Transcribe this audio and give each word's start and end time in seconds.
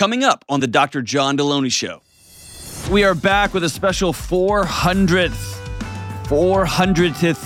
coming 0.00 0.24
up 0.24 0.46
on 0.48 0.60
the 0.60 0.66
Dr. 0.66 1.02
John 1.02 1.36
Delony 1.36 1.70
Show. 1.70 2.00
We 2.90 3.04
are 3.04 3.14
back 3.14 3.52
with 3.52 3.64
a 3.64 3.68
special 3.68 4.14
400th, 4.14 5.28
400th 6.24 7.36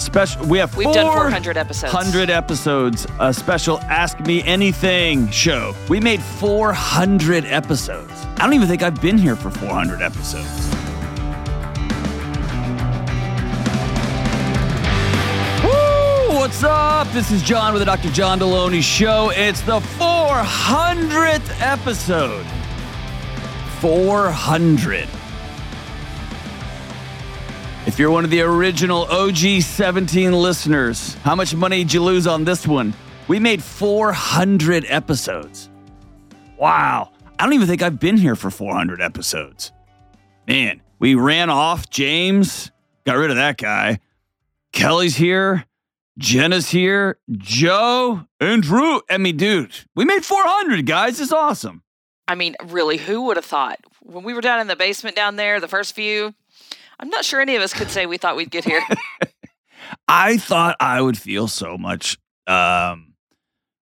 special. 0.00 0.46
We 0.46 0.56
have 0.56 0.74
We've 0.74 0.90
done 0.90 1.12
400 1.12 1.58
episodes. 1.58 1.92
100 1.92 2.30
episodes, 2.30 3.06
a 3.18 3.34
special 3.34 3.78
Ask 3.80 4.20
Me 4.20 4.42
Anything 4.44 5.28
show. 5.28 5.74
We 5.90 6.00
made 6.00 6.22
400 6.22 7.44
episodes. 7.44 8.12
I 8.38 8.44
don't 8.44 8.54
even 8.54 8.66
think 8.66 8.82
I've 8.82 9.02
been 9.02 9.18
here 9.18 9.36
for 9.36 9.50
400 9.50 10.00
episodes. 10.00 10.79
What's 16.60 16.72
up? 16.74 17.14
This 17.14 17.30
is 17.30 17.42
John 17.42 17.72
with 17.72 17.80
the 17.80 17.86
Dr. 17.86 18.10
John 18.10 18.38
Delony 18.38 18.82
Show. 18.82 19.30
It's 19.30 19.62
the 19.62 19.80
400th 19.80 21.58
episode. 21.58 22.44
400. 23.78 25.08
If 27.86 27.98
you're 27.98 28.10
one 28.10 28.24
of 28.24 28.30
the 28.30 28.42
original 28.42 29.04
OG 29.04 29.62
17 29.62 30.32
listeners, 30.32 31.14
how 31.24 31.34
much 31.34 31.54
money 31.54 31.78
did 31.78 31.94
you 31.94 32.02
lose 32.02 32.26
on 32.26 32.44
this 32.44 32.66
one? 32.66 32.92
We 33.26 33.38
made 33.38 33.62
400 33.64 34.84
episodes. 34.86 35.70
Wow. 36.58 37.10
I 37.38 37.44
don't 37.44 37.54
even 37.54 37.68
think 37.68 37.80
I've 37.80 37.98
been 37.98 38.18
here 38.18 38.36
for 38.36 38.50
400 38.50 39.00
episodes. 39.00 39.72
Man, 40.46 40.82
we 40.98 41.14
ran 41.14 41.48
off 41.48 41.88
James, 41.88 42.70
got 43.06 43.16
rid 43.16 43.30
of 43.30 43.36
that 43.36 43.56
guy. 43.56 44.00
Kelly's 44.72 45.16
here, 45.16 45.64
Jenna's 46.20 46.68
here, 46.68 47.18
Joe, 47.30 48.26
and 48.38 48.62
Drew. 48.62 49.00
I 49.08 49.16
mean, 49.16 49.38
dude, 49.38 49.72
we 49.96 50.04
made 50.04 50.22
400, 50.22 50.84
guys. 50.84 51.18
It's 51.18 51.32
awesome. 51.32 51.82
I 52.28 52.34
mean, 52.34 52.56
really, 52.66 52.98
who 52.98 53.22
would 53.22 53.38
have 53.38 53.44
thought? 53.46 53.80
When 54.02 54.22
we 54.22 54.34
were 54.34 54.42
down 54.42 54.60
in 54.60 54.66
the 54.66 54.76
basement 54.76 55.16
down 55.16 55.36
there, 55.36 55.60
the 55.60 55.66
first 55.66 55.94
few, 55.94 56.34
I'm 57.00 57.08
not 57.08 57.24
sure 57.24 57.40
any 57.40 57.56
of 57.56 57.62
us 57.62 57.72
could 57.72 57.90
say 57.90 58.04
we 58.04 58.18
thought 58.18 58.36
we'd 58.36 58.50
get 58.50 58.66
here. 58.66 58.82
I 60.08 60.36
thought 60.36 60.76
I 60.78 61.00
would 61.00 61.16
feel 61.16 61.48
so 61.48 61.78
much 61.78 62.18
um, 62.46 63.14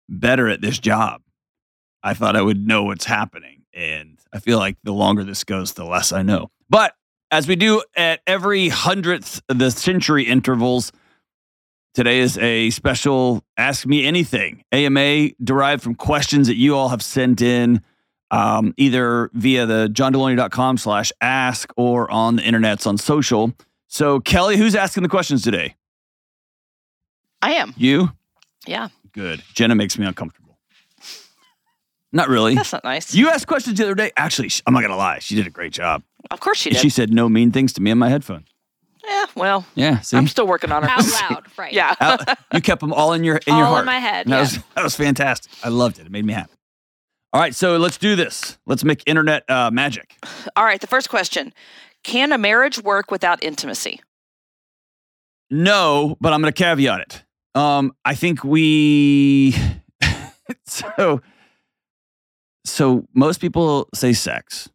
better 0.09 0.47
at 0.49 0.61
this 0.61 0.79
job. 0.79 1.23
I 2.03 2.13
thought 2.13 2.37
I 2.37 2.43
would 2.43 2.67
know 2.67 2.85
what's 2.85 3.07
happening. 3.07 3.63
And 3.73 4.19
I 4.31 4.41
feel 4.41 4.59
like 4.59 4.77
the 4.85 4.93
longer 4.93 5.25
this 5.25 5.43
goes, 5.43 5.73
the 5.73 5.85
less 5.85 6.13
I 6.13 6.23
know. 6.23 6.51
But 6.69 6.93
as 7.31 7.49
we 7.49 7.57
do 7.57 7.83
at 7.97 8.21
every 8.27 8.69
hundredth 8.69 9.41
of 9.49 9.59
the 9.59 9.71
century 9.71 10.25
intervals, 10.25 10.93
today 11.95 12.21
is 12.21 12.39
a 12.39 12.71
special 12.71 13.43
Ask 13.57 13.87
Me 13.87 14.05
Anything 14.05 14.65
AMA 14.73 15.31
derived 15.43 15.83
from 15.83 15.95
questions 15.95 16.47
that 16.49 16.57
you 16.57 16.77
all 16.77 16.89
have 16.89 17.03
sent 17.03 17.41
in 17.41 17.83
um, 18.31 18.75
either 18.77 19.31
via 19.33 19.67
the 19.67 19.89
johndelony.com 19.93 20.79
slash 20.79 21.13
ask 21.21 21.73
or 21.77 22.11
on 22.11 22.37
the 22.37 22.43
internets 22.43 22.87
on 22.87 22.97
social. 22.97 23.53
So, 23.89 24.21
Kelly, 24.21 24.57
who's 24.57 24.75
asking 24.77 25.03
the 25.03 25.09
questions 25.09 25.43
today? 25.43 25.75
I 27.43 27.55
am. 27.55 27.75
You? 27.77 28.13
Yeah. 28.67 28.89
Good. 29.13 29.43
Jenna 29.55 29.75
makes 29.75 29.99
me 29.99 30.07
uncomfortable. 30.07 30.59
Not 32.13 32.29
really. 32.29 32.55
That's 32.55 32.73
not 32.73 32.85
nice. 32.85 33.15
You 33.15 33.31
asked 33.31 33.47
questions 33.47 33.79
the 33.79 33.85
other 33.85 33.95
day. 33.95 34.11
Actually, 34.17 34.51
I'm 34.67 34.75
not 34.75 34.81
going 34.81 34.91
to 34.91 34.97
lie. 34.97 35.21
She 35.21 35.35
did 35.37 35.47
a 35.47 35.51
great 35.51 35.73
job. 35.73 36.03
of 36.31 36.41
course 36.41 36.59
she 36.59 36.71
did. 36.71 36.81
She 36.81 36.91
said 36.91 37.13
no 37.13 37.29
mean 37.29 37.51
things 37.53 37.73
to 37.75 37.81
me 37.83 37.91
in 37.91 37.99
my 37.99 38.09
headphone. 38.09 38.45
Yeah, 39.11 39.25
well, 39.35 39.67
Yeah. 39.75 40.01
See? 40.01 40.17
I'm 40.17 40.27
still 40.29 40.47
working 40.47 40.73
on 40.73 40.83
her. 40.85 40.89
out 40.89 41.05
loud, 41.31 41.47
right? 41.59 41.73
yeah. 41.73 41.95
Out- 42.01 42.21
you 42.55 42.61
kept 42.61 42.81
them 42.81 42.93
all 42.93 43.13
in 43.13 43.25
your 43.25 43.37
in 43.47 43.53
All 43.53 43.59
your 43.59 43.67
in 43.69 43.73
heart. 43.75 43.85
my 43.87 43.99
head, 43.99 44.27
That 44.27 44.35
yeah. 44.37 44.41
was 44.41 44.59
that 44.77 44.85
was 44.85 44.95
fantastic. 44.97 45.53
I 45.63 45.69
loved 45.69 45.99
it. 45.99 46.07
It 46.07 46.13
made 46.13 46.25
me 46.25 46.33
happy. 46.33 46.53
All 47.33 47.41
right, 47.41 47.55
so 47.55 47.77
let's 47.77 47.97
do 47.97 48.17
this. 48.17 48.59
Let's 48.67 48.83
make 48.85 49.03
internet 49.07 49.49
uh, 49.49 49.71
magic. 49.71 50.17
All 50.57 50.65
right, 50.65 50.81
the 50.81 50.87
first 50.89 51.09
question 51.11 51.53
Can 52.05 52.33
a 52.33 52.39
marriage 52.39 52.83
work 52.83 53.11
without 53.11 53.43
intimacy? 53.45 54.01
No, 55.51 56.17
but 56.21 56.33
I'm 56.33 56.41
going 56.41 56.53
to 56.53 56.57
caveat 56.63 57.01
it. 57.01 57.25
Um, 57.55 57.93
I 58.05 58.15
think 58.15 58.45
we 58.45 59.55
so 60.67 61.21
so 62.65 63.05
most 63.15 63.41
people 63.41 63.89
say 63.95 64.13
sex. 64.13 64.69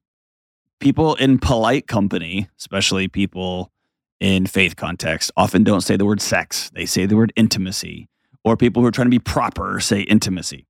People 0.82 1.16
in 1.16 1.40
polite 1.40 1.88
company, 1.88 2.50
especially 2.60 3.08
people 3.08 3.72
in 4.20 4.46
faith 4.46 4.76
context, 4.76 5.32
often 5.36 5.64
don't 5.64 5.82
say 5.82 5.98
the 5.98 6.06
word 6.06 6.22
sex. 6.22 6.70
They 6.74 6.86
say 6.86 7.06
the 7.06 7.16
word 7.16 7.34
intimacy. 7.36 8.10
Or 8.44 8.56
people 8.56 8.82
who 8.82 8.88
are 8.88 8.92
trying 8.92 9.08
to 9.08 9.12
be 9.12 9.20
proper 9.20 9.80
say 9.80 10.02
intimacy. 10.02 10.68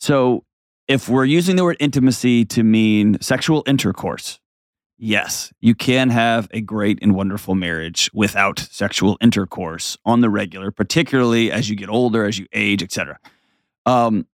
So 0.00 0.44
if 0.88 1.08
we're 1.08 1.24
using 1.24 1.56
the 1.56 1.64
word 1.64 1.76
intimacy 1.78 2.44
to 2.46 2.62
mean 2.62 3.20
sexual 3.20 3.62
intercourse, 3.66 4.40
yes, 4.98 5.52
you 5.60 5.74
can 5.74 6.10
have 6.10 6.48
a 6.50 6.60
great 6.60 6.98
and 7.00 7.14
wonderful 7.14 7.54
marriage 7.54 8.10
without 8.12 8.58
sexual 8.58 9.16
intercourse 9.20 9.96
on 10.04 10.20
the 10.20 10.28
regular, 10.30 10.70
particularly 10.70 11.52
as 11.52 11.70
you 11.70 11.76
get 11.76 11.88
older, 11.88 12.24
as 12.24 12.38
you 12.38 12.46
age, 12.52 12.82
etc. 12.82 13.18
Um, 13.86 14.26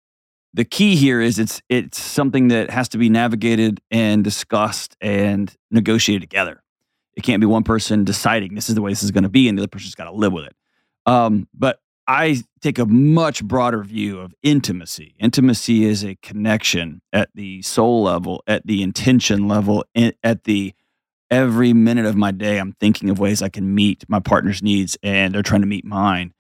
the 0.55 0.65
key 0.65 0.97
here 0.97 1.21
is 1.21 1.39
it's 1.39 1.61
it's 1.69 2.01
something 2.01 2.49
that 2.49 2.71
has 2.71 2.89
to 2.91 2.99
be 2.99 3.09
navigated 3.09 3.81
and 3.91 4.25
discussed 4.25 4.97
and 5.01 5.55
negotiated 5.71 6.23
together. 6.23 6.63
It 7.19 7.25
can't 7.25 7.41
be 7.41 7.47
one 7.47 7.65
person 7.65 8.05
deciding 8.05 8.55
this 8.55 8.69
is 8.69 8.77
the 8.77 8.81
way 8.81 8.93
this 8.93 9.03
is 9.03 9.11
going 9.11 9.25
to 9.25 9.29
be, 9.29 9.49
and 9.49 9.59
the 9.59 9.63
other 9.63 9.69
person's 9.69 9.97
got 9.97 10.05
to 10.05 10.13
live 10.13 10.33
with 10.33 10.45
it. 10.45 10.55
Um, 11.05 11.49
but 11.53 11.81
I 12.07 12.45
take 12.61 12.79
a 12.79 12.87
much 12.87 13.43
broader 13.43 13.83
view 13.83 14.21
of 14.21 14.33
intimacy. 14.45 15.17
Intimacy 15.19 15.85
is 15.85 16.05
a 16.05 16.15
connection 16.23 17.03
at 17.13 17.29
the 17.35 17.61
soul 17.63 18.05
level, 18.05 18.45
at 18.47 18.65
the 18.69 18.85
intention 18.85 19.49
level, 19.49 19.85
at 20.23 20.45
the 20.45 20.75
every 21.29 21.73
minute 21.73 22.07
of 22.07 22.15
my 22.15 22.31
day, 22.31 22.59
I'm 22.59 22.75
thinking 22.75 23.11
of 23.11 23.19
ways 23.19 23.43
I 23.43 23.49
can 23.49 23.75
meet 23.75 24.05
my 24.09 24.21
partner's 24.21 24.63
needs 24.63 24.97
and 25.03 25.35
they're 25.35 25.43
trying 25.43 25.63
to 25.63 25.67
meet 25.67 25.85
mine. 25.85 26.33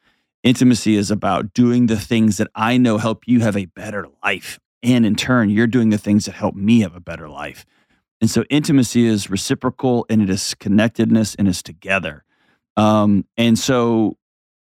Intimacy 0.44 0.94
is 0.94 1.10
about 1.10 1.54
doing 1.54 1.86
the 1.86 1.98
things 1.98 2.36
that 2.36 2.48
I 2.54 2.76
know 2.76 2.98
help 2.98 3.24
you 3.26 3.40
have 3.40 3.56
a 3.56 3.64
better 3.64 4.06
life. 4.22 4.60
And 4.84 5.04
in 5.04 5.16
turn, 5.16 5.50
you're 5.50 5.66
doing 5.66 5.90
the 5.90 5.98
things 5.98 6.26
that 6.26 6.36
help 6.36 6.54
me 6.54 6.82
have 6.82 6.94
a 6.94 7.00
better 7.00 7.28
life. 7.28 7.66
And 8.20 8.30
so 8.30 8.44
intimacy 8.50 9.06
is 9.06 9.30
reciprocal 9.30 10.04
and 10.08 10.22
it 10.22 10.30
is 10.30 10.54
connectedness 10.54 11.34
and 11.36 11.46
it's 11.46 11.62
together. 11.62 12.24
Um, 12.76 13.24
and 13.36 13.58
so 13.58 14.16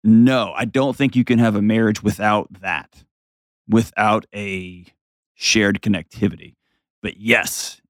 no, 0.04 0.54
I 0.56 0.66
don't 0.66 0.96
think 0.96 1.16
you 1.16 1.24
can 1.24 1.40
have 1.40 1.56
a 1.56 1.62
marriage 1.62 2.04
without 2.04 2.48
that, 2.62 3.04
without 3.68 4.26
a 4.34 4.86
shared 5.34 5.82
connectivity. 5.82 6.56
But 7.02 7.18
yes, 7.18 7.82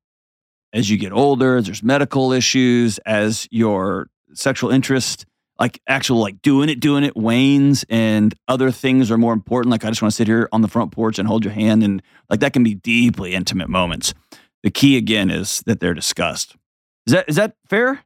as 0.72 0.90
you 0.90 0.98
get 0.98 1.12
older, 1.12 1.62
there's 1.62 1.84
medical 1.84 2.32
issues, 2.32 3.00
as 3.00 3.48
your 3.52 4.08
sexual 4.34 4.72
interest, 4.72 5.26
like 5.60 5.82
actual 5.88 6.20
like 6.20 6.42
doing 6.42 6.70
it, 6.70 6.80
doing 6.80 7.04
it 7.04 7.16
wanes, 7.16 7.86
and 7.90 8.34
other 8.48 8.72
things 8.72 9.12
are 9.12 9.18
more 9.18 9.34
important. 9.34 9.72
Like 9.72 9.86
I 9.86 9.90
just 9.90 10.02
want 10.02 10.12
to 10.12 10.16
sit 10.16 10.28
here 10.28 10.50
on 10.52 10.62
the 10.62 10.68
front 10.68 10.92
porch 10.92 11.20
and 11.20 11.28
hold 11.28 11.44
your 11.44 11.54
hand, 11.54 11.84
and 11.84 12.02
like 12.30 12.40
that 12.40 12.54
can 12.54 12.64
be 12.64 12.76
deeply 12.76 13.34
intimate 13.34 13.70
moments. 13.70 14.14
The 14.66 14.72
key 14.72 14.98
again 14.98 15.30
is 15.30 15.62
that 15.68 15.80
they're 15.80 15.94
discussed. 15.94 16.56
Is 17.06 17.14
that 17.14 17.30
is 17.30 17.36
that 17.36 17.56
fair? 17.70 18.00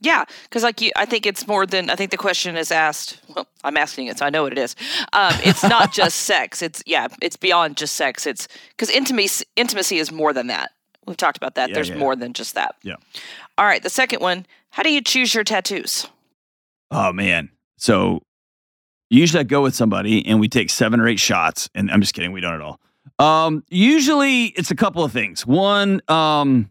Yeah, 0.00 0.26
because 0.44 0.62
like 0.62 0.80
you, 0.80 0.92
I 0.94 1.04
think 1.04 1.26
it's 1.26 1.48
more 1.48 1.66
than 1.66 1.90
I 1.90 1.96
think 1.96 2.12
the 2.12 2.16
question 2.16 2.56
is 2.56 2.70
asked. 2.70 3.20
Well, 3.34 3.48
I'm 3.64 3.76
asking 3.76 4.06
it, 4.06 4.16
so 4.16 4.24
I 4.24 4.30
know 4.30 4.44
what 4.44 4.52
it 4.52 4.58
is. 4.58 4.76
Um, 5.12 5.34
it's 5.40 5.64
not 5.64 5.92
just 6.00 6.20
sex. 6.20 6.62
It's 6.62 6.84
yeah, 6.86 7.08
it's 7.20 7.34
beyond 7.34 7.76
just 7.76 7.96
sex. 7.96 8.28
It's 8.28 8.46
because 8.70 8.90
intimacy 8.90 9.44
intimacy 9.56 9.98
is 9.98 10.12
more 10.12 10.32
than 10.32 10.46
that. 10.46 10.70
We've 11.04 11.16
talked 11.16 11.36
about 11.36 11.56
that. 11.56 11.70
Yeah, 11.70 11.74
There's 11.74 11.88
yeah. 11.88 11.96
more 11.96 12.14
than 12.14 12.32
just 12.32 12.54
that. 12.54 12.76
Yeah. 12.84 12.94
All 13.58 13.66
right, 13.66 13.82
the 13.82 13.90
second 13.90 14.20
one. 14.20 14.46
How 14.70 14.84
do 14.84 14.92
you 14.92 15.00
choose 15.00 15.34
your 15.34 15.42
tattoos? 15.42 16.06
Oh 16.92 17.12
man. 17.12 17.50
So 17.76 18.22
usually 19.10 19.40
I 19.40 19.42
go 19.42 19.62
with 19.62 19.74
somebody 19.74 20.24
and 20.24 20.38
we 20.38 20.48
take 20.48 20.70
seven 20.70 21.00
or 21.00 21.08
eight 21.08 21.18
shots. 21.18 21.68
And 21.74 21.90
I'm 21.90 22.00
just 22.00 22.14
kidding, 22.14 22.30
we 22.30 22.40
don't 22.40 22.54
at 22.54 22.60
all. 22.60 22.78
Um, 23.18 23.64
usually 23.68 24.46
it's 24.46 24.70
a 24.70 24.76
couple 24.76 25.02
of 25.02 25.12
things. 25.12 25.46
One, 25.46 26.00
um, 26.08 26.70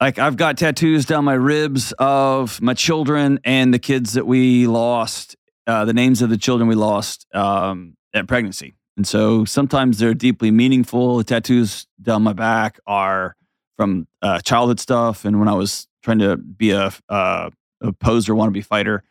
like 0.00 0.18
I've 0.18 0.36
got 0.36 0.58
tattoos 0.58 1.06
down 1.06 1.24
my 1.24 1.34
ribs 1.34 1.92
of 1.98 2.60
my 2.60 2.74
children 2.74 3.40
and 3.44 3.72
the 3.72 3.78
kids 3.78 4.14
that 4.14 4.26
we 4.26 4.66
lost, 4.66 5.36
uh, 5.66 5.84
the 5.84 5.94
names 5.94 6.22
of 6.22 6.30
the 6.30 6.36
children 6.36 6.68
we 6.68 6.74
lost 6.74 7.26
um, 7.34 7.96
at 8.12 8.26
pregnancy. 8.26 8.74
And 8.96 9.06
so 9.06 9.44
sometimes 9.44 9.98
they're 9.98 10.14
deeply 10.14 10.50
meaningful. 10.50 11.18
The 11.18 11.24
tattoos 11.24 11.86
down 12.00 12.22
my 12.22 12.32
back 12.32 12.78
are 12.86 13.36
from 13.76 14.06
uh, 14.22 14.40
childhood 14.40 14.80
stuff. 14.80 15.24
And 15.24 15.38
when 15.38 15.48
I 15.48 15.54
was 15.54 15.86
trying 16.02 16.18
to 16.20 16.36
be 16.36 16.70
a, 16.70 16.92
uh, 17.08 17.50
a 17.82 17.92
poser, 17.92 18.34
wannabe 18.34 18.64
fighter, 18.64 19.02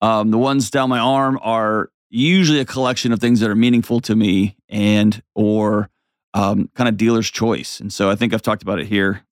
um, 0.00 0.30
the 0.30 0.38
ones 0.38 0.70
down 0.70 0.88
my 0.88 0.98
arm 0.98 1.38
are 1.42 1.90
usually 2.14 2.60
a 2.60 2.64
collection 2.64 3.12
of 3.12 3.18
things 3.18 3.40
that 3.40 3.50
are 3.50 3.56
meaningful 3.56 4.00
to 4.00 4.14
me 4.14 4.56
and 4.68 5.22
or 5.34 5.90
um, 6.32 6.70
kind 6.74 6.88
of 6.88 6.96
dealer's 6.96 7.30
choice. 7.30 7.80
And 7.80 7.92
so 7.92 8.08
I 8.08 8.14
think 8.14 8.32
I've 8.32 8.42
talked 8.42 8.62
about 8.62 8.78
it 8.78 8.86
here. 8.86 9.22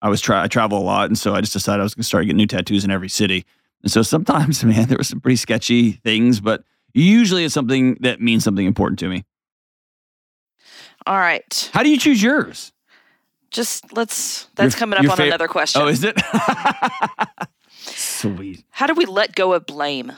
I 0.00 0.08
was 0.08 0.20
try 0.20 0.42
I 0.42 0.48
travel 0.48 0.78
a 0.78 0.82
lot, 0.84 1.06
and 1.06 1.18
so 1.18 1.34
I 1.34 1.40
just 1.40 1.52
decided 1.52 1.80
I 1.80 1.84
was 1.84 1.94
going 1.94 2.02
to 2.02 2.06
start 2.06 2.24
getting 2.24 2.36
new 2.36 2.46
tattoos 2.46 2.84
in 2.84 2.90
every 2.90 3.08
city. 3.08 3.44
And 3.82 3.90
so 3.92 4.02
sometimes, 4.02 4.64
man, 4.64 4.88
there 4.88 4.98
were 4.98 5.04
some 5.04 5.20
pretty 5.20 5.36
sketchy 5.36 5.92
things, 5.92 6.40
but 6.40 6.64
usually 6.92 7.44
it's 7.44 7.54
something 7.54 7.96
that 8.00 8.20
means 8.20 8.44
something 8.44 8.66
important 8.66 8.98
to 9.00 9.08
me. 9.08 9.24
All 11.06 11.18
right. 11.18 11.70
How 11.72 11.82
do 11.82 11.90
you 11.90 11.98
choose 11.98 12.22
yours? 12.22 12.72
Just 13.50 13.94
let's. 13.96 14.46
That's 14.56 14.74
Your- 14.74 14.78
coming 14.78 14.98
up 14.98 15.10
on 15.10 15.18
fav- 15.18 15.26
another 15.26 15.48
question. 15.48 15.82
Oh, 15.82 15.88
is 15.88 16.02
it? 16.04 16.18
Sweet. 17.68 18.64
How 18.70 18.86
do 18.86 18.94
we 18.94 19.04
let 19.04 19.34
go 19.34 19.52
of 19.52 19.66
blame? 19.66 20.12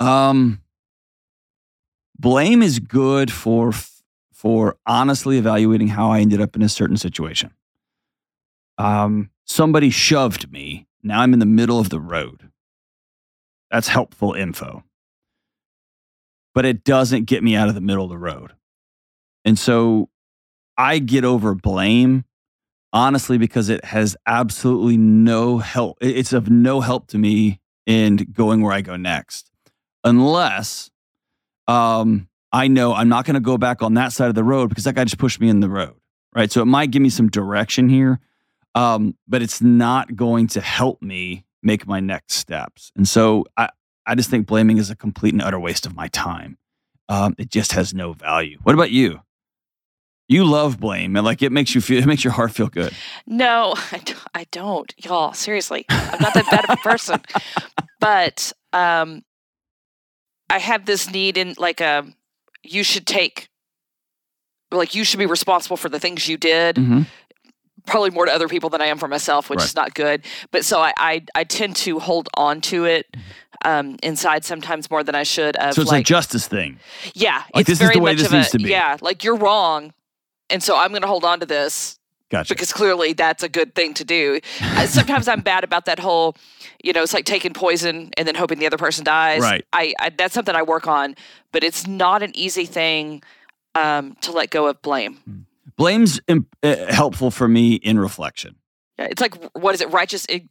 Um, 0.00 0.62
blame 2.18 2.62
is 2.62 2.78
good 2.78 3.30
for 3.30 3.72
for 4.32 4.78
honestly 4.86 5.36
evaluating 5.36 5.88
how 5.88 6.10
I 6.10 6.20
ended 6.20 6.40
up 6.40 6.56
in 6.56 6.62
a 6.62 6.68
certain 6.70 6.96
situation. 6.96 7.52
Um, 8.78 9.28
somebody 9.44 9.90
shoved 9.90 10.50
me. 10.50 10.86
Now 11.02 11.20
I'm 11.20 11.34
in 11.34 11.38
the 11.38 11.46
middle 11.46 11.78
of 11.78 11.90
the 11.90 12.00
road. 12.00 12.50
That's 13.70 13.88
helpful 13.88 14.32
info. 14.32 14.82
But 16.54 16.64
it 16.64 16.82
doesn't 16.82 17.24
get 17.24 17.44
me 17.44 17.54
out 17.54 17.68
of 17.68 17.74
the 17.74 17.82
middle 17.82 18.04
of 18.04 18.10
the 18.10 18.18
road. 18.18 18.52
And 19.44 19.58
so 19.58 20.08
I 20.78 20.98
get 20.98 21.24
over 21.24 21.54
blame 21.54 22.24
honestly 22.92 23.36
because 23.36 23.68
it 23.68 23.84
has 23.84 24.16
absolutely 24.26 24.96
no 24.96 25.58
help. 25.58 25.98
It's 26.00 26.32
of 26.32 26.48
no 26.48 26.80
help 26.80 27.08
to 27.08 27.18
me 27.18 27.59
in 27.86 28.16
going 28.16 28.62
where 28.62 28.72
I 28.72 28.80
go 28.80 28.96
next. 28.96 29.50
Unless 30.04 30.90
um, 31.68 32.28
I 32.52 32.68
know 32.68 32.94
I'm 32.94 33.08
not 33.08 33.24
going 33.24 33.34
to 33.34 33.40
go 33.40 33.58
back 33.58 33.82
on 33.82 33.94
that 33.94 34.12
side 34.12 34.28
of 34.28 34.34
the 34.34 34.44
road 34.44 34.68
because 34.68 34.84
that 34.84 34.94
guy 34.94 35.04
just 35.04 35.18
pushed 35.18 35.40
me 35.40 35.48
in 35.48 35.60
the 35.60 35.68
road. 35.68 35.94
Right. 36.34 36.50
So 36.50 36.62
it 36.62 36.66
might 36.66 36.90
give 36.90 37.02
me 37.02 37.10
some 37.10 37.28
direction 37.28 37.88
here, 37.88 38.20
um, 38.74 39.16
but 39.26 39.42
it's 39.42 39.60
not 39.60 40.14
going 40.14 40.46
to 40.48 40.60
help 40.60 41.02
me 41.02 41.44
make 41.62 41.86
my 41.86 42.00
next 42.00 42.34
steps. 42.34 42.92
And 42.96 43.06
so 43.08 43.44
I, 43.56 43.70
I 44.06 44.14
just 44.14 44.30
think 44.30 44.46
blaming 44.46 44.78
is 44.78 44.90
a 44.90 44.96
complete 44.96 45.34
and 45.34 45.42
utter 45.42 45.58
waste 45.58 45.86
of 45.86 45.94
my 45.94 46.08
time. 46.08 46.56
Um, 47.08 47.34
it 47.38 47.50
just 47.50 47.72
has 47.72 47.92
no 47.92 48.12
value. 48.12 48.58
What 48.62 48.74
about 48.74 48.92
you? 48.92 49.20
You 50.30 50.44
love 50.44 50.78
blame 50.78 51.16
and 51.16 51.24
like 51.24 51.42
it 51.42 51.50
makes 51.50 51.74
you 51.74 51.80
feel, 51.80 51.98
it 52.00 52.06
makes 52.06 52.22
your 52.22 52.32
heart 52.32 52.52
feel 52.52 52.68
good. 52.68 52.94
No, 53.26 53.74
I 53.90 53.98
don't, 53.98 54.18
I 54.32 54.46
don't, 54.52 54.94
y'all. 54.98 55.32
Seriously, 55.32 55.84
I'm 55.88 56.20
not 56.22 56.34
that 56.34 56.48
bad 56.48 56.64
of 56.64 56.70
a 56.70 56.76
person, 56.76 57.20
but 57.98 58.52
um, 58.72 59.24
I 60.48 60.58
have 60.58 60.86
this 60.86 61.10
need 61.10 61.36
in 61.36 61.54
like 61.58 61.80
a 61.80 62.06
you 62.62 62.84
should 62.84 63.08
take, 63.08 63.48
like 64.70 64.94
you 64.94 65.02
should 65.02 65.18
be 65.18 65.26
responsible 65.26 65.76
for 65.76 65.88
the 65.88 65.98
things 65.98 66.28
you 66.28 66.36
did. 66.36 66.76
Mhm. 66.76 67.06
Probably 67.86 68.10
more 68.10 68.26
to 68.26 68.32
other 68.32 68.46
people 68.46 68.70
than 68.70 68.80
I 68.80 68.86
am 68.86 68.98
for 68.98 69.08
myself, 69.08 69.50
which 69.50 69.58
Right. 69.58 69.64
is 69.66 69.74
not 69.74 69.94
good. 69.94 70.24
But 70.52 70.64
so 70.64 70.80
I, 70.80 70.92
I, 70.96 71.22
I 71.34 71.42
tend 71.42 71.74
to 71.76 71.98
hold 71.98 72.28
on 72.34 72.60
to 72.62 72.84
it 72.84 73.06
um, 73.64 73.96
inside 74.02 74.44
sometimes 74.44 74.90
more 74.92 75.02
than 75.02 75.16
I 75.16 75.24
should. 75.24 75.56
Of 75.56 75.74
So 75.74 75.82
it's 75.82 75.90
like, 75.90 76.02
a 76.02 76.04
justice 76.04 76.46
thing. 76.46 76.78
yeah, 77.14 77.42
like, 77.54 77.62
it's 77.62 77.68
this 77.70 77.80
is 77.80 77.86
very 77.88 77.94
the 77.94 78.00
way 78.00 78.12
much 78.12 78.18
this 78.18 78.26
of 78.28 78.34
a 78.34 78.36
needs 78.36 78.50
to 78.50 78.58
be. 78.58 78.70
yeah, 78.70 78.96
like 79.00 79.24
you're 79.24 79.34
wrong, 79.36 79.92
and 80.50 80.62
so 80.62 80.76
I'm 80.76 80.90
going 80.90 81.02
to 81.02 81.08
hold 81.08 81.24
on 81.24 81.40
to 81.40 81.46
this 81.46 81.98
Gotcha. 82.30 82.54
because 82.54 82.72
clearly 82.72 83.12
that's 83.12 83.42
a 83.42 83.48
good 83.48 83.74
thing 83.74 83.94
to 83.94 84.04
do. 84.04 84.40
Sometimes 84.86 85.26
I'm 85.28 85.40
bad 85.40 85.64
about 85.64 85.84
that 85.86 85.98
whole, 85.98 86.36
you 86.84 86.92
know, 86.92 87.02
it's 87.02 87.12
like 87.14 87.24
taking 87.24 87.52
poison 87.52 88.10
and 88.16 88.26
then 88.28 88.34
hoping 88.34 88.58
the 88.58 88.66
other 88.66 88.76
person 88.78 89.04
dies. 89.04 89.40
Right. 89.40 89.64
I, 89.72 89.94
I 89.98 90.10
that's 90.10 90.34
something 90.34 90.54
I 90.54 90.62
work 90.62 90.86
on, 90.86 91.14
but 91.52 91.64
it's 91.64 91.86
not 91.86 92.22
an 92.22 92.30
easy 92.36 92.66
thing 92.66 93.22
um, 93.74 94.16
to 94.22 94.32
let 94.32 94.50
go 94.50 94.66
of 94.68 94.80
blame. 94.82 95.46
Blame's 95.76 96.20
im- 96.28 96.46
uh, 96.62 96.76
helpful 96.88 97.30
for 97.30 97.48
me 97.48 97.74
in 97.74 97.98
reflection. 97.98 98.56
Yeah, 98.98 99.06
It's 99.06 99.20
like 99.20 99.34
what 99.54 99.74
is 99.74 99.80
it? 99.80 99.90
Righteous 99.90 100.26
ig- 100.28 100.48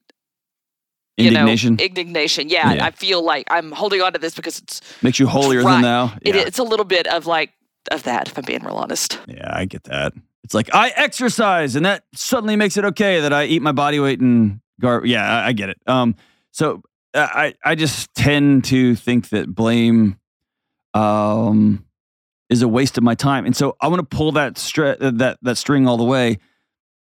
Indignation 1.17 1.75
know, 1.75 1.83
indignation. 1.83 2.47
Yeah, 2.47 2.73
Yeah. 2.75 2.85
I 2.85 2.91
feel 2.91 3.21
like 3.21 3.45
I'm 3.51 3.73
holding 3.73 4.01
on 4.01 4.13
to 4.13 4.19
this 4.19 4.33
because 4.33 4.57
it's 4.59 4.81
makes 5.03 5.19
you 5.19 5.27
holier 5.27 5.61
Right. 5.63 5.73
than 5.73 5.81
thou. 5.81 6.13
it, 6.21 6.33
it's 6.35 6.59
a 6.59 6.63
little 6.63 6.85
bit 6.85 7.07
of 7.07 7.25
like 7.27 7.51
of 7.91 8.03
that. 8.03 8.27
If 8.29 8.37
I'm 8.37 8.45
being 8.45 8.63
real 8.63 8.75
honest. 8.75 9.19
yeah, 9.27 9.49
I 9.51 9.65
get 9.65 9.83
that. 9.85 10.13
It's 10.43 10.53
like 10.53 10.73
I 10.73 10.89
exercise, 10.95 11.75
and 11.75 11.85
that 11.85 12.03
suddenly 12.15 12.55
makes 12.55 12.77
it 12.77 12.85
okay 12.85 13.19
that 13.21 13.33
I 13.33 13.45
eat 13.45 13.61
my 13.61 13.71
body 13.71 13.99
weight 13.99 14.19
and 14.19 14.61
gar. 14.79 15.05
Yeah, 15.05 15.23
I, 15.23 15.47
I 15.47 15.51
get 15.53 15.69
it. 15.69 15.77
Um, 15.85 16.15
so 16.51 16.81
uh, 17.13 17.27
I 17.29 17.53
I 17.63 17.75
just 17.75 18.13
tend 18.15 18.65
to 18.65 18.95
think 18.95 19.29
that 19.29 19.53
blame, 19.53 20.17
um, 20.93 21.85
is 22.49 22.61
a 22.61 22.67
waste 22.67 22.97
of 22.97 23.03
my 23.03 23.15
time, 23.15 23.45
and 23.45 23.55
so 23.55 23.75
I 23.81 23.87
want 23.87 23.99
to 23.99 24.15
pull 24.15 24.31
that 24.33 24.55
stre- 24.55 25.01
uh, 25.01 25.11
that 25.15 25.39
that 25.41 25.57
string 25.57 25.87
all 25.87 25.97
the 25.97 26.03
way. 26.03 26.37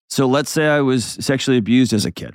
So 0.08 0.26
let's 0.26 0.50
say 0.50 0.68
I 0.68 0.80
was 0.80 1.04
sexually 1.04 1.58
abused 1.58 1.92
as 1.92 2.04
a 2.04 2.12
kid, 2.12 2.34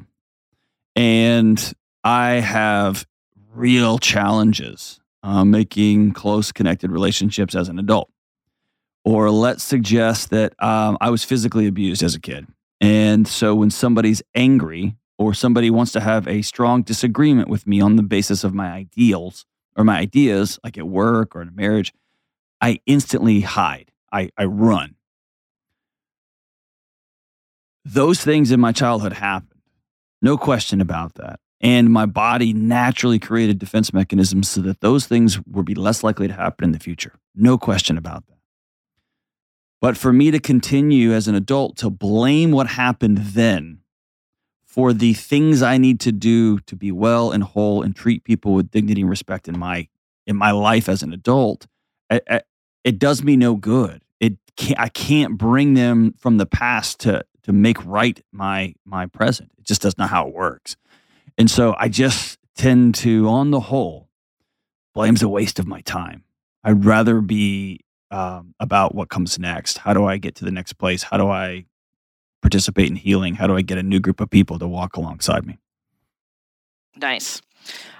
and 0.96 1.74
I 2.04 2.34
have 2.34 3.08
real 3.54 3.98
challenges 3.98 5.00
uh, 5.24 5.44
making 5.46 6.14
close 6.14 6.52
connected 6.52 6.92
relationships 6.92 7.56
as 7.56 7.70
an 7.70 7.80
adult. 7.80 8.11
Or 9.04 9.32
let's 9.32 9.64
suggest 9.64 10.30
that 10.30 10.54
um, 10.64 10.98
I 11.02 11.10
was 11.10 11.24
physically 11.24 11.68
abused 11.68 12.04
as 12.04 12.14
a 12.14 12.20
kid. 12.20 12.48
And 12.80 13.28
so 13.28 13.56
when 13.56 13.70
somebody's 13.70 14.22
angry 14.36 14.96
or 15.18 15.34
somebody 15.34 15.70
wants 15.70 15.92
to 15.94 16.00
have 16.00 16.28
a 16.28 16.42
strong 16.42 16.82
disagreement 16.82 17.48
with 17.48 17.68
me 17.68 17.82
on 17.82 17.96
the 17.96 18.04
basis 18.04 18.44
of 18.44 18.54
my 18.54 18.72
ideals 18.72 19.46
or 19.76 19.84
my 19.84 19.98
ideas, 19.98 20.60
like 20.64 20.78
at 20.78 20.88
work 20.88 21.36
or 21.36 21.42
in 21.42 21.48
a 21.48 21.52
marriage, 21.52 21.94
I 22.60 22.80
instantly 22.86 23.42
hide. 23.42 23.92
I, 24.12 24.30
I 24.38 24.46
run. 24.46 24.96
Those 27.86 28.22
things 28.22 28.52
in 28.52 28.60
my 28.60 28.72
childhood 28.72 29.14
happened. 29.14 29.62
No 30.22 30.38
question 30.38 30.82
about 30.82 31.16
that. 31.16 31.40
And 31.62 31.92
my 31.92 32.06
body 32.06 32.54
naturally 32.54 33.20
created 33.20 33.60
defense 33.60 33.94
mechanisms 33.94 34.50
so 34.50 34.62
that 34.62 34.82
those 34.82 35.06
things 35.06 35.40
would 35.46 35.66
be 35.66 35.76
less 35.76 36.04
likely 36.04 36.28
to 36.28 36.34
happen 36.34 36.66
in 36.66 36.72
the 36.72 36.80
future. 36.80 37.14
No 37.36 37.58
question 37.58 37.98
about 37.98 38.26
that. 38.28 38.38
But 39.82 39.98
for 39.98 40.14
me 40.14 40.30
to 40.32 40.40
continue 40.40 41.12
as 41.12 41.28
an 41.28 41.36
adult 41.36 41.76
to 41.78 41.90
blame 41.90 42.52
what 42.52 42.68
happened 42.68 43.18
then 43.18 43.80
for 44.64 44.94
the 44.94 45.14
things 45.14 45.62
I 45.62 45.78
need 45.78 46.00
to 46.02 46.12
do 46.12 46.60
to 46.60 46.76
be 46.76 46.92
well 46.92 47.32
and 47.32 47.44
whole 47.44 47.82
and 47.82 47.96
treat 47.96 48.24
people 48.24 48.54
with 48.54 48.72
dignity 48.72 49.02
and 49.02 49.10
respect 49.10 49.48
in 49.50 49.58
my 49.60 49.88
in 50.28 50.36
my 50.36 50.52
life 50.52 50.88
as 50.88 51.02
an 51.02 51.12
adult, 51.12 51.66
I- 52.10 52.22
I- 52.30 52.42
it 52.84 53.00
does 53.00 53.24
me 53.24 53.36
no 53.36 53.56
good. 53.56 54.02
It 54.20 54.38
can't, 54.56 54.80
I 54.80 54.88
can't 54.88 55.38
bring 55.38 55.74
them 55.74 56.14
from 56.18 56.38
the 56.38 56.46
past 56.46 57.00
to 57.02 57.26
to 57.44 57.52
make 57.52 57.84
right 57.84 58.24
my 58.32 58.76
my 58.86 59.08
present. 59.08 59.52
It 59.58 59.66
just 59.66 59.82
does 59.82 59.98
not 59.98 60.10
how 60.10 60.28
it 60.28 60.34
works. 60.34 60.78
And 61.38 61.50
so 61.50 61.76
I 61.80 61.90
just 61.90 62.38
tend 62.56 62.94
to, 62.96 63.28
on 63.28 63.50
the 63.52 63.60
whole, 63.62 64.10
blame's 64.94 65.24
a 65.24 65.28
waste 65.30 65.58
of 65.58 65.66
my 65.66 65.82
time. 65.82 66.24
I'd 66.64 66.86
rather 66.86 67.20
be 67.20 67.80
um, 68.12 68.54
about 68.60 68.94
what 68.94 69.10
comes 69.10 69.40
next. 69.40 69.80
How 69.80 69.94
do 69.94 70.06
I 70.06 70.18
get 70.18 70.36
to 70.36 70.46
the 70.46 70.52
next 70.52 70.74
place? 70.74 71.04
How 71.04 71.18
do 71.18 71.30
I 71.30 71.66
participate 72.42 72.90
in 72.90 72.96
healing? 72.96 73.36
How 73.36 73.48
do 73.48 73.56
I 73.56 73.62
get 73.62 73.78
a 73.78 73.84
new 73.84 74.00
group 74.00 74.20
of 74.20 74.30
people 74.30 74.60
to 74.60 74.68
walk 74.68 74.98
alongside 74.98 75.46
me? 75.46 75.58
Nice. 76.96 77.42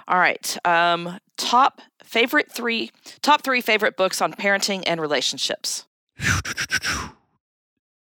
All 0.06 0.18
right. 0.18 0.56
Um, 0.66 1.18
top 1.36 1.80
favorite 2.04 2.52
three, 2.52 2.90
top 3.22 3.42
three 3.42 3.60
favorite 3.60 3.96
books 3.96 4.20
on 4.20 4.34
parenting 4.34 4.82
and 4.86 5.00
relationships. 5.00 5.86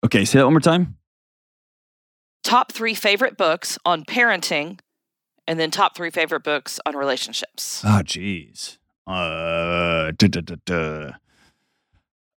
Okay, 0.05 0.25
say 0.25 0.39
that 0.39 0.45
one 0.45 0.55
more 0.55 0.61
time. 0.61 0.97
Top 2.45 2.71
three 2.71 2.95
favorite 2.95 3.37
books 3.37 3.79
on 3.85 4.05
parenting, 4.05 4.79
and 5.47 5.59
then 5.59 5.73
top 5.73 5.97
three 5.97 6.11
favorite 6.11 6.45
books 6.45 6.79
on 6.87 6.97
relationships. 6.97 7.83
Oh, 7.85 8.03
geez. 8.03 8.79
Uh, 9.09 10.13
duh, 10.17 10.29
duh, 10.29 10.41
duh, 10.41 10.57
duh. 10.65 11.11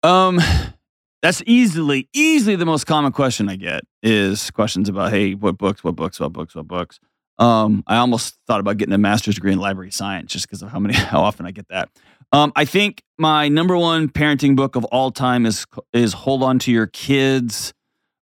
Um, 0.03 0.41
that's 1.23 1.43
easily, 1.47 2.09
easily 2.13 2.57
the 2.57 2.67
most 2.67 2.85
common 2.85 3.13
question 3.13 3.49
I 3.49 3.57
get 3.57 3.83
is 4.03 4.51
questions 4.51 4.89
about, 4.89 5.11
hey, 5.13 5.35
what 5.35 5.59
books, 5.59 5.85
what 5.85 5.97
books, 5.97 6.19
what 6.19 6.33
books, 6.33 6.55
what 6.55 6.67
books. 6.67 6.99
Um, 7.39 7.83
I 7.87 7.97
almost 7.97 8.37
thought 8.47 8.61
about 8.61 8.77
getting 8.77 8.95
a 8.95 8.99
master's 8.99 9.35
degree 9.35 9.53
in 9.53 9.59
library 9.59 9.91
science 9.91 10.33
just 10.33 10.47
because 10.47 10.63
of 10.63 10.71
how 10.71 10.79
many, 10.79 10.95
how 10.97 11.23
often 11.23 11.47
I 11.47 11.51
get 11.51 11.69
that. 11.69 11.89
Um, 12.33 12.53
I 12.55 12.65
think 12.65 13.03
my 13.19 13.49
number 13.49 13.77
one 13.77 14.09
parenting 14.09 14.55
book 14.55 14.77
of 14.77 14.85
all 14.87 15.11
time 15.11 15.47
is 15.47 15.67
is 15.93 16.13
Hold 16.13 16.43
On 16.43 16.59
to 16.61 16.71
Your 16.71 16.87
Kids 16.87 17.75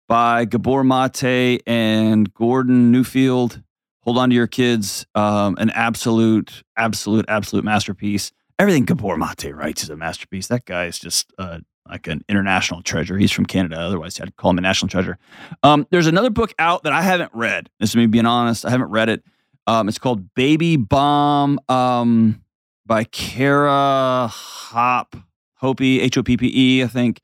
by 0.08 0.44
Gabor 0.44 0.84
Mate 0.84 1.62
and 1.66 2.32
Gordon 2.34 2.92
Neufeld. 2.92 3.62
Hold 4.02 4.18
on 4.18 4.28
to 4.28 4.34
your 4.36 4.46
kids. 4.46 5.06
Um, 5.14 5.56
an 5.58 5.70
absolute, 5.70 6.62
absolute, 6.76 7.24
absolute 7.26 7.64
masterpiece. 7.64 8.32
Everything 8.58 8.84
Gabor 8.84 9.16
Mate 9.16 9.52
writes 9.52 9.82
is 9.82 9.90
a 9.90 9.96
masterpiece. 9.96 10.46
That 10.46 10.64
guy 10.64 10.86
is 10.86 10.98
just 10.98 11.32
uh, 11.38 11.58
like 11.88 12.06
an 12.06 12.24
international 12.28 12.82
treasure. 12.82 13.18
He's 13.18 13.32
from 13.32 13.46
Canada. 13.46 13.76
Otherwise, 13.76 14.20
I'd 14.20 14.36
call 14.36 14.52
him 14.52 14.58
a 14.58 14.60
national 14.60 14.88
treasure. 14.90 15.18
Um, 15.64 15.86
there's 15.90 16.06
another 16.06 16.30
book 16.30 16.54
out 16.58 16.84
that 16.84 16.92
I 16.92 17.02
haven't 17.02 17.32
read. 17.34 17.68
This 17.80 17.90
is 17.90 17.96
me 17.96 18.06
being 18.06 18.26
honest. 18.26 18.64
I 18.64 18.70
haven't 18.70 18.90
read 18.90 19.08
it. 19.08 19.24
Um, 19.66 19.88
it's 19.88 19.98
called 19.98 20.34
Baby 20.34 20.76
Bomb 20.76 21.58
um, 21.68 22.44
by 22.86 23.04
Kara 23.04 24.28
Hop, 24.30 25.16
Hoppe, 25.60 26.00
H 26.00 26.16
O 26.18 26.22
P 26.22 26.36
P 26.36 26.52
E, 26.54 26.84
I 26.84 26.86
think. 26.86 27.22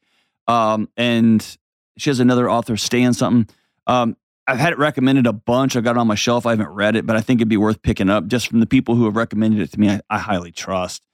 Um, 0.49 0.89
and 0.97 1.57
she 1.97 2.11
has 2.11 2.19
another 2.19 2.51
author, 2.51 2.77
Stan 2.77 3.13
something. 3.13 3.55
Um, 3.87 4.17
I've 4.49 4.59
had 4.59 4.73
it 4.73 4.79
recommended 4.79 5.29
a 5.29 5.33
bunch. 5.33 5.77
I've 5.77 5.85
got 5.85 5.93
it 5.93 5.99
on 5.99 6.09
my 6.09 6.17
shelf. 6.17 6.45
I 6.45 6.51
haven't 6.51 6.71
read 6.71 6.97
it, 6.97 7.07
but 7.07 7.15
I 7.15 7.21
think 7.21 7.41
it'd 7.41 7.49
be 7.49 7.57
worth 7.57 7.83
picking 7.83 8.11
up 8.11 8.27
just 8.27 8.49
from 8.49 8.59
the 8.59 8.67
people 8.67 8.97
who 8.97 9.05
have 9.05 9.15
recommended 9.15 9.61
it 9.61 9.71
to 9.73 9.79
me. 9.79 9.91
I, 9.91 10.01
I 10.11 10.19
highly 10.19 10.51
trust. 10.51 11.05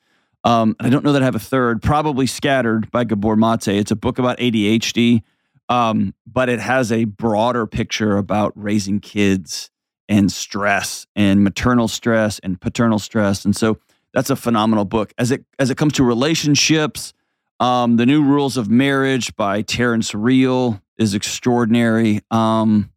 Um, 0.46 0.76
I 0.78 0.90
don't 0.90 1.04
know 1.04 1.12
that 1.12 1.22
I 1.22 1.24
have 1.24 1.34
a 1.34 1.40
third, 1.40 1.82
probably 1.82 2.24
Scattered 2.28 2.88
by 2.92 3.02
Gabor 3.02 3.34
Mate. 3.34 3.66
It's 3.66 3.90
a 3.90 3.96
book 3.96 4.20
about 4.20 4.38
ADHD, 4.38 5.24
um, 5.68 6.14
but 6.24 6.48
it 6.48 6.60
has 6.60 6.92
a 6.92 7.02
broader 7.04 7.66
picture 7.66 8.16
about 8.16 8.52
raising 8.54 9.00
kids 9.00 9.70
and 10.08 10.30
stress 10.30 11.04
and 11.16 11.42
maternal 11.42 11.88
stress 11.88 12.38
and 12.38 12.60
paternal 12.60 13.00
stress. 13.00 13.44
And 13.44 13.56
so 13.56 13.78
that's 14.14 14.30
a 14.30 14.36
phenomenal 14.36 14.84
book. 14.84 15.12
As 15.18 15.32
it 15.32 15.44
as 15.58 15.70
it 15.70 15.76
comes 15.78 15.94
to 15.94 16.04
relationships, 16.04 17.12
um, 17.58 17.96
The 17.96 18.06
New 18.06 18.22
Rules 18.22 18.56
of 18.56 18.70
Marriage 18.70 19.34
by 19.34 19.62
Terrence 19.62 20.14
Real 20.14 20.80
is 20.96 21.12
extraordinary. 21.12 22.20
Um, 22.30 22.92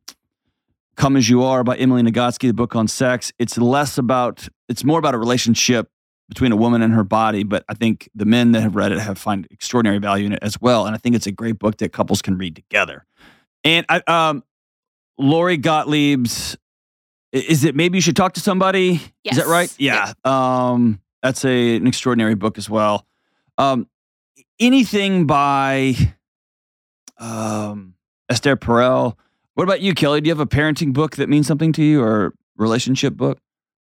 Come 0.96 1.18
as 1.18 1.27
You 1.27 1.41
Are 1.41 1.63
by 1.63 1.77
Emily 1.77 2.03
Nagoski, 2.03 2.48
the 2.48 2.53
book 2.53 2.75
on 2.75 2.88
sex. 2.88 3.32
It's 3.39 3.58
less 3.58 3.98
about, 3.98 4.48
it's 4.68 4.84
more 4.84 5.00
about 5.00 5.15
a 5.15 5.18
relationship 5.18 5.89
between 6.29 6.51
a 6.51 6.55
woman 6.55 6.83
and 6.83 6.93
her 6.93 7.03
body, 7.03 7.43
but 7.43 7.65
I 7.67 7.74
think 7.74 8.07
the 8.13 8.24
men 8.24 8.51
that 8.51 8.62
have 8.62 8.75
read 8.75 8.91
it 8.91 9.00
have 9.00 9.17
find 9.17 9.48
extraordinary 9.50 9.98
value 9.98 10.27
in 10.27 10.33
it 10.33 10.39
as 10.43 10.62
well. 10.62 10.86
And 10.86 10.95
I 10.95 11.00
think 11.00 11.15
it's 11.15 11.25
a 11.25 11.31
great 11.31 11.57
book 11.57 11.77
that 11.77 11.91
couples 11.91 12.21
can 12.21 12.38
read 12.38 12.55
together. 12.55 13.05
And 13.63 13.86
I, 13.89 14.01
um, 14.07 14.43
Lori 15.17 15.57
Gottlieb's, 15.57 16.55
is 17.31 17.63
it 17.63 17.75
maybe 17.75 17.98
you 17.98 18.01
should 18.01 18.15
talk 18.15 18.33
to 18.33 18.39
somebody? 18.39 19.01
Yes. 19.24 19.38
Is 19.38 19.43
that 19.43 19.48
right? 19.48 19.74
Yeah. 19.79 20.13
Um, 20.24 21.01
that's 21.24 21.43
a, 21.43 21.75
an 21.75 21.88
extraordinary 21.88 22.36
book 22.36 22.59
as 22.59 22.69
well. 22.69 23.07
Um, 23.57 23.88
anything 24.59 25.25
by 25.25 25.95
um, 27.17 27.95
Esther 28.29 28.55
Perel. 28.55 29.17
What 29.55 29.63
about 29.63 29.81
you, 29.81 29.95
Kelly? 29.95 30.21
Do 30.21 30.27
you 30.27 30.31
have 30.31 30.39
a 30.39 30.45
parenting 30.45 30.93
book 30.93 31.15
that 31.15 31.27
means 31.27 31.48
something 31.48 31.74
to 31.74 31.83
you 31.83 32.03
or 32.03 32.33
relationship 32.55 33.15
book 33.15 33.39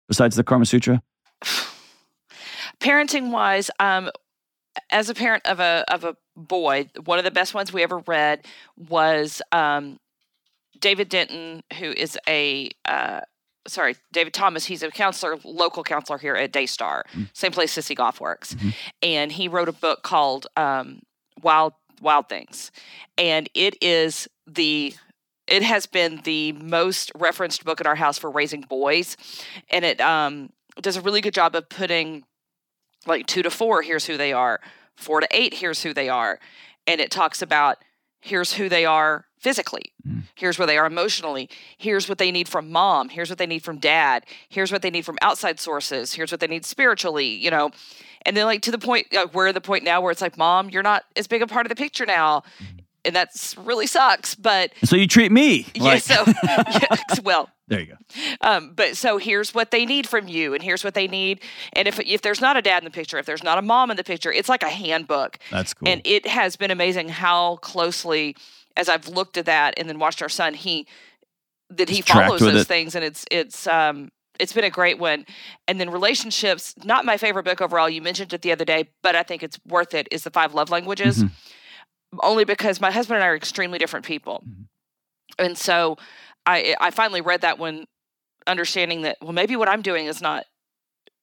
besides 0.08 0.38
the 0.38 0.44
Karma 0.44 0.66
Sutra? 0.66 1.04
Parenting 2.80 3.32
wise, 3.32 3.70
um, 3.80 4.10
as 4.90 5.10
a 5.10 5.14
parent 5.14 5.46
of 5.46 5.60
a 5.60 5.84
of 5.90 6.04
a 6.04 6.16
boy, 6.38 6.90
one 7.06 7.18
of 7.20 7.26
the 7.26 7.32
best 7.32 7.54
ones 7.54 7.74
we 7.74 7.84
ever 7.84 8.00
read 8.08 8.46
was 8.78 9.42
um, 9.52 10.00
David 10.80 11.10
Denton, 11.10 11.64
who 11.80 11.92
is 11.92 12.18
a 12.28 12.70
uh, 12.86 13.22
sorry, 13.68 13.96
David 14.14 14.34
Thomas. 14.34 14.66
He's 14.66 14.82
a 14.84 14.90
counselor, 14.90 15.38
local 15.44 15.84
counselor 15.84 16.18
here 16.18 16.36
at 16.36 16.54
Daystar, 16.54 17.04
Mm. 17.14 17.30
same 17.34 17.52
place 17.52 17.76
Sissy 17.76 17.96
Goff 17.96 18.22
works, 18.22 18.54
Mhm. 18.56 18.74
and 19.04 19.32
he 19.34 19.48
wrote 19.50 19.68
a 19.68 19.74
book 19.74 20.02
called 20.04 20.48
um, 20.56 21.02
Wild 21.42 21.74
Wild 22.02 22.30
Things, 22.30 22.72
and 23.18 23.50
it 23.54 23.76
is 23.82 24.28
the 24.48 24.96
it 25.48 25.64
has 25.64 25.86
been 25.88 26.22
the 26.24 26.52
most 26.54 27.12
referenced 27.16 27.66
book 27.66 27.82
in 27.82 27.88
our 27.88 27.96
house 27.96 28.18
for 28.20 28.30
raising 28.30 28.62
boys, 28.62 29.18
and 29.70 29.84
it 29.84 30.00
um, 30.00 30.52
does 30.80 30.96
a 30.96 31.02
really 31.02 31.22
good 31.22 31.34
job 31.34 31.56
of 31.56 31.68
putting 31.68 32.24
like 33.06 33.26
two 33.28 33.42
to 33.44 33.50
four. 33.50 33.82
Here's 33.82 34.06
who 34.06 34.18
they 34.18 34.34
are. 34.34 34.60
Four 34.96 35.22
to 35.22 35.28
eight. 35.32 35.54
Here's 35.56 35.84
who 35.84 35.94
they 35.94 36.10
are, 36.10 36.40
and 36.88 37.00
it 37.00 37.12
talks 37.12 37.42
about 37.42 37.78
here's 38.22 38.54
who 38.54 38.68
they 38.68 38.86
are 38.86 39.26
physically. 39.40 39.94
Mm. 40.06 40.24
Here's 40.36 40.60
where 40.60 40.68
they 40.68 40.78
are 40.78 40.86
emotionally. 40.86 41.50
Here's 41.78 42.10
what 42.10 42.18
they 42.18 42.32
need 42.32 42.50
from 42.50 42.70
mom. 42.70 43.08
Here's 43.08 43.30
what 43.30 43.38
they 43.38 43.46
need 43.48 43.64
from 43.64 43.78
dad. 43.78 44.26
Here's 44.50 44.72
what 44.74 44.82
they 44.82 44.90
need 44.90 45.06
from 45.06 45.18
outside 45.22 45.60
sources. 45.62 46.14
Here's 46.14 46.30
what 46.32 46.42
they 46.42 46.48
need 46.48 46.66
spiritually, 46.66 47.28
you 47.28 47.50
know. 47.50 47.72
And 48.26 48.36
then, 48.36 48.44
like, 48.46 48.62
to 48.64 48.72
the 48.72 48.78
point, 48.78 49.08
like, 49.14 49.34
we're 49.34 49.48
at 49.48 49.54
the 49.56 49.62
point 49.62 49.86
now 49.86 50.02
where 50.02 50.12
it's 50.12 50.22
like, 50.22 50.38
mom, 50.38 50.70
you're 50.70 50.84
not 50.84 51.06
as 51.16 51.28
big 51.28 51.42
a 51.42 51.48
part 51.48 51.66
of 51.66 51.70
the 51.70 51.76
picture 51.78 52.06
now. 52.06 52.44
And 53.06 53.16
that's 53.16 53.58
really 53.58 53.88
sucks. 53.88 54.36
But 54.36 54.74
So 54.84 54.98
you 54.98 55.08
treat 55.08 55.32
me. 55.32 55.68
yeah, 55.74 55.84
like- 55.84 56.04
so, 56.04 56.26
yeah, 56.44 56.98
well, 57.24 57.50
there 57.70 57.80
you 57.80 57.86
go. 57.86 57.96
um, 58.42 58.74
but 58.76 58.98
so 58.98 59.18
here's 59.18 59.54
what 59.54 59.72
they 59.72 59.86
need 59.86 60.08
from 60.08 60.28
you, 60.28 60.54
and 60.54 60.62
here's 60.62 60.84
what 60.84 60.94
they 60.94 61.08
need. 61.08 61.42
And 61.74 61.88
if 61.88 62.00
if 62.00 62.22
there's 62.22 62.42
not 62.42 62.58
a 62.58 62.62
dad 62.62 62.80
in 62.84 62.86
the 62.86 62.92
picture, 62.92 63.18
if 63.18 63.26
there's 63.26 63.44
not 63.44 63.58
a 63.58 63.62
mom 63.62 63.92
in 63.92 63.98
the 63.98 64.04
picture, 64.04 64.32
it's 64.32 64.50
like 64.50 64.64
a 64.64 64.70
handbook. 64.70 65.38
That's 65.52 65.74
cool. 65.74 65.88
And 65.88 66.02
it 66.06 66.28
has 66.28 66.56
been 66.56 66.72
amazing 66.72 67.10
how 67.10 67.58
closely, 67.58 68.36
as 68.76 68.90
I've 68.90 69.08
looked 69.08 69.38
at 69.38 69.46
that 69.46 69.76
and 69.78 69.88
then 69.88 70.00
watched 70.00 70.22
our 70.22 70.30
son, 70.30 70.54
he 70.54 70.88
that 71.70 71.90
he 71.90 72.02
follows 72.02 72.42
those 72.42 72.62
it. 72.62 72.68
things, 72.68 72.96
and 72.96 73.06
it's 73.06 73.26
it's 73.32 73.68
um 73.68 74.12
it's 74.40 74.54
been 74.54 74.64
a 74.64 74.70
great 74.70 74.98
one. 75.00 75.26
And 75.68 75.80
then 75.80 75.90
relationships, 75.90 76.74
not 76.84 77.04
my 77.06 77.18
favorite 77.18 77.44
book 77.44 77.62
overall. 77.62 77.90
You 77.90 78.02
mentioned 78.02 78.34
it 78.34 78.42
the 78.42 78.52
other 78.52 78.66
day, 78.66 78.90
but 79.04 79.16
I 79.16 79.24
think 79.24 79.44
it's 79.44 79.60
worth 79.68 79.94
it. 79.94 80.08
Is 80.12 80.24
the 80.24 80.32
Five 80.32 80.54
Love 80.54 80.70
Languages, 80.70 81.24
Mhm. 81.24 81.32
only 82.24 82.46
because 82.46 82.82
my 82.82 82.90
husband 82.90 83.18
and 83.18 83.24
I 83.24 83.28
are 83.28 83.36
extremely 83.36 83.78
different 83.78 84.06
people, 84.06 84.44
Mhm. 84.48 84.66
and 85.38 85.58
so 85.58 85.98
I 86.54 86.76
I 86.88 86.92
finally 86.92 87.22
read 87.22 87.42
that 87.42 87.58
one, 87.60 87.86
understanding 88.48 89.02
that 89.04 89.18
well 89.22 89.34
maybe 89.34 89.56
what 89.56 89.70
I'm 89.70 89.82
doing 89.82 90.06
is 90.08 90.22
not 90.22 90.46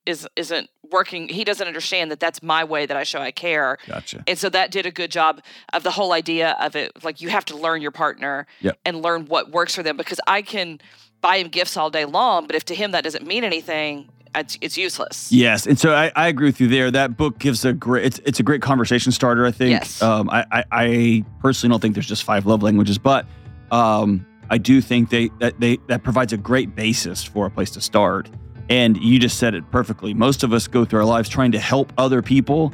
is 0.04 0.26
isn't 0.36 0.70
working. 0.92 1.28
He 1.28 1.42
doesn't 1.42 1.66
understand 1.66 2.10
that 2.12 2.20
that's 2.20 2.40
my 2.42 2.62
way 2.62 2.86
that 2.86 2.96
I 2.96 3.02
show 3.02 3.20
I 3.20 3.32
care. 3.32 3.78
Gotcha. 3.88 4.22
And 4.28 4.38
so 4.38 4.48
that 4.50 4.70
did 4.70 4.86
a 4.86 4.90
good 4.92 5.10
job 5.10 5.40
of 5.72 5.82
the 5.82 5.90
whole 5.90 6.12
idea 6.12 6.56
of 6.60 6.76
it. 6.76 6.92
Like 7.02 7.20
you 7.20 7.28
have 7.30 7.44
to 7.46 7.56
learn 7.56 7.82
your 7.82 7.90
partner 7.90 8.46
Yep. 8.60 8.78
and 8.84 9.02
learn 9.02 9.26
what 9.26 9.50
works 9.50 9.74
for 9.74 9.82
them 9.82 9.96
because 9.96 10.20
I 10.28 10.42
can 10.42 10.80
buy 11.20 11.38
him 11.38 11.48
gifts 11.48 11.76
all 11.76 11.90
day 11.90 12.04
long, 12.04 12.46
but 12.46 12.54
if 12.54 12.64
to 12.66 12.74
him 12.74 12.92
that 12.92 13.02
doesn't 13.02 13.26
mean 13.26 13.42
anything, 13.42 14.08
it's, 14.34 14.56
it's 14.60 14.76
useless. 14.78 15.32
Yes, 15.32 15.66
and 15.66 15.76
so 15.80 15.92
I, 15.94 16.12
I 16.14 16.28
agree 16.28 16.46
with 16.46 16.60
you 16.60 16.68
there. 16.68 16.90
That 16.90 17.16
book 17.16 17.38
gives 17.40 17.64
a 17.64 17.72
great. 17.72 18.04
It's, 18.04 18.18
it's 18.26 18.38
a 18.38 18.42
great 18.44 18.60
conversation 18.62 19.10
starter. 19.10 19.44
I 19.46 19.50
think. 19.50 19.70
Yes. 19.70 20.02
Um, 20.02 20.28
I, 20.30 20.44
I 20.52 20.64
I 20.70 21.24
personally 21.40 21.72
don't 21.72 21.80
think 21.80 21.94
there's 21.94 22.06
just 22.06 22.22
five 22.22 22.44
love 22.46 22.62
languages, 22.62 22.98
but 22.98 23.26
um, 23.72 24.24
I 24.50 24.58
do 24.58 24.80
think 24.80 25.10
they 25.10 25.28
that 25.40 25.58
they 25.60 25.78
that 25.88 26.02
provides 26.02 26.32
a 26.32 26.36
great 26.36 26.74
basis 26.74 27.24
for 27.24 27.46
a 27.46 27.50
place 27.50 27.70
to 27.72 27.80
start. 27.80 28.28
And 28.68 28.96
you 28.96 29.18
just 29.20 29.38
said 29.38 29.54
it 29.54 29.68
perfectly. 29.70 30.12
Most 30.14 30.42
of 30.42 30.52
us 30.52 30.66
go 30.66 30.84
through 30.84 30.98
our 31.00 31.04
lives 31.04 31.28
trying 31.28 31.52
to 31.52 31.58
help 31.60 31.92
other 31.98 32.20
people, 32.20 32.72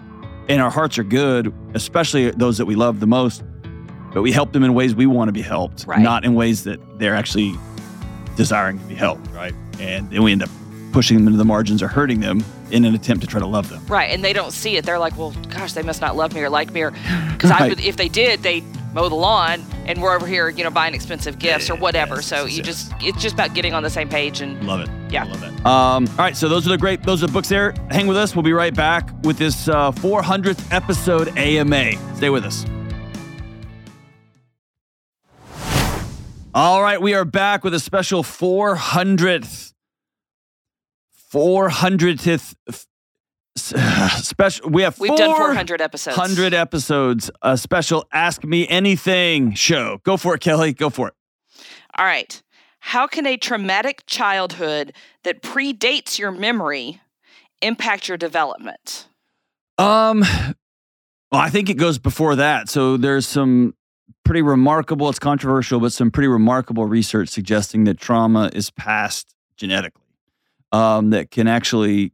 and 0.48 0.60
our 0.62 0.70
hearts 0.70 0.98
are 0.98 1.04
good, 1.04 1.52
especially 1.74 2.30
those 2.30 2.56
that 2.58 2.64
we 2.66 2.74
love 2.74 3.00
the 3.00 3.06
most. 3.06 3.42
But 4.14 4.22
we 4.22 4.32
help 4.32 4.52
them 4.52 4.62
in 4.64 4.72
ways 4.74 4.94
we 4.94 5.06
want 5.06 5.28
to 5.28 5.32
be 5.32 5.42
helped, 5.42 5.84
Right. 5.86 6.00
not 6.00 6.24
in 6.24 6.34
ways 6.34 6.64
that 6.64 6.80
they're 6.98 7.14
actually 7.14 7.54
desiring 8.36 8.78
to 8.78 8.84
be 8.86 8.94
helped, 8.94 9.30
right? 9.32 9.54
And 9.80 10.10
then 10.10 10.22
we 10.22 10.32
end 10.32 10.42
up 10.42 10.50
pushing 10.92 11.16
them 11.18 11.26
into 11.26 11.38
the 11.38 11.44
margins 11.44 11.82
or 11.82 11.88
hurting 11.88 12.20
them 12.20 12.44
in 12.70 12.84
an 12.84 12.94
attempt 12.94 13.22
to 13.22 13.26
try 13.26 13.40
to 13.40 13.46
love 13.46 13.68
them. 13.70 13.82
Right. 13.86 14.10
And 14.10 14.22
they 14.22 14.32
don't 14.34 14.52
see 14.52 14.76
it. 14.76 14.84
They're 14.84 14.98
like, 14.98 15.16
well, 15.18 15.32
gosh, 15.50 15.72
they 15.72 15.82
must 15.82 16.00
not 16.02 16.16
love 16.16 16.34
me 16.34 16.40
or 16.42 16.50
like 16.50 16.70
me. 16.72 16.82
Or 16.82 16.90
because 17.32 17.50
I 17.50 17.58
Right. 17.60 17.68
would, 17.70 17.80
if 17.80 17.96
they 17.96 18.08
did, 18.08 18.42
they'd 18.42 18.64
mow 18.92 19.08
the 19.08 19.14
lawn 19.14 19.64
and 19.87 20.00
we're 20.00 20.14
over 20.14 20.26
here, 20.26 20.49
you 20.49 20.64
know, 20.64 20.70
buying 20.70 20.94
expensive 20.94 21.38
gifts 21.38 21.70
or 21.70 21.76
whatever. 21.76 22.16
Yes, 22.16 22.26
so 22.26 22.44
yes, 22.44 22.50
you 22.50 22.56
yes. 22.58 22.66
just, 22.66 22.92
it's 23.00 23.22
just 23.22 23.34
about 23.34 23.54
getting 23.54 23.75
on 23.75 23.82
the 23.82 23.90
same 23.90 24.08
page 24.08 24.40
and 24.40 24.64
Love 24.66 24.80
it. 24.80 24.90
Yeah. 25.11 25.25
Love 25.25 25.42
it. 25.42 25.66
Um, 25.66 26.06
all 26.08 26.16
right, 26.18 26.37
so 26.37 26.49
those 26.49 26.66
are 26.66 26.70
the 26.70 26.78
great, 26.78 27.02
those 27.02 27.22
are 27.22 27.26
the 27.26 27.32
books 27.32 27.49
there. 27.49 27.75
Hang 27.90 28.06
with 28.06 28.16
us. 28.16 28.34
We'll 28.34 28.42
be 28.42 28.52
right 28.52 28.75
back 28.75 29.11
with 29.25 29.38
this 29.38 29.68
uh, 29.68 29.92
400th 29.92 30.72
episode 30.72 31.37
AMA. 31.37 32.16
Stay 32.16 32.30
with 32.30 32.44
us. 32.44 32.64
All 36.54 36.82
right, 36.82 37.00
we 37.00 37.14
are 37.14 37.25
back 37.25 37.64
with 37.64 37.72
a 37.72 37.80
special 37.80 38.22
400th, 38.22 39.72
400th 41.32 42.54
special. 43.56 44.71
We 44.71 44.82
have 44.82 44.99
we've 44.99 45.16
done 45.16 45.37
400 45.37 45.80
episodes. 45.80 46.16
100 46.16 46.54
episodes, 46.54 47.30
a 47.42 47.56
special 47.56 48.06
Ask 48.12 48.44
Me 48.44 48.66
Anything 48.68 49.54
show. 49.54 50.00
Go 50.04 50.16
for 50.16 50.35
it, 50.35 50.40
Kelly. 50.40 50.73
Go 50.73 50.90
for 50.90 51.09
it. 51.09 51.14
All 51.99 52.04
right. 52.04 52.42
How 52.80 53.06
can 53.06 53.26
a 53.26 53.37
traumatic 53.37 54.02
childhood 54.06 54.92
that 55.23 55.42
predates 55.42 56.18
your 56.18 56.32
memory 56.32 57.00
impact 57.61 58.09
your 58.09 58.18
development? 58.18 59.06
Um, 59.78 60.21
well, 61.30 61.40
I 61.40 61.49
think 61.49 61.71
it 61.71 61.75
goes 61.75 61.99
before 61.99 62.37
that. 62.37 62.68
So 62.68 62.97
there's 62.97 63.26
some 63.26 63.75
pretty 64.25 64.42
remarkable, 64.42 65.09
it's 65.09 65.18
controversial, 65.18 65.80
but 65.80 65.92
some 65.92 66.11
pretty 66.11 66.28
remarkable 66.28 66.87
research 66.87 67.28
suggesting 67.28 67.85
that 67.85 67.99
trauma 67.99 68.50
is 68.52 68.71
passed 68.71 69.35
genetically. 69.56 70.02
Um, 70.73 71.11
that 71.11 71.30
can 71.30 71.49
actually, 71.49 72.12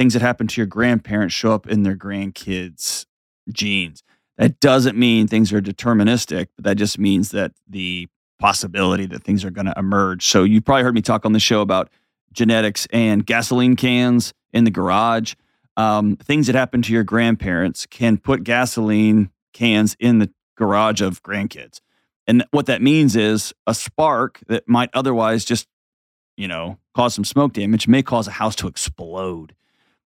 things 0.00 0.14
that 0.14 0.22
happen 0.22 0.46
to 0.46 0.60
your 0.60 0.66
grandparents 0.66 1.34
show 1.34 1.52
up 1.52 1.68
in 1.68 1.82
their 1.82 1.96
grandkids' 1.96 3.06
genes. 3.52 4.02
That 4.38 4.58
doesn't 4.60 4.96
mean 4.96 5.26
things 5.26 5.52
are 5.52 5.60
deterministic, 5.60 6.48
but 6.56 6.64
that 6.64 6.76
just 6.76 6.98
means 6.98 7.32
that 7.32 7.52
the 7.68 8.08
possibility 8.38 9.04
that 9.04 9.22
things 9.22 9.44
are 9.44 9.50
going 9.50 9.66
to 9.66 9.74
emerge. 9.76 10.26
So 10.26 10.44
you've 10.44 10.64
probably 10.64 10.84
heard 10.84 10.94
me 10.94 11.02
talk 11.02 11.26
on 11.26 11.32
the 11.32 11.40
show 11.40 11.60
about 11.60 11.90
genetics 12.32 12.86
and 12.92 13.26
gasoline 13.26 13.76
cans 13.76 14.32
in 14.52 14.64
the 14.64 14.70
garage 14.70 15.34
um, 15.76 16.16
things 16.16 16.46
that 16.46 16.54
happen 16.54 16.82
to 16.82 16.92
your 16.92 17.04
grandparents 17.04 17.86
can 17.86 18.18
put 18.18 18.44
gasoline 18.44 19.30
cans 19.52 19.96
in 19.98 20.18
the 20.18 20.30
garage 20.56 21.00
of 21.00 21.22
grandkids. 21.22 21.80
And 22.26 22.44
what 22.50 22.66
that 22.66 22.82
means 22.82 23.16
is 23.16 23.54
a 23.66 23.74
spark 23.74 24.40
that 24.48 24.68
might 24.68 24.90
otherwise 24.92 25.44
just, 25.44 25.68
you 26.36 26.48
know, 26.48 26.78
cause 26.94 27.14
some 27.14 27.24
smoke 27.24 27.54
damage 27.54 27.88
may 27.88 28.02
cause 28.02 28.28
a 28.28 28.32
house 28.32 28.54
to 28.56 28.68
explode. 28.68 29.54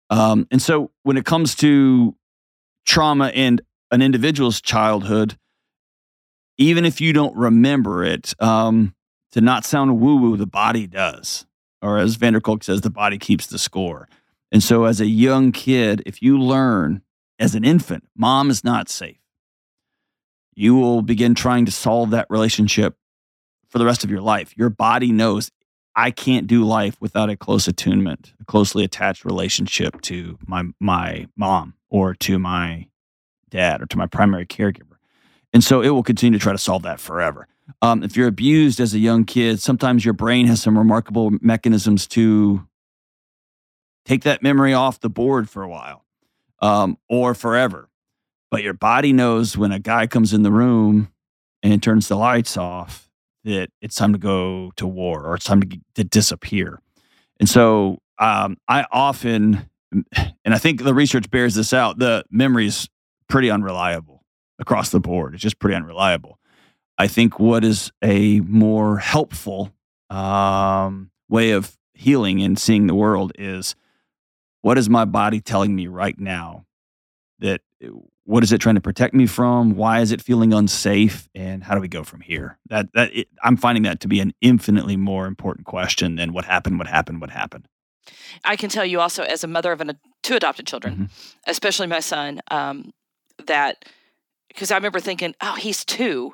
Um, 0.10 0.48
and 0.52 0.62
so 0.62 0.92
when 1.04 1.18
it 1.18 1.26
comes 1.26 1.56
to 1.56 2.16
trauma 2.86 3.30
in 3.30 3.60
an 3.92 4.02
individual's 4.02 4.62
childhood, 4.62 5.38
even 6.58 6.86
if 6.86 7.02
you 7.02 7.14
don't 7.14 7.36
remember 7.36 8.04
it, 8.04 8.34
um, 8.42 8.94
to 9.32 9.42
not 9.42 9.66
sound 9.66 10.00
woo 10.00 10.18
woo, 10.18 10.38
the 10.38 10.46
body 10.46 10.86
does. 10.88 11.46
Or 11.82 11.98
as 11.98 12.16
van 12.16 12.34
der 12.34 12.40
Kolk 12.40 12.64
says, 12.64 12.82
the 12.82 12.90
body 12.90 13.18
keeps 13.18 13.48
the 13.48 13.58
score. 13.58 14.08
And 14.52 14.62
so, 14.62 14.86
as 14.86 15.02
a 15.02 15.08
young 15.08 15.52
kid, 15.52 16.04
if 16.06 16.22
you 16.22 16.40
learn 16.40 17.02
as 17.40 17.56
an 17.56 17.64
infant, 17.64 18.08
mom 18.16 18.52
is 18.52 18.64
not 18.64 18.88
safe, 18.88 19.20
you 20.54 20.76
will 20.76 21.02
begin 21.02 21.34
trying 21.34 21.66
to 21.66 21.72
solve 21.72 22.12
that 22.12 22.28
relationship 22.30 22.96
for 23.68 23.80
the 23.80 23.86
rest 23.86 24.04
of 24.04 24.12
your 24.12 24.22
life. 24.22 24.56
Your 24.56 24.70
body 24.70 25.12
knows 25.12 25.50
I 25.96 26.12
can't 26.12 26.48
do 26.48 26.64
life 26.64 26.98
without 27.00 27.30
a 27.30 27.38
close 27.38 27.68
attunement, 27.68 28.34
a 28.42 28.46
closely 28.46 28.84
attached 28.84 29.26
relationship 29.26 30.02
to 30.02 30.38
my 30.46 30.64
my 30.80 31.28
mom 31.36 31.76
or 31.90 32.16
to 32.16 32.40
my 32.40 32.88
dad 33.50 33.82
or 33.82 33.86
to 33.86 33.98
my 33.98 34.08
primary 34.08 34.46
caregiver. 34.46 34.98
And 35.54 35.64
so 35.64 35.82
it 35.82 35.90
will 35.90 36.04
continue 36.04 36.40
to 36.40 36.42
try 36.42 36.52
to 36.52 36.58
solve 36.58 36.82
that 36.84 37.00
forever. 37.00 37.48
Um, 37.82 38.04
if 38.04 38.18
you're 38.18 38.28
abused 38.28 38.80
as 38.80 38.94
a 38.94 39.00
young 39.00 39.24
kid, 39.24 39.62
sometimes 39.62 40.04
your 40.04 40.16
brain 40.16 40.48
has 40.48 40.62
some 40.62 40.78
remarkable 40.78 41.32
mechanisms 41.42 42.08
to 42.08 42.68
take 44.06 44.24
that 44.24 44.42
memory 44.42 44.74
off 44.74 45.00
the 45.00 45.10
board 45.10 45.50
for 45.50 45.64
a 45.64 45.70
while 45.70 46.04
um, 46.60 46.98
or 47.08 47.36
forever. 47.36 47.90
But 48.50 48.64
your 48.64 48.74
body 48.74 49.14
knows 49.14 49.58
when 49.58 49.72
a 49.72 49.80
guy 49.80 50.08
comes 50.08 50.34
in 50.34 50.44
the 50.44 50.52
room 50.52 51.12
and 51.62 51.82
turns 51.82 52.08
the 52.08 52.18
lights 52.18 52.58
off 52.58 53.10
that 53.44 53.70
it's 53.82 53.96
time 53.96 54.14
to 54.14 54.20
go 54.20 54.72
to 54.76 54.88
war 54.88 55.26
or 55.26 55.36
it's 55.36 55.46
time 55.46 55.62
to, 55.62 55.80
to 55.96 56.04
disappear. 56.04 56.80
And 57.40 57.50
so 57.50 58.00
um, 58.20 58.58
I 58.68 58.86
often, 58.92 59.70
and 60.16 60.54
I 60.54 60.58
think 60.58 60.84
the 60.84 60.94
research 60.94 61.30
bears 61.30 61.56
this 61.56 61.74
out, 61.74 62.00
the 62.00 62.24
memory 62.32 62.68
is 62.68 62.90
pretty 63.28 63.50
unreliable 63.50 64.24
across 64.60 64.90
the 64.90 65.00
board. 65.00 65.34
It's 65.34 65.44
just 65.44 65.60
pretty 65.60 65.76
unreliable. 65.76 66.40
I 66.98 67.08
think 67.08 67.40
what 67.40 67.64
is 67.64 67.92
a 68.04 68.40
more 68.42 68.98
helpful 68.98 69.74
um, 70.10 71.10
way 71.28 71.52
of 71.52 71.76
healing 71.94 72.42
and 72.44 72.58
seeing 72.58 72.88
the 72.88 72.96
world 72.96 73.32
is 73.38 73.76
what 74.62 74.78
is 74.78 74.90
my 74.90 75.06
body 75.06 75.42
telling 75.42 75.76
me 75.76 75.88
right 75.88 76.18
now 76.20 76.66
that 77.40 77.62
what 78.26 78.44
is 78.44 78.52
it 78.52 78.60
trying 78.60 78.76
to 78.76 78.82
protect 78.82 79.14
me 79.14 79.28
from? 79.28 79.76
Why 79.76 80.00
is 80.00 80.12
it 80.12 80.22
feeling 80.22 80.54
unsafe? 80.54 81.28
And 81.36 81.64
how 81.64 81.76
do 81.76 81.82
we 81.82 81.88
go 81.88 82.04
from 82.04 82.22
here? 82.22 82.58
That 82.70 82.88
that 82.94 83.16
it, 83.16 83.28
I'm 83.44 83.58
finding 83.58 83.84
that 83.84 84.00
to 84.02 84.08
be 84.08 84.20
an 84.20 84.34
infinitely 84.42 84.98
more 84.98 85.26
important 85.26 85.66
question 85.66 86.16
than 86.16 86.34
what 86.34 86.46
happened, 86.46 86.78
what 86.78 86.88
happened, 86.88 87.22
what 87.22 87.30
happened. 87.30 87.68
I 88.44 88.56
can 88.56 88.70
tell 88.70 88.86
you 88.86 89.00
also, 89.00 89.24
as 89.24 89.44
a 89.44 89.48
mother 89.48 89.72
of 89.72 89.82
an, 89.82 89.98
two 90.24 90.36
adopted 90.36 90.68
children, 90.68 90.94
mm-hmm. 90.94 91.06
especially 91.48 91.88
my 91.88 92.00
son, 92.00 92.42
um, 92.50 92.92
that 93.46 93.86
because 94.48 94.72
I 94.72 94.76
remember 94.76 95.00
thinking, 95.00 95.36
oh, 95.42 95.56
he's 95.56 95.84
two, 95.84 96.34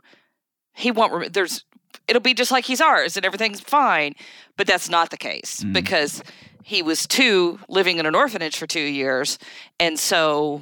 he 0.73 0.91
won't. 0.91 1.13
Rem- 1.13 1.31
there's 1.31 1.65
it'll 2.07 2.21
be 2.21 2.33
just 2.33 2.51
like 2.51 2.65
he's 2.65 2.81
ours 2.81 3.17
and 3.17 3.25
everything's 3.25 3.61
fine, 3.61 4.13
but 4.57 4.67
that's 4.67 4.89
not 4.89 5.09
the 5.09 5.17
case 5.17 5.61
mm-hmm. 5.61 5.73
because 5.73 6.21
he 6.63 6.81
was 6.83 7.07
two, 7.07 7.59
living 7.67 7.97
in 7.97 8.05
an 8.05 8.15
orphanage 8.15 8.57
for 8.57 8.67
two 8.67 8.79
years, 8.79 9.39
and 9.79 9.97
so 9.97 10.61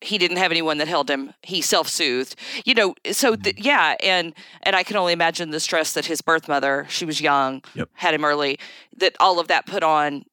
he 0.00 0.18
didn't 0.18 0.38
have 0.38 0.50
anyone 0.50 0.78
that 0.78 0.88
held 0.88 1.10
him. 1.10 1.34
He 1.42 1.60
self-soothed. 1.60 2.34
You 2.64 2.74
know 2.74 2.94
so 3.12 3.36
th- 3.36 3.56
mm-hmm. 3.56 3.64
yeah 3.64 3.96
and 4.02 4.34
and 4.62 4.76
i 4.76 4.82
can 4.82 4.96
only 4.96 5.12
imagine 5.12 5.50
the 5.50 5.60
stress 5.60 5.92
that 5.92 6.06
his 6.06 6.20
birth 6.20 6.48
mother 6.48 6.86
she 6.88 7.04
was 7.04 7.20
young 7.20 7.62
yep. 7.74 7.88
had 7.94 8.14
him 8.14 8.24
early 8.24 8.58
that 8.96 9.16
all 9.20 9.38
of 9.38 9.48
that 9.48 9.66
put 9.66 9.82
on. 9.82 10.24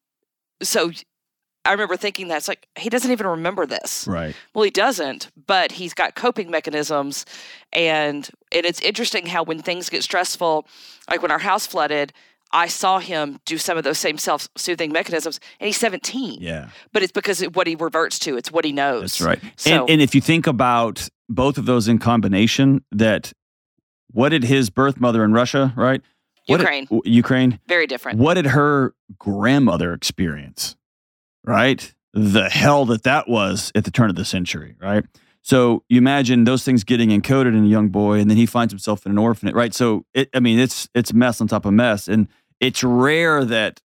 So 0.62 0.91
i 1.65 1.71
remember 1.71 1.97
thinking 1.97 2.27
that's 2.27 2.47
like 2.47 2.67
he 2.77 2.89
doesn't 2.89 3.12
even 3.12 3.27
remember 3.27 3.65
this. 3.65 4.07
Right. 4.07 4.36
Well 4.53 4.63
he 4.63 4.71
doesn't 4.71 5.31
but 5.47 5.74
he's 5.74 5.93
got 5.93 6.15
coping 6.15 6.50
mechanisms 6.50 7.25
and 7.74 8.29
and 8.51 8.65
it's 8.65 8.81
interesting 8.81 9.25
how 9.25 9.43
when 9.43 9.62
things 9.62 9.89
get 9.89 10.03
stressful 10.03 10.67
like 11.09 11.21
when 11.21 11.31
our 11.31 11.39
house 11.39 11.67
flooded 11.67 12.13
I 12.51 12.68
saw 12.68 13.00
him 13.00 13.39
do 13.46 13.58
some 13.58 13.77
of 13.77 13.84
those 13.84 13.98
same 13.98 14.18
self 14.18 14.48
soothing 14.56 14.92
mechanisms, 14.92 15.39
and 15.60 15.68
he's 15.68 15.77
17. 15.77 16.42
Yeah. 16.42 16.70
But 16.94 17.04
it's 17.04 17.12
because 17.12 17.42
of 17.42 17.56
what 17.56 17.68
he 17.68 17.75
reverts 17.75 18.20
to, 18.20 18.38
it's 18.38 18.51
what 18.51 18.66
he 18.66 18.72
knows. 18.72 19.18
That's 19.18 19.22
right. 19.22 19.39
So, 19.56 19.82
and, 19.82 19.89
and 19.89 20.01
if 20.01 20.16
you 20.16 20.22
think 20.22 20.48
about 20.48 21.07
both 21.29 21.57
of 21.57 21.66
those 21.66 21.88
in 21.88 22.00
combination, 22.00 22.83
that 22.92 23.33
what 24.12 24.29
did 24.29 24.44
his 24.44 24.70
birth 24.70 25.00
mother 25.00 25.24
in 25.24 25.33
Russia, 25.33 25.74
right? 25.75 26.01
What 26.48 26.62
Ukraine. 26.62 26.86
Did, 26.86 27.01
Ukraine. 27.05 27.60
Very 27.68 27.88
different. 27.88 28.20
What 28.20 28.36
did 28.36 28.48
her 28.48 28.94
grandmother 29.20 29.94
experience, 29.94 30.77
right? 31.44 31.94
The 32.14 32.50
hell 32.50 32.86
that 32.86 33.03
that 33.03 33.27
was 33.27 33.72
at 33.75 33.83
the 33.83 33.92
turn 33.92 34.10
of 34.10 34.16
the 34.16 34.25
century, 34.25 34.75
right? 34.81 35.03
So 35.48 35.86
you 35.88 35.98
imagine 35.98 36.44
those 36.44 36.66
things 36.66 36.83
getting 36.83 37.07
encoded 37.07 37.55
in 37.57 37.64
a 37.64 37.68
young 37.68 37.88
boy, 37.88 38.20
and 38.20 38.29
then 38.29 38.36
he 38.36 38.46
finds 38.46 38.74
himself 38.74 39.05
in 39.05 39.14
an 39.14 39.18
orphanage, 39.18 39.55
right? 39.55 39.74
So 39.74 40.05
it, 40.14 40.29
I 40.33 40.42
mean, 40.42 40.60
it's 40.60 40.90
it's 40.94 41.14
mess 41.14 41.40
on 41.40 41.48
top 41.48 41.64
of 41.66 41.72
mess, 41.72 42.10
and 42.10 42.27
it's 42.60 42.83
rare 42.83 43.46
that 43.46 43.81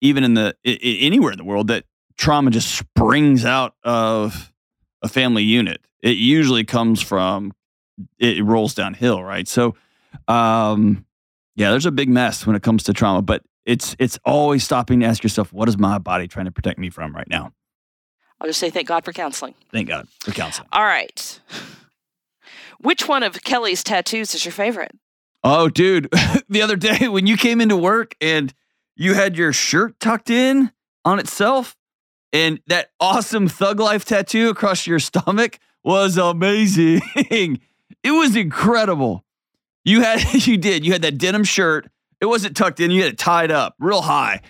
even 0.00 0.24
in 0.24 0.34
the 0.34 0.56
I- 0.66 0.78
anywhere 0.82 1.30
in 1.30 1.38
the 1.38 1.44
world 1.44 1.68
that 1.68 1.84
trauma 2.16 2.50
just 2.50 2.74
springs 2.74 3.44
out 3.44 3.76
of 3.84 4.52
a 5.02 5.08
family 5.08 5.44
unit. 5.44 5.80
It 6.02 6.16
usually 6.16 6.64
comes 6.64 7.00
from 7.00 7.52
it 8.18 8.42
rolls 8.44 8.74
downhill, 8.74 9.22
right? 9.22 9.46
So, 9.46 9.76
um, 10.26 11.06
yeah, 11.54 11.70
there's 11.70 11.86
a 11.86 11.92
big 11.92 12.08
mess 12.08 12.44
when 12.44 12.56
it 12.56 12.64
comes 12.64 12.82
to 12.82 12.92
trauma, 12.92 13.22
but 13.22 13.44
it's 13.64 13.94
it's 14.00 14.18
always 14.24 14.64
stopping 14.64 14.98
to 14.98 15.06
ask 15.06 15.22
yourself, 15.22 15.52
what 15.52 15.68
is 15.68 15.78
my 15.78 15.98
body 15.98 16.26
trying 16.26 16.46
to 16.46 16.52
protect 16.52 16.80
me 16.80 16.90
from 16.90 17.14
right 17.14 17.30
now? 17.30 17.52
I'll 18.44 18.48
just 18.50 18.60
say 18.60 18.68
thank 18.68 18.86
God 18.86 19.06
for 19.06 19.14
counseling. 19.14 19.54
Thank 19.72 19.88
God 19.88 20.06
for 20.20 20.30
counseling. 20.32 20.68
All 20.70 20.84
right. 20.84 21.40
Which 22.78 23.08
one 23.08 23.22
of 23.22 23.42
Kelly's 23.42 23.82
tattoos 23.82 24.34
is 24.34 24.44
your 24.44 24.52
favorite? 24.52 24.92
Oh, 25.42 25.70
dude. 25.70 26.12
the 26.50 26.60
other 26.60 26.76
day 26.76 27.08
when 27.08 27.26
you 27.26 27.38
came 27.38 27.62
into 27.62 27.74
work 27.74 28.14
and 28.20 28.52
you 28.96 29.14
had 29.14 29.38
your 29.38 29.54
shirt 29.54 29.98
tucked 29.98 30.28
in 30.28 30.70
on 31.06 31.18
itself 31.18 31.74
and 32.34 32.60
that 32.66 32.90
awesome 33.00 33.48
thug 33.48 33.80
life 33.80 34.04
tattoo 34.04 34.50
across 34.50 34.86
your 34.86 34.98
stomach 34.98 35.58
was 35.82 36.18
amazing. 36.18 37.00
it 37.16 37.60
was 38.10 38.36
incredible. 38.36 39.24
You 39.86 40.02
had 40.02 40.22
you 40.46 40.58
did. 40.58 40.84
You 40.84 40.92
had 40.92 41.00
that 41.00 41.16
denim 41.16 41.44
shirt. 41.44 41.88
It 42.20 42.26
wasn't 42.26 42.58
tucked 42.58 42.80
in, 42.80 42.90
you 42.90 43.04
had 43.04 43.12
it 43.12 43.18
tied 43.18 43.50
up 43.50 43.74
real 43.78 44.02
high. 44.02 44.42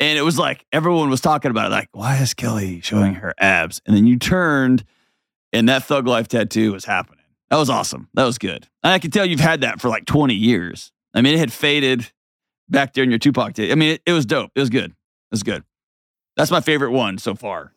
And 0.00 0.18
it 0.18 0.22
was 0.22 0.38
like 0.38 0.64
everyone 0.72 1.10
was 1.10 1.20
talking 1.20 1.50
about 1.50 1.66
it, 1.66 1.74
like, 1.74 1.88
why 1.92 2.16
is 2.16 2.34
Kelly 2.34 2.80
showing 2.80 3.14
her 3.14 3.34
abs? 3.38 3.80
And 3.86 3.94
then 3.94 4.06
you 4.06 4.18
turned 4.18 4.84
and 5.52 5.68
that 5.68 5.84
thug 5.84 6.06
life 6.06 6.26
tattoo 6.26 6.72
was 6.72 6.86
happening. 6.86 7.24
That 7.50 7.56
was 7.56 7.68
awesome. 7.68 8.08
That 8.14 8.24
was 8.24 8.38
good. 8.38 8.66
And 8.82 8.92
I 8.92 8.98
can 8.98 9.10
tell 9.10 9.26
you've 9.26 9.40
had 9.40 9.60
that 9.60 9.80
for 9.80 9.88
like 9.88 10.06
20 10.06 10.34
years. 10.34 10.90
I 11.12 11.20
mean, 11.20 11.34
it 11.34 11.38
had 11.38 11.52
faded 11.52 12.10
back 12.68 12.94
there 12.94 13.04
in 13.04 13.10
your 13.10 13.18
Tupac 13.18 13.54
tape. 13.54 13.72
I 13.72 13.74
mean, 13.74 13.94
it, 13.94 14.02
it 14.06 14.12
was 14.12 14.24
dope. 14.24 14.52
It 14.54 14.60
was 14.60 14.70
good. 14.70 14.90
It 14.90 15.32
was 15.32 15.42
good. 15.42 15.64
That's 16.36 16.50
my 16.50 16.60
favorite 16.60 16.92
one 16.92 17.18
so 17.18 17.34
far. 17.34 17.72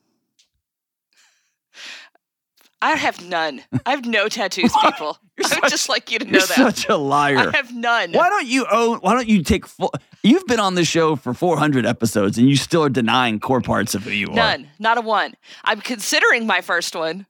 I 2.83 2.97
have 2.97 3.25
none. 3.25 3.63
I 3.85 3.91
have 3.91 4.05
no 4.05 4.27
tattoos, 4.27 4.73
people. 4.81 5.17
I 5.41 5.59
would 5.61 5.69
just 5.69 5.87
like 5.87 6.11
you 6.11 6.19
to 6.19 6.25
know 6.25 6.31
you're 6.31 6.47
that. 6.47 6.55
Such 6.55 6.89
a 6.89 6.97
liar. 6.97 7.37
I 7.37 7.55
have 7.55 7.73
none. 7.73 8.11
Why 8.11 8.27
don't 8.27 8.45
you 8.45 8.65
own? 8.69 8.97
Why 8.97 9.13
don't 9.13 9.29
you 9.29 9.41
take 9.41 9.65
full? 9.65 9.93
You've 10.21 10.45
been 10.47 10.59
on 10.59 10.75
this 10.75 10.87
show 10.87 11.15
for 11.15 11.33
400 11.33 11.85
episodes, 11.85 12.37
and 12.37 12.49
you 12.49 12.57
still 12.57 12.83
are 12.83 12.89
denying 12.89 13.39
core 13.39 13.61
parts 13.61 13.95
of 13.95 14.03
who 14.03 14.11
you 14.11 14.27
none, 14.27 14.37
are. 14.37 14.57
None, 14.57 14.69
not 14.79 14.97
a 14.97 15.01
one. 15.01 15.33
I'm 15.63 15.79
considering 15.79 16.45
my 16.45 16.59
first 16.59 16.93
one. 16.93 17.25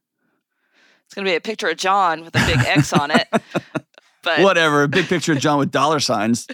It's 1.06 1.14
gonna 1.14 1.24
be 1.24 1.36
a 1.36 1.40
picture 1.40 1.68
of 1.68 1.76
John 1.76 2.24
with 2.24 2.34
a 2.34 2.44
big 2.46 2.58
X 2.66 2.92
on 2.92 3.12
it. 3.12 3.28
But 4.24 4.40
whatever, 4.40 4.82
a 4.82 4.88
big 4.88 5.06
picture 5.06 5.34
of 5.34 5.38
John 5.38 5.60
with 5.60 5.70
dollar 5.70 6.00
signs. 6.00 6.48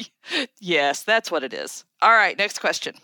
yes, 0.60 1.02
that's 1.02 1.30
what 1.30 1.44
it 1.44 1.54
is. 1.54 1.86
All 2.02 2.12
right, 2.12 2.36
next 2.36 2.58
question. 2.58 2.94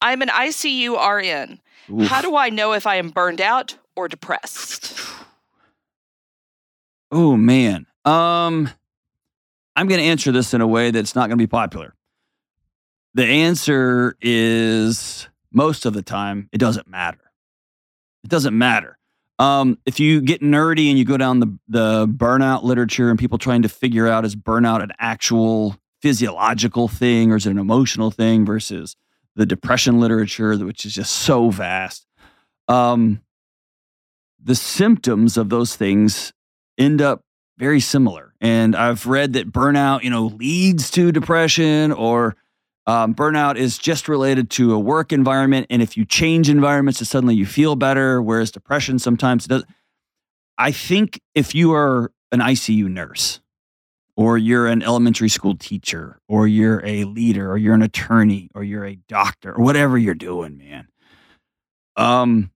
I'm 0.00 0.22
an 0.22 0.28
ICU 0.28 0.96
RN. 0.96 1.60
Oof. 1.92 2.08
How 2.08 2.22
do 2.22 2.36
I 2.36 2.48
know 2.48 2.72
if 2.72 2.86
I 2.86 2.96
am 2.96 3.10
burned 3.10 3.42
out 3.42 3.76
or 3.96 4.08
depressed? 4.08 4.98
Oh 7.10 7.36
man. 7.36 7.86
Um 8.04 8.70
I'm 9.76 9.88
going 9.88 10.00
to 10.00 10.06
answer 10.06 10.32
this 10.32 10.54
in 10.54 10.62
a 10.62 10.66
way 10.66 10.90
that's 10.90 11.14
not 11.14 11.28
going 11.28 11.38
to 11.38 11.42
be 11.42 11.46
popular. 11.46 11.94
The 13.12 13.26
answer 13.26 14.16
is 14.22 15.28
most 15.52 15.84
of 15.84 15.92
the 15.92 16.02
time 16.02 16.48
it 16.52 16.58
doesn't 16.58 16.88
matter. 16.88 17.20
It 18.24 18.30
doesn't 18.30 18.56
matter. 18.56 18.98
Um, 19.38 19.78
if 19.84 20.00
you 20.00 20.22
get 20.22 20.40
nerdy 20.40 20.88
and 20.88 20.98
you 20.98 21.04
go 21.04 21.18
down 21.18 21.40
the 21.40 21.58
the 21.68 22.08
burnout 22.08 22.62
literature 22.62 23.10
and 23.10 23.18
people 23.18 23.36
trying 23.36 23.62
to 23.62 23.68
figure 23.68 24.08
out 24.08 24.24
is 24.24 24.34
burnout 24.34 24.82
an 24.82 24.92
actual 24.98 25.76
physiological 26.00 26.88
thing 26.88 27.30
or 27.30 27.36
is 27.36 27.46
it 27.46 27.50
an 27.50 27.58
emotional 27.58 28.10
thing 28.10 28.46
versus 28.46 28.96
the 29.34 29.46
depression 29.46 30.00
literature, 30.00 30.56
which 30.56 30.86
is 30.86 30.94
just 30.94 31.12
so 31.12 31.50
vast. 31.50 32.06
Um, 32.68 33.20
the 34.46 34.54
symptoms 34.54 35.36
of 35.36 35.48
those 35.48 35.74
things 35.74 36.32
end 36.78 37.02
up 37.02 37.22
very 37.58 37.80
similar. 37.80 38.32
And 38.40 38.76
I've 38.76 39.06
read 39.06 39.32
that 39.32 39.50
burnout, 39.50 40.04
you 40.04 40.10
know, 40.10 40.26
leads 40.26 40.88
to 40.92 41.10
depression 41.10 41.90
or 41.90 42.36
um, 42.86 43.12
burnout 43.12 43.56
is 43.56 43.76
just 43.76 44.08
related 44.08 44.48
to 44.50 44.72
a 44.72 44.78
work 44.78 45.12
environment. 45.12 45.66
And 45.68 45.82
if 45.82 45.96
you 45.96 46.04
change 46.04 46.48
environments, 46.48 47.06
suddenly 47.08 47.34
you 47.34 47.44
feel 47.44 47.74
better, 47.74 48.22
whereas 48.22 48.52
depression 48.52 49.00
sometimes 49.00 49.46
does. 49.46 49.64
I 50.56 50.70
think 50.70 51.20
if 51.34 51.52
you 51.52 51.72
are 51.74 52.12
an 52.30 52.38
ICU 52.38 52.88
nurse, 52.88 53.40
or 54.16 54.38
you're 54.38 54.68
an 54.68 54.82
elementary 54.82 55.28
school 55.28 55.56
teacher, 55.56 56.20
or 56.28 56.46
you're 56.46 56.80
a 56.86 57.04
leader, 57.04 57.50
or 57.50 57.58
you're 57.58 57.74
an 57.74 57.82
attorney, 57.82 58.48
or 58.54 58.62
you're 58.62 58.84
a 58.84 58.96
doctor, 59.08 59.52
or 59.52 59.64
whatever 59.64 59.98
you're 59.98 60.14
doing, 60.14 60.56
man, 60.56 60.88
um, 61.96 62.50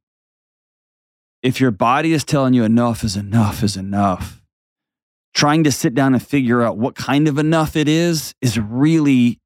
if 1.43 1.61
your 1.61 1.71
body 1.71 2.13
is 2.13 2.25
telling 2.25 2.55
you 2.55 2.65
enough 2.65 3.03
is 3.05 3.17
enough 3.17 3.63
is 3.63 3.77
enough, 3.77 4.43
trying 5.35 5.65
to 5.65 5.73
sit 5.73 5.95
down 5.95 6.15
and 6.15 6.23
figure 6.23 6.63
out 6.63 6.77
what 6.77 6.95
kind 6.95 7.29
of 7.29 7.39
enough 7.39 7.77
it 7.77 7.89
is 7.89 8.35
is 8.41 8.59
really, 8.59 9.41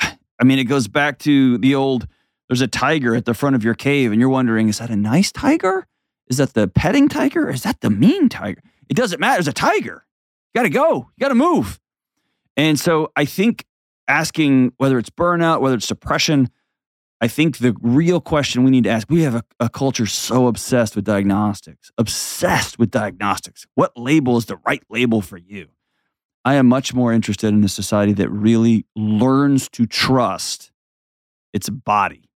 I 0.00 0.44
mean, 0.44 0.58
it 0.58 0.64
goes 0.64 0.88
back 0.88 1.18
to 1.20 1.58
the 1.58 1.74
old 1.74 2.06
there's 2.48 2.60
a 2.60 2.68
tiger 2.68 3.14
at 3.14 3.24
the 3.24 3.34
front 3.34 3.56
of 3.56 3.64
your 3.64 3.74
cave, 3.74 4.12
and 4.12 4.20
you're 4.20 4.30
wondering, 4.30 4.68
is 4.68 4.78
that 4.78 4.90
a 4.90 4.96
nice 4.96 5.32
tiger? 5.32 5.86
Is 6.28 6.36
that 6.36 6.54
the 6.54 6.68
petting 6.68 7.08
tiger? 7.08 7.50
Is 7.50 7.62
that 7.62 7.80
the 7.80 7.90
mean 7.90 8.28
tiger? 8.28 8.62
It 8.88 8.94
doesn't 8.94 9.20
matter. 9.20 9.40
It's 9.40 9.48
a 9.48 9.52
tiger. 9.52 10.06
You 10.54 10.60
got 10.60 10.62
to 10.62 10.70
go. 10.70 10.94
You 11.16 11.20
got 11.20 11.28
to 11.28 11.34
move. 11.34 11.80
And 12.56 12.78
so 12.78 13.10
I 13.16 13.24
think 13.24 13.64
asking 14.08 14.72
whether 14.76 14.98
it's 14.98 15.10
burnout, 15.10 15.60
whether 15.60 15.74
it's 15.76 15.88
depression, 15.88 16.48
I 17.26 17.28
think 17.28 17.58
the 17.58 17.74
real 17.80 18.20
question 18.20 18.62
we 18.62 18.70
need 18.70 18.84
to 18.84 18.90
ask 18.90 19.10
we 19.10 19.22
have 19.22 19.34
a, 19.34 19.42
a, 19.58 19.68
culture 19.68 20.06
so 20.06 20.46
obsessed 20.46 20.94
with 20.94 21.04
diagnostics, 21.04 21.90
obsessed 21.98 22.78
with 22.78 22.92
diagnostics. 22.92 23.66
What 23.74 23.90
label 23.96 24.36
is 24.36 24.46
the 24.46 24.58
right 24.64 24.84
label 24.90 25.20
for 25.20 25.36
you? 25.36 25.66
I 26.44 26.54
am 26.54 26.68
much 26.68 26.94
more 26.94 27.12
interested 27.12 27.48
in 27.48 27.64
a 27.64 27.68
society 27.68 28.12
that 28.12 28.30
really 28.30 28.86
learns 28.94 29.68
to 29.70 29.86
trust 29.86 30.70
its 31.52 31.68
body, 31.68 32.30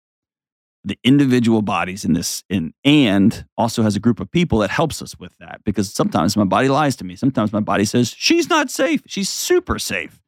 the 0.84 0.98
individual 1.04 1.60
bodies 1.60 2.06
in 2.06 2.14
this, 2.14 2.42
in, 2.48 2.72
and 2.82 3.44
also 3.58 3.82
has 3.82 3.94
a 3.94 4.00
group 4.00 4.20
of 4.20 4.30
people 4.30 4.60
that 4.60 4.70
helps 4.70 5.02
us 5.02 5.18
with 5.18 5.36
that. 5.36 5.60
Because 5.64 5.92
sometimes 5.92 6.34
my 6.34 6.44
body 6.44 6.68
lies 6.68 6.96
to 6.96 7.04
me. 7.04 7.14
Sometimes 7.14 7.52
my 7.52 7.60
body 7.60 7.84
says, 7.84 8.14
she's 8.16 8.48
not 8.48 8.70
safe. 8.70 9.02
She's 9.06 9.28
super 9.28 9.78
safe 9.78 10.18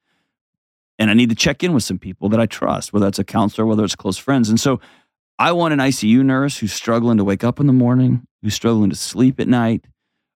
and 1.00 1.10
I 1.10 1.14
need 1.14 1.30
to 1.30 1.34
check 1.34 1.64
in 1.64 1.72
with 1.72 1.82
some 1.82 1.98
people 1.98 2.28
that 2.28 2.38
I 2.38 2.44
trust, 2.44 2.92
whether 2.92 3.08
it's 3.08 3.18
a 3.18 3.24
counselor, 3.24 3.66
whether 3.66 3.82
it's 3.82 3.96
close 3.96 4.18
friends. 4.18 4.50
And 4.50 4.60
so 4.60 4.80
I 5.38 5.50
want 5.52 5.72
an 5.72 5.80
ICU 5.80 6.22
nurse 6.22 6.58
who's 6.58 6.74
struggling 6.74 7.16
to 7.16 7.24
wake 7.24 7.42
up 7.42 7.58
in 7.58 7.66
the 7.66 7.72
morning, 7.72 8.26
who's 8.42 8.54
struggling 8.54 8.90
to 8.90 8.96
sleep 8.96 9.40
at 9.40 9.48
night, 9.48 9.86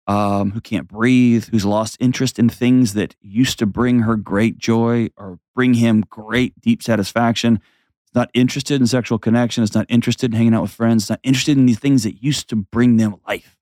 um, 0.05 0.51
who 0.51 0.61
can't 0.61 0.87
breathe, 0.87 1.45
who's 1.49 1.65
lost 1.65 1.97
interest 1.99 2.37
in 2.37 2.47
things 2.47 2.93
that 2.93 3.15
used 3.21 3.57
to 3.57 3.65
bring 3.65 4.01
her 4.01 4.15
great 4.15 4.59
joy 4.59 5.09
or 5.17 5.39
bring 5.55 5.73
him 5.73 6.05
great 6.11 6.53
deep 6.61 6.83
satisfaction. 6.83 7.55
Is 7.55 8.13
not 8.13 8.29
interested 8.35 8.79
in 8.79 8.85
sexual 8.85 9.17
connection. 9.17 9.63
Is 9.63 9.73
not 9.73 9.87
interested 9.89 10.31
in 10.31 10.37
hanging 10.37 10.53
out 10.53 10.61
with 10.61 10.71
friends. 10.71 11.03
Is 11.05 11.09
not 11.09 11.21
interested 11.23 11.57
in 11.57 11.65
the 11.65 11.73
things 11.73 12.03
that 12.03 12.21
used 12.23 12.49
to 12.49 12.55
bring 12.55 12.97
them 12.97 13.15
life. 13.27 13.57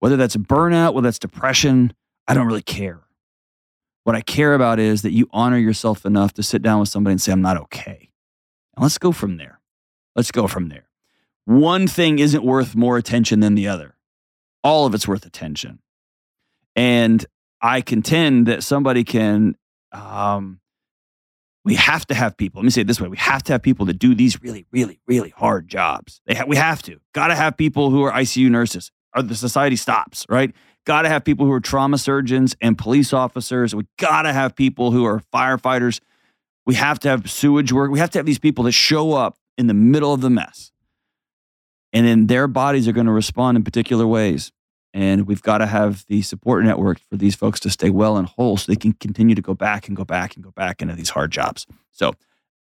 Whether 0.00 0.18
that's 0.18 0.36
burnout, 0.36 0.92
whether 0.92 1.06
that's 1.06 1.18
depression, 1.18 1.94
I 2.28 2.34
don't 2.34 2.46
really 2.46 2.60
care. 2.60 3.00
What 4.04 4.16
I 4.16 4.20
care 4.20 4.54
about 4.54 4.78
is 4.78 5.02
that 5.02 5.12
you 5.12 5.28
honor 5.30 5.58
yourself 5.58 6.04
enough 6.04 6.32
to 6.34 6.42
sit 6.42 6.62
down 6.62 6.80
with 6.80 6.88
somebody 6.88 7.12
and 7.12 7.20
say, 7.20 7.32
I'm 7.32 7.42
not 7.42 7.56
okay. 7.56 8.10
And 8.76 8.82
let's 8.82 8.98
go 8.98 9.12
from 9.12 9.36
there. 9.36 9.60
Let's 10.16 10.30
go 10.30 10.46
from 10.46 10.68
there. 10.68 10.88
One 11.44 11.86
thing 11.86 12.18
isn't 12.18 12.44
worth 12.44 12.74
more 12.74 12.96
attention 12.96 13.40
than 13.40 13.54
the 13.54 13.68
other. 13.68 13.96
All 14.64 14.86
of 14.86 14.94
it's 14.94 15.08
worth 15.08 15.26
attention. 15.26 15.80
And 16.76 17.24
I 17.60 17.80
contend 17.80 18.46
that 18.46 18.62
somebody 18.62 19.04
can, 19.04 19.56
um, 19.92 20.60
we 21.64 21.74
have 21.76 22.06
to 22.06 22.14
have 22.14 22.36
people. 22.36 22.60
Let 22.60 22.64
me 22.64 22.70
say 22.70 22.80
it 22.80 22.86
this 22.88 23.00
way: 23.00 23.06
we 23.08 23.16
have 23.18 23.42
to 23.44 23.52
have 23.52 23.62
people 23.62 23.86
that 23.86 23.98
do 23.98 24.14
these 24.16 24.40
really, 24.42 24.66
really, 24.72 25.00
really 25.06 25.30
hard 25.30 25.68
jobs. 25.68 26.20
Ha- 26.28 26.44
we 26.46 26.56
have 26.56 26.82
to. 26.82 26.98
Got 27.12 27.28
to 27.28 27.36
have 27.36 27.56
people 27.56 27.90
who 27.90 28.02
are 28.02 28.10
ICU 28.10 28.50
nurses, 28.50 28.90
or 29.14 29.22
the 29.22 29.36
society 29.36 29.76
stops. 29.76 30.26
Right? 30.28 30.52
Got 30.84 31.02
to 31.02 31.08
have 31.08 31.24
people 31.24 31.46
who 31.46 31.52
are 31.52 31.60
trauma 31.60 31.98
surgeons 31.98 32.56
and 32.60 32.76
police 32.76 33.12
officers. 33.12 33.74
We 33.74 33.86
got 33.98 34.22
to 34.22 34.32
have 34.32 34.56
people 34.56 34.90
who 34.90 35.04
are 35.04 35.22
firefighters. 35.32 36.00
We 36.66 36.74
have 36.74 36.98
to 37.00 37.08
have 37.08 37.30
sewage 37.30 37.72
work. 37.72 37.90
We 37.90 37.98
have 38.00 38.10
to 38.10 38.18
have 38.18 38.26
these 38.26 38.38
people 38.38 38.64
that 38.64 38.72
show 38.72 39.12
up 39.12 39.36
in 39.56 39.68
the 39.68 39.74
middle 39.74 40.12
of 40.12 40.20
the 40.20 40.30
mess. 40.30 40.72
And 41.92 42.06
then 42.06 42.26
their 42.26 42.48
bodies 42.48 42.88
are 42.88 42.92
going 42.92 43.06
to 43.06 43.12
respond 43.12 43.56
in 43.56 43.64
particular 43.64 44.06
ways. 44.06 44.50
And 44.94 45.26
we've 45.26 45.42
got 45.42 45.58
to 45.58 45.66
have 45.66 46.04
the 46.08 46.22
support 46.22 46.64
network 46.64 47.00
for 47.10 47.16
these 47.16 47.34
folks 47.34 47.60
to 47.60 47.70
stay 47.70 47.90
well 47.90 48.16
and 48.16 48.26
whole 48.26 48.56
so 48.56 48.70
they 48.70 48.76
can 48.76 48.92
continue 48.94 49.34
to 49.34 49.42
go 49.42 49.54
back 49.54 49.88
and 49.88 49.96
go 49.96 50.04
back 50.04 50.34
and 50.34 50.44
go 50.44 50.50
back 50.50 50.82
into 50.82 50.94
these 50.94 51.10
hard 51.10 51.30
jobs. 51.30 51.66
So 51.92 52.12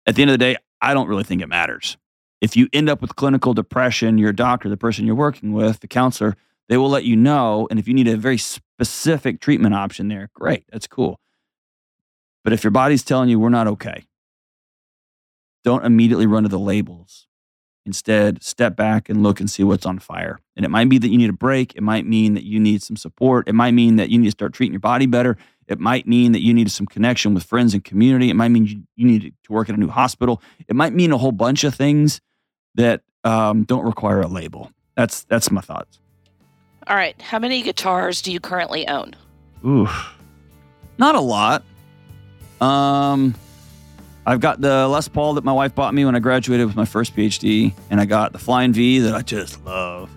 at 0.06 0.16
the 0.16 0.22
end 0.22 0.30
of 0.30 0.34
the 0.34 0.38
day, 0.38 0.56
I 0.82 0.94
don't 0.94 1.08
really 1.08 1.24
think 1.24 1.42
it 1.42 1.48
matters. 1.48 1.96
If 2.40 2.56
you 2.56 2.68
end 2.72 2.88
up 2.88 3.00
with 3.00 3.16
clinical 3.16 3.54
depression, 3.54 4.18
your 4.18 4.32
doctor, 4.32 4.68
the 4.68 4.76
person 4.76 5.06
you're 5.06 5.14
working 5.14 5.52
with, 5.52 5.80
the 5.80 5.88
counselor, 5.88 6.36
they 6.70 6.76
will 6.76 6.88
let 6.88 7.04
you 7.04 7.16
know. 7.16 7.66
And 7.68 7.80
if 7.80 7.88
you 7.88 7.94
need 7.94 8.06
a 8.06 8.16
very 8.16 8.38
specific 8.38 9.40
treatment 9.40 9.74
option 9.74 10.06
there, 10.06 10.30
great, 10.32 10.64
that's 10.70 10.86
cool. 10.86 11.20
But 12.44 12.52
if 12.52 12.62
your 12.62 12.70
body's 12.70 13.02
telling 13.02 13.28
you 13.28 13.40
we're 13.40 13.48
not 13.48 13.66
okay, 13.66 14.04
don't 15.64 15.84
immediately 15.84 16.26
run 16.26 16.44
to 16.44 16.48
the 16.48 16.60
labels. 16.60 17.26
Instead, 17.84 18.42
step 18.42 18.76
back 18.76 19.08
and 19.08 19.22
look 19.22 19.40
and 19.40 19.50
see 19.50 19.64
what's 19.64 19.84
on 19.84 19.98
fire. 19.98 20.38
And 20.54 20.64
it 20.64 20.68
might 20.68 20.88
be 20.88 20.98
that 20.98 21.08
you 21.08 21.18
need 21.18 21.30
a 21.30 21.34
break. 21.34 21.74
It 21.74 21.82
might 21.82 22.06
mean 22.06 22.34
that 22.34 22.44
you 22.44 22.60
need 22.60 22.82
some 22.82 22.96
support. 22.96 23.48
It 23.48 23.54
might 23.54 23.72
mean 23.72 23.96
that 23.96 24.10
you 24.10 24.18
need 24.18 24.26
to 24.26 24.30
start 24.30 24.52
treating 24.52 24.72
your 24.72 24.80
body 24.80 25.06
better. 25.06 25.36
It 25.66 25.80
might 25.80 26.06
mean 26.06 26.32
that 26.32 26.42
you 26.42 26.54
need 26.54 26.70
some 26.70 26.86
connection 26.86 27.34
with 27.34 27.42
friends 27.42 27.74
and 27.74 27.82
community. 27.82 28.30
It 28.30 28.34
might 28.34 28.48
mean 28.48 28.86
you, 28.94 29.06
need 29.06 29.34
to 29.42 29.52
work 29.52 29.68
at 29.68 29.74
a 29.74 29.78
new 29.78 29.88
hospital. 29.88 30.40
It 30.68 30.76
might 30.76 30.92
mean 30.92 31.10
a 31.10 31.18
whole 31.18 31.32
bunch 31.32 31.64
of 31.64 31.74
things 31.74 32.20
that 32.76 33.02
um, 33.24 33.64
don't 33.64 33.84
require 33.84 34.20
a 34.20 34.28
label. 34.28 34.70
That's 34.94 35.24
that's 35.24 35.50
my 35.50 35.60
thoughts. 35.60 35.99
All 36.90 36.96
right. 36.96 37.14
How 37.22 37.38
many 37.38 37.62
guitars 37.62 38.20
do 38.20 38.32
you 38.32 38.40
currently 38.40 38.88
own? 38.88 39.14
Ooh, 39.64 39.88
not 40.98 41.14
a 41.14 41.20
lot. 41.20 41.62
Um, 42.60 43.36
I've 44.26 44.40
got 44.40 44.60
the 44.60 44.88
Les 44.88 45.06
Paul 45.06 45.34
that 45.34 45.44
my 45.44 45.52
wife 45.52 45.72
bought 45.72 45.94
me 45.94 46.04
when 46.04 46.16
I 46.16 46.18
graduated 46.18 46.66
with 46.66 46.74
my 46.74 46.84
first 46.84 47.14
PhD, 47.14 47.72
and 47.90 48.00
I 48.00 48.06
got 48.06 48.32
the 48.32 48.40
Flying 48.40 48.72
V 48.72 48.98
that 48.98 49.14
I 49.14 49.22
just 49.22 49.64
love. 49.64 50.10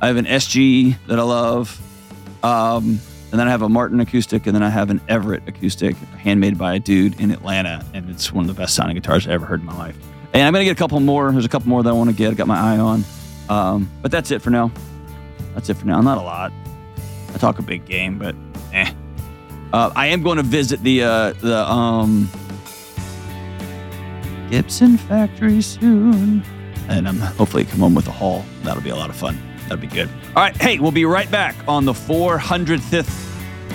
I 0.00 0.08
have 0.08 0.16
an 0.16 0.24
SG 0.24 0.96
that 1.06 1.20
I 1.20 1.22
love, 1.22 1.80
um, 2.42 2.98
and 3.30 3.38
then 3.38 3.46
I 3.46 3.50
have 3.52 3.62
a 3.62 3.68
Martin 3.68 4.00
acoustic, 4.00 4.46
and 4.46 4.56
then 4.56 4.64
I 4.64 4.70
have 4.70 4.90
an 4.90 5.00
Everett 5.08 5.46
acoustic, 5.46 5.94
handmade 6.18 6.58
by 6.58 6.74
a 6.74 6.78
dude 6.80 7.20
in 7.20 7.30
Atlanta, 7.30 7.84
and 7.94 8.10
it's 8.10 8.32
one 8.32 8.48
of 8.48 8.54
the 8.54 8.60
best 8.60 8.74
sounding 8.74 8.96
guitars 8.96 9.28
I 9.28 9.32
ever 9.34 9.46
heard 9.46 9.60
in 9.60 9.66
my 9.66 9.78
life. 9.78 9.96
And 10.32 10.42
I'm 10.42 10.52
gonna 10.52 10.64
get 10.64 10.72
a 10.72 10.74
couple 10.78 10.98
more. 10.98 11.30
There's 11.30 11.44
a 11.44 11.48
couple 11.48 11.68
more 11.68 11.84
that 11.84 11.90
I 11.90 11.92
want 11.92 12.10
to 12.10 12.16
get. 12.16 12.32
I 12.32 12.34
got 12.34 12.48
my 12.48 12.58
eye 12.58 12.78
on, 12.78 13.04
um, 13.48 13.88
but 14.02 14.10
that's 14.10 14.32
it 14.32 14.42
for 14.42 14.50
now. 14.50 14.72
That's 15.58 15.70
it 15.70 15.76
for 15.76 15.86
now. 15.86 16.00
Not 16.00 16.18
a 16.18 16.22
lot. 16.22 16.52
I 17.34 17.38
talk 17.38 17.58
a 17.58 17.62
big 17.62 17.84
game, 17.84 18.16
but 18.16 18.36
eh. 18.72 18.92
Uh, 19.72 19.90
I 19.96 20.06
am 20.06 20.22
going 20.22 20.36
to 20.36 20.44
visit 20.44 20.80
the 20.84 21.02
uh, 21.02 21.32
the 21.32 21.68
um, 21.68 22.30
Gibson 24.50 24.96
factory 24.96 25.60
soon, 25.60 26.44
and 26.88 27.08
I'm 27.08 27.18
hopefully 27.18 27.64
come 27.64 27.80
home 27.80 27.96
with 27.96 28.06
a 28.06 28.12
haul. 28.12 28.44
That'll 28.62 28.84
be 28.84 28.90
a 28.90 28.94
lot 28.94 29.10
of 29.10 29.16
fun. 29.16 29.36
That'll 29.62 29.78
be 29.78 29.88
good. 29.88 30.08
All 30.36 30.44
right, 30.44 30.56
hey, 30.56 30.78
we'll 30.78 30.92
be 30.92 31.04
right 31.04 31.28
back 31.28 31.56
on 31.66 31.84
the 31.84 31.92
400th 31.92 33.10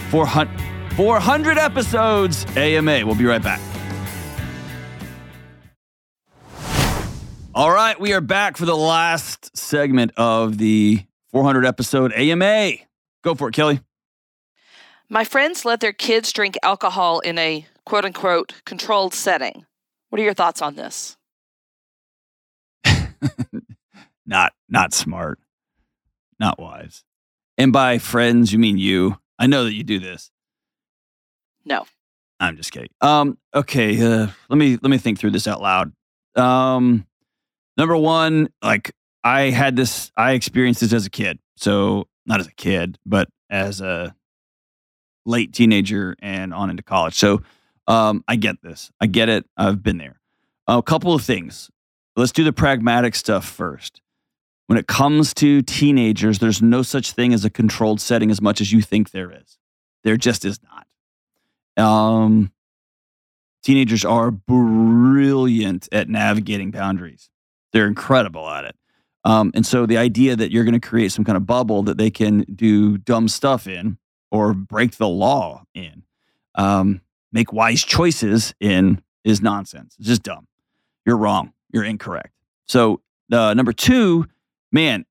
400 0.10 0.62
400 0.93 1.58
episodes 1.58 2.46
AMA. 2.56 3.06
We'll 3.06 3.15
be 3.15 3.26
right 3.26 3.43
back. 3.43 3.60
All 7.54 7.74
right, 7.74 8.00
we 8.00 8.13
are 8.13 8.22
back 8.22 8.56
for 8.56 8.65
the 8.65 8.78
last 8.78 9.58
segment 9.58 10.13
of 10.15 10.58
the 10.58 11.06
400 11.34 11.65
episode 11.65 12.13
AMA. 12.13 12.74
Go 13.24 13.34
for 13.34 13.50
it, 13.50 13.54
Kelly. 13.54 13.82
My 15.10 15.24
friends 15.24 15.65
let 15.65 15.80
their 15.80 15.91
kids 15.91 16.32
drink 16.32 16.56
alcohol 16.62 17.19
in 17.19 17.38
a 17.39 17.65
quote 17.86 18.06
unquote 18.06 18.54
controlled 18.65 19.15
setting. 19.15 19.65
What 20.10 20.22
are 20.22 20.24
your 20.24 20.36
thoughts 20.36 20.62
on 20.62 20.76
this? 20.76 21.17
not 24.26 24.54
not 24.69 24.93
smart. 24.93 25.39
Not 26.39 26.60
wise. 26.60 27.04
And 27.58 27.74
by 27.74 27.98
friends, 27.98 28.54
you 28.54 28.60
mean 28.60 28.78
you. 28.78 29.17
I 29.39 29.48
know 29.48 29.63
that 29.63 29.74
you 29.74 29.84
do 29.84 30.00
this. 30.00 30.30
No. 31.65 31.86
I'm 32.39 32.58
just 32.58 32.72
kidding. 32.72 32.89
Um 33.02 33.39
okay, 33.56 34.00
uh, 34.00 34.28
let 34.50 34.58
me 34.58 34.78
let 34.82 34.89
me 34.89 35.00
think 35.00 35.17
through 35.17 35.32
this 35.32 35.48
out 35.48 35.62
loud. 35.62 35.93
Um 36.36 37.08
number 37.76 37.98
1, 37.98 38.50
like 38.62 38.93
I 39.24 39.50
had 39.50 39.76
this, 39.76 40.12
I 40.18 40.32
experienced 40.34 40.82
this 40.82 40.94
as 40.94 41.06
a 41.06 41.10
kid. 41.10 41.40
So, 41.56 42.08
not 42.26 42.40
as 42.40 42.48
a 42.48 42.54
kid, 42.54 42.98
but 43.06 43.30
as 43.50 43.82
a 43.82 44.16
late 45.26 45.54
teenager 45.54 46.16
and 46.20 46.54
on 46.54 46.70
into 46.70 46.84
college. 46.84 47.16
So, 47.16 47.42
um, 47.88 48.24
I 48.28 48.36
get 48.36 48.62
this. 48.62 48.92
I 49.00 49.08
get 49.08 49.30
it. 49.30 49.46
I've 49.58 49.84
been 49.84 49.98
there. 49.98 50.20
A 50.68 50.82
couple 50.82 51.14
of 51.14 51.24
things. 51.24 51.70
Let's 52.16 52.32
do 52.32 52.44
the 52.44 52.54
pragmatic 52.54 53.16
stuff 53.16 53.46
first. 53.46 54.02
When 54.68 54.78
it 54.78 54.88
comes 54.88 55.34
to 55.36 55.62
teenagers, 55.62 56.40
there's 56.40 56.62
no 56.62 56.82
such 56.84 57.12
thing 57.12 57.34
as 57.34 57.44
a 57.44 57.50
controlled 57.50 58.00
setting 58.00 58.32
as 58.32 58.42
much 58.42 58.62
as 58.62 58.72
you 58.72 58.82
think 58.82 59.12
there 59.12 59.32
is. 59.32 59.58
There 60.04 60.18
just 60.18 60.46
is 60.46 60.60
not. 60.64 61.84
Um, 61.86 62.52
teenagers 63.64 64.06
are 64.06 64.32
brilliant 64.32 65.90
at 65.92 66.08
navigating 66.08 66.72
boundaries. 66.72 67.30
They're 67.74 67.88
incredible 67.88 68.50
at 68.50 68.66
it. 68.66 68.76
Um, 69.26 69.52
and 69.56 69.66
so 69.66 69.86
the 69.86 69.98
idea 69.98 70.36
that 70.36 70.52
you're 70.52 70.64
going 70.64 70.80
to 70.80 70.86
create 70.86 71.12
some 71.12 71.24
kind 71.24 71.38
of 71.38 71.46
bubble 71.46 71.84
that 71.84 71.98
they 71.98 72.12
can 72.12 72.42
do 72.42 72.98
dumb 72.98 73.28
stuff 73.28 73.68
in 73.68 73.98
or 74.32 74.54
break 74.54 74.98
the 74.98 75.08
law 75.08 75.64
in, 75.74 76.04
um, 76.56 77.02
make 77.32 77.54
wise 77.54 77.84
choices 77.84 78.54
in 78.60 79.02
is 79.24 79.42
nonsense. 79.42 79.96
It's 79.98 80.08
just 80.08 80.24
dumb. 80.24 80.48
You're 81.06 81.18
wrong. 81.18 81.54
You're 81.72 81.86
incorrect. 81.86 82.34
So 82.68 83.02
uh, 83.32 83.54
number 83.54 83.74
two, 83.74 84.28
man, 84.72 85.06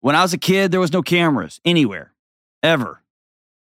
when 0.00 0.14
I 0.14 0.22
was 0.22 0.32
a 0.32 0.38
kid, 0.38 0.70
there 0.70 0.80
was 0.80 0.92
no 0.92 1.02
cameras 1.02 1.60
anywhere, 1.64 2.12
ever. 2.62 3.02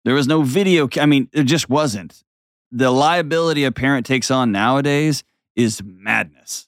There 0.06 0.14
was 0.14 0.28
no 0.28 0.42
video. 0.42 0.88
I 1.00 1.06
mean, 1.06 1.30
it 1.34 1.44
just 1.44 1.70
wasn't. 1.70 2.24
The 2.72 2.92
liability 2.92 3.64
a 3.64 3.72
parent 3.72 4.06
takes 4.06 4.32
on 4.32 4.52
nowadays 4.52 5.24
is 5.56 5.82
madness. 5.84 6.68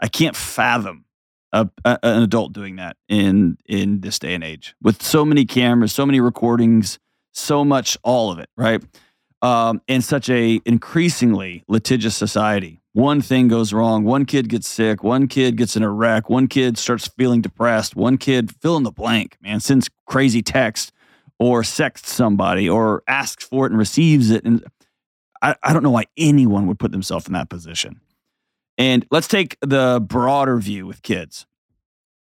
I 0.00 0.08
can't 0.08 0.36
fathom 0.36 1.04
a, 1.52 1.68
a, 1.84 1.98
an 2.02 2.22
adult 2.22 2.52
doing 2.52 2.76
that 2.76 2.96
in 3.08 3.58
in 3.66 4.00
this 4.00 4.18
day 4.18 4.34
and 4.34 4.44
age 4.44 4.74
with 4.82 5.02
so 5.02 5.24
many 5.24 5.44
cameras, 5.44 5.92
so 5.92 6.06
many 6.06 6.20
recordings, 6.20 6.98
so 7.32 7.64
much, 7.64 7.96
all 8.02 8.30
of 8.30 8.38
it, 8.38 8.48
right? 8.56 8.82
Um, 9.42 9.80
in 9.88 10.02
such 10.02 10.28
a 10.28 10.60
increasingly 10.66 11.64
litigious 11.66 12.14
society, 12.14 12.82
one 12.92 13.22
thing 13.22 13.48
goes 13.48 13.72
wrong, 13.72 14.04
one 14.04 14.26
kid 14.26 14.48
gets 14.48 14.68
sick, 14.68 15.02
one 15.02 15.28
kid 15.28 15.56
gets 15.56 15.76
in 15.76 15.82
a 15.82 15.90
wreck, 15.90 16.28
one 16.28 16.46
kid 16.46 16.76
starts 16.76 17.08
feeling 17.08 17.40
depressed, 17.40 17.96
one 17.96 18.18
kid 18.18 18.54
fill 18.60 18.76
in 18.76 18.82
the 18.82 18.90
blank, 18.90 19.38
man, 19.40 19.60
sends 19.60 19.88
crazy 20.06 20.42
text 20.42 20.92
or 21.38 21.64
sexts 21.64 22.12
somebody 22.12 22.68
or 22.68 23.02
asks 23.08 23.44
for 23.44 23.64
it 23.64 23.70
and 23.70 23.78
receives 23.78 24.30
it, 24.30 24.44
and 24.44 24.62
I, 25.42 25.54
I 25.62 25.72
don't 25.72 25.82
know 25.82 25.90
why 25.90 26.04
anyone 26.16 26.66
would 26.66 26.78
put 26.78 26.92
themselves 26.92 27.26
in 27.26 27.32
that 27.32 27.48
position. 27.48 28.00
And 28.80 29.06
let's 29.10 29.28
take 29.28 29.58
the 29.60 30.02
broader 30.02 30.56
view 30.56 30.86
with 30.86 31.02
kids. 31.02 31.46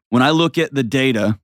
When 0.08 0.24
I 0.24 0.30
look 0.30 0.58
at 0.58 0.74
the 0.74 0.82
data, 0.82 1.38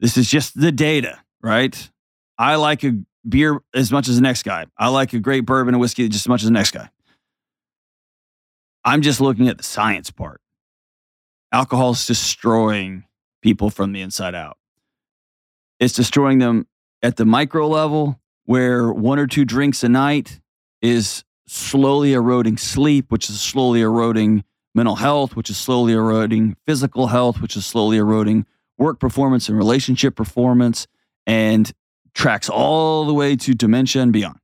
this 0.00 0.16
is 0.16 0.30
just 0.30 0.58
the 0.58 0.72
data, 0.72 1.18
right? 1.42 1.90
I 2.38 2.54
like 2.54 2.82
a 2.82 2.94
beer 3.28 3.60
as 3.74 3.92
much 3.92 4.08
as 4.08 4.16
the 4.16 4.22
next 4.22 4.44
guy. 4.44 4.64
I 4.78 4.88
like 4.88 5.12
a 5.12 5.18
great 5.18 5.40
bourbon 5.40 5.74
and 5.74 5.80
whiskey 5.82 6.08
just 6.08 6.24
as 6.24 6.28
much 6.28 6.40
as 6.40 6.46
the 6.46 6.52
next 6.52 6.70
guy. 6.70 6.88
I'm 8.86 9.02
just 9.02 9.20
looking 9.20 9.48
at 9.48 9.58
the 9.58 9.64
science 9.64 10.10
part. 10.10 10.40
Alcohol 11.52 11.90
is 11.90 12.06
destroying 12.06 13.04
people 13.42 13.68
from 13.68 13.92
the 13.92 14.00
inside 14.00 14.34
out. 14.34 14.56
It's 15.78 15.92
destroying 15.92 16.38
them 16.38 16.66
at 17.02 17.16
the 17.16 17.26
micro 17.26 17.68
level, 17.68 18.18
where 18.46 18.90
one 18.90 19.18
or 19.18 19.26
two 19.26 19.44
drinks 19.44 19.84
a 19.84 19.90
night 19.90 20.40
is 20.80 21.22
slowly 21.48 22.12
eroding 22.12 22.56
sleep, 22.56 23.10
which 23.10 23.30
is 23.30 23.40
slowly 23.40 23.80
eroding 23.80 24.44
mental 24.74 24.96
health, 24.96 25.34
which 25.34 25.50
is 25.50 25.56
slowly 25.56 25.94
eroding 25.94 26.56
physical 26.66 27.08
health, 27.08 27.40
which 27.40 27.56
is 27.56 27.64
slowly 27.64 27.96
eroding 27.96 28.46
work 28.76 29.00
performance 29.00 29.48
and 29.48 29.56
relationship 29.56 30.14
performance, 30.14 30.86
and 31.26 31.72
tracks 32.14 32.48
all 32.48 33.04
the 33.04 33.14
way 33.14 33.34
to 33.34 33.54
dementia 33.54 34.02
and 34.02 34.12
beyond. 34.12 34.38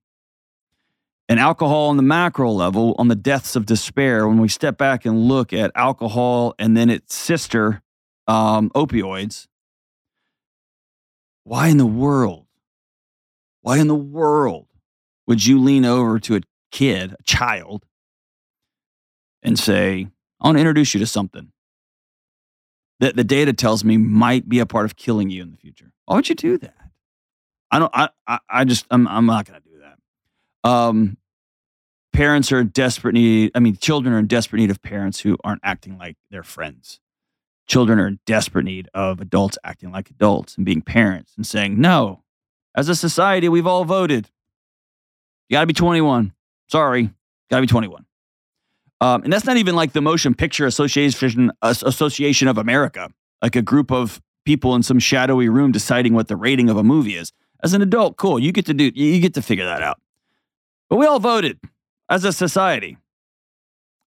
And 1.28 1.38
alcohol 1.38 1.88
on 1.88 1.96
the 1.96 2.02
macro 2.02 2.50
level, 2.50 2.94
on 2.98 3.08
the 3.08 3.14
deaths 3.14 3.56
of 3.56 3.66
despair, 3.66 4.26
when 4.26 4.40
we 4.40 4.48
step 4.48 4.76
back 4.76 5.04
and 5.04 5.28
look 5.28 5.52
at 5.52 5.72
alcohol 5.74 6.54
and 6.58 6.76
then 6.76 6.90
its 6.90 7.14
sister, 7.14 7.82
um, 8.26 8.70
opioids, 8.70 9.46
why 11.44 11.68
in 11.68 11.76
the 11.76 11.86
world, 11.86 12.46
why 13.60 13.78
in 13.78 13.88
the 13.88 13.94
world 13.94 14.66
would 15.26 15.44
you 15.44 15.60
lean 15.60 15.84
over 15.84 16.18
to 16.18 16.36
a 16.36 16.40
kid, 16.74 17.14
a 17.18 17.22
child, 17.22 17.86
and 19.44 19.56
say, 19.56 20.08
I 20.40 20.48
want 20.48 20.56
to 20.56 20.60
introduce 20.60 20.92
you 20.92 21.00
to 21.00 21.06
something 21.06 21.52
that 22.98 23.14
the 23.14 23.22
data 23.22 23.52
tells 23.52 23.84
me 23.84 23.96
might 23.96 24.48
be 24.48 24.58
a 24.58 24.66
part 24.66 24.84
of 24.84 24.96
killing 24.96 25.30
you 25.30 25.42
in 25.42 25.52
the 25.52 25.56
future? 25.56 25.92
Why 26.04 26.16
would 26.16 26.28
you 26.28 26.34
do 26.34 26.58
that? 26.58 26.74
I 27.70 27.78
don't, 27.78 27.92
I, 27.94 28.08
I, 28.26 28.38
I 28.50 28.64
just, 28.64 28.86
I'm, 28.90 29.06
I'm 29.06 29.24
not 29.24 29.46
going 29.46 29.60
to 29.60 29.68
do 29.68 29.78
that. 29.78 30.68
Um, 30.68 31.16
parents 32.12 32.50
are 32.50 32.58
in 32.58 32.68
desperate 32.68 33.14
need. 33.14 33.52
I 33.54 33.60
mean, 33.60 33.76
children 33.76 34.12
are 34.12 34.18
in 34.18 34.26
desperate 34.26 34.58
need 34.58 34.70
of 34.70 34.82
parents 34.82 35.20
who 35.20 35.36
aren't 35.44 35.60
acting 35.62 35.96
like 35.96 36.16
their 36.30 36.42
friends. 36.42 36.98
Children 37.68 38.00
are 38.00 38.08
in 38.08 38.18
desperate 38.26 38.64
need 38.64 38.88
of 38.94 39.20
adults 39.20 39.58
acting 39.62 39.92
like 39.92 40.10
adults 40.10 40.56
and 40.56 40.66
being 40.66 40.82
parents 40.82 41.34
and 41.36 41.46
saying, 41.46 41.80
no, 41.80 42.24
as 42.74 42.88
a 42.88 42.96
society, 42.96 43.48
we've 43.48 43.66
all 43.66 43.84
voted. 43.84 44.28
You 45.48 45.54
got 45.54 45.60
to 45.60 45.66
be 45.66 45.72
21. 45.72 46.32
Sorry, 46.74 47.08
got 47.50 47.58
to 47.58 47.60
be 47.60 47.68
21. 47.68 48.04
Um, 49.00 49.22
and 49.22 49.32
that's 49.32 49.44
not 49.44 49.58
even 49.58 49.76
like 49.76 49.92
the 49.92 50.00
Motion 50.00 50.34
Picture 50.34 50.66
Association 50.66 51.52
Association 51.62 52.48
of 52.48 52.58
America, 52.58 53.10
like 53.40 53.54
a 53.54 53.62
group 53.62 53.92
of 53.92 54.20
people 54.44 54.74
in 54.74 54.82
some 54.82 54.98
shadowy 54.98 55.48
room 55.48 55.70
deciding 55.70 56.14
what 56.14 56.26
the 56.26 56.34
rating 56.34 56.68
of 56.68 56.76
a 56.76 56.82
movie 56.82 57.14
is. 57.14 57.32
As 57.62 57.74
an 57.74 57.82
adult, 57.82 58.16
cool, 58.16 58.40
you 58.40 58.50
get 58.50 58.66
to 58.66 58.74
do, 58.74 58.90
you 58.92 59.20
get 59.20 59.34
to 59.34 59.42
figure 59.42 59.64
that 59.64 59.82
out. 59.82 60.00
But 60.90 60.96
we 60.96 61.06
all 61.06 61.20
voted 61.20 61.60
as 62.08 62.24
a 62.24 62.32
society. 62.32 62.98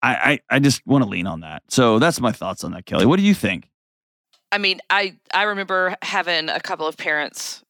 I, 0.01 0.39
I, 0.49 0.55
I 0.55 0.59
just 0.59 0.87
want 0.87 1.03
to 1.03 1.09
lean 1.09 1.27
on 1.27 1.41
that. 1.41 1.63
So 1.67 1.99
that's 1.99 2.21
my 2.21 2.31
thoughts 2.31 2.63
on 2.63 2.71
that, 2.71 2.85
Kelly. 2.85 3.05
What 3.05 3.17
do 3.17 3.23
you 3.23 3.33
think? 3.33 3.67
I 4.53 4.57
mean, 4.57 4.79
I 4.89 5.17
I 5.33 5.43
remember 5.43 5.97
having 6.01 6.47
a 6.47 6.61
couple 6.61 6.87
of 6.87 6.95
parents, 6.95 7.61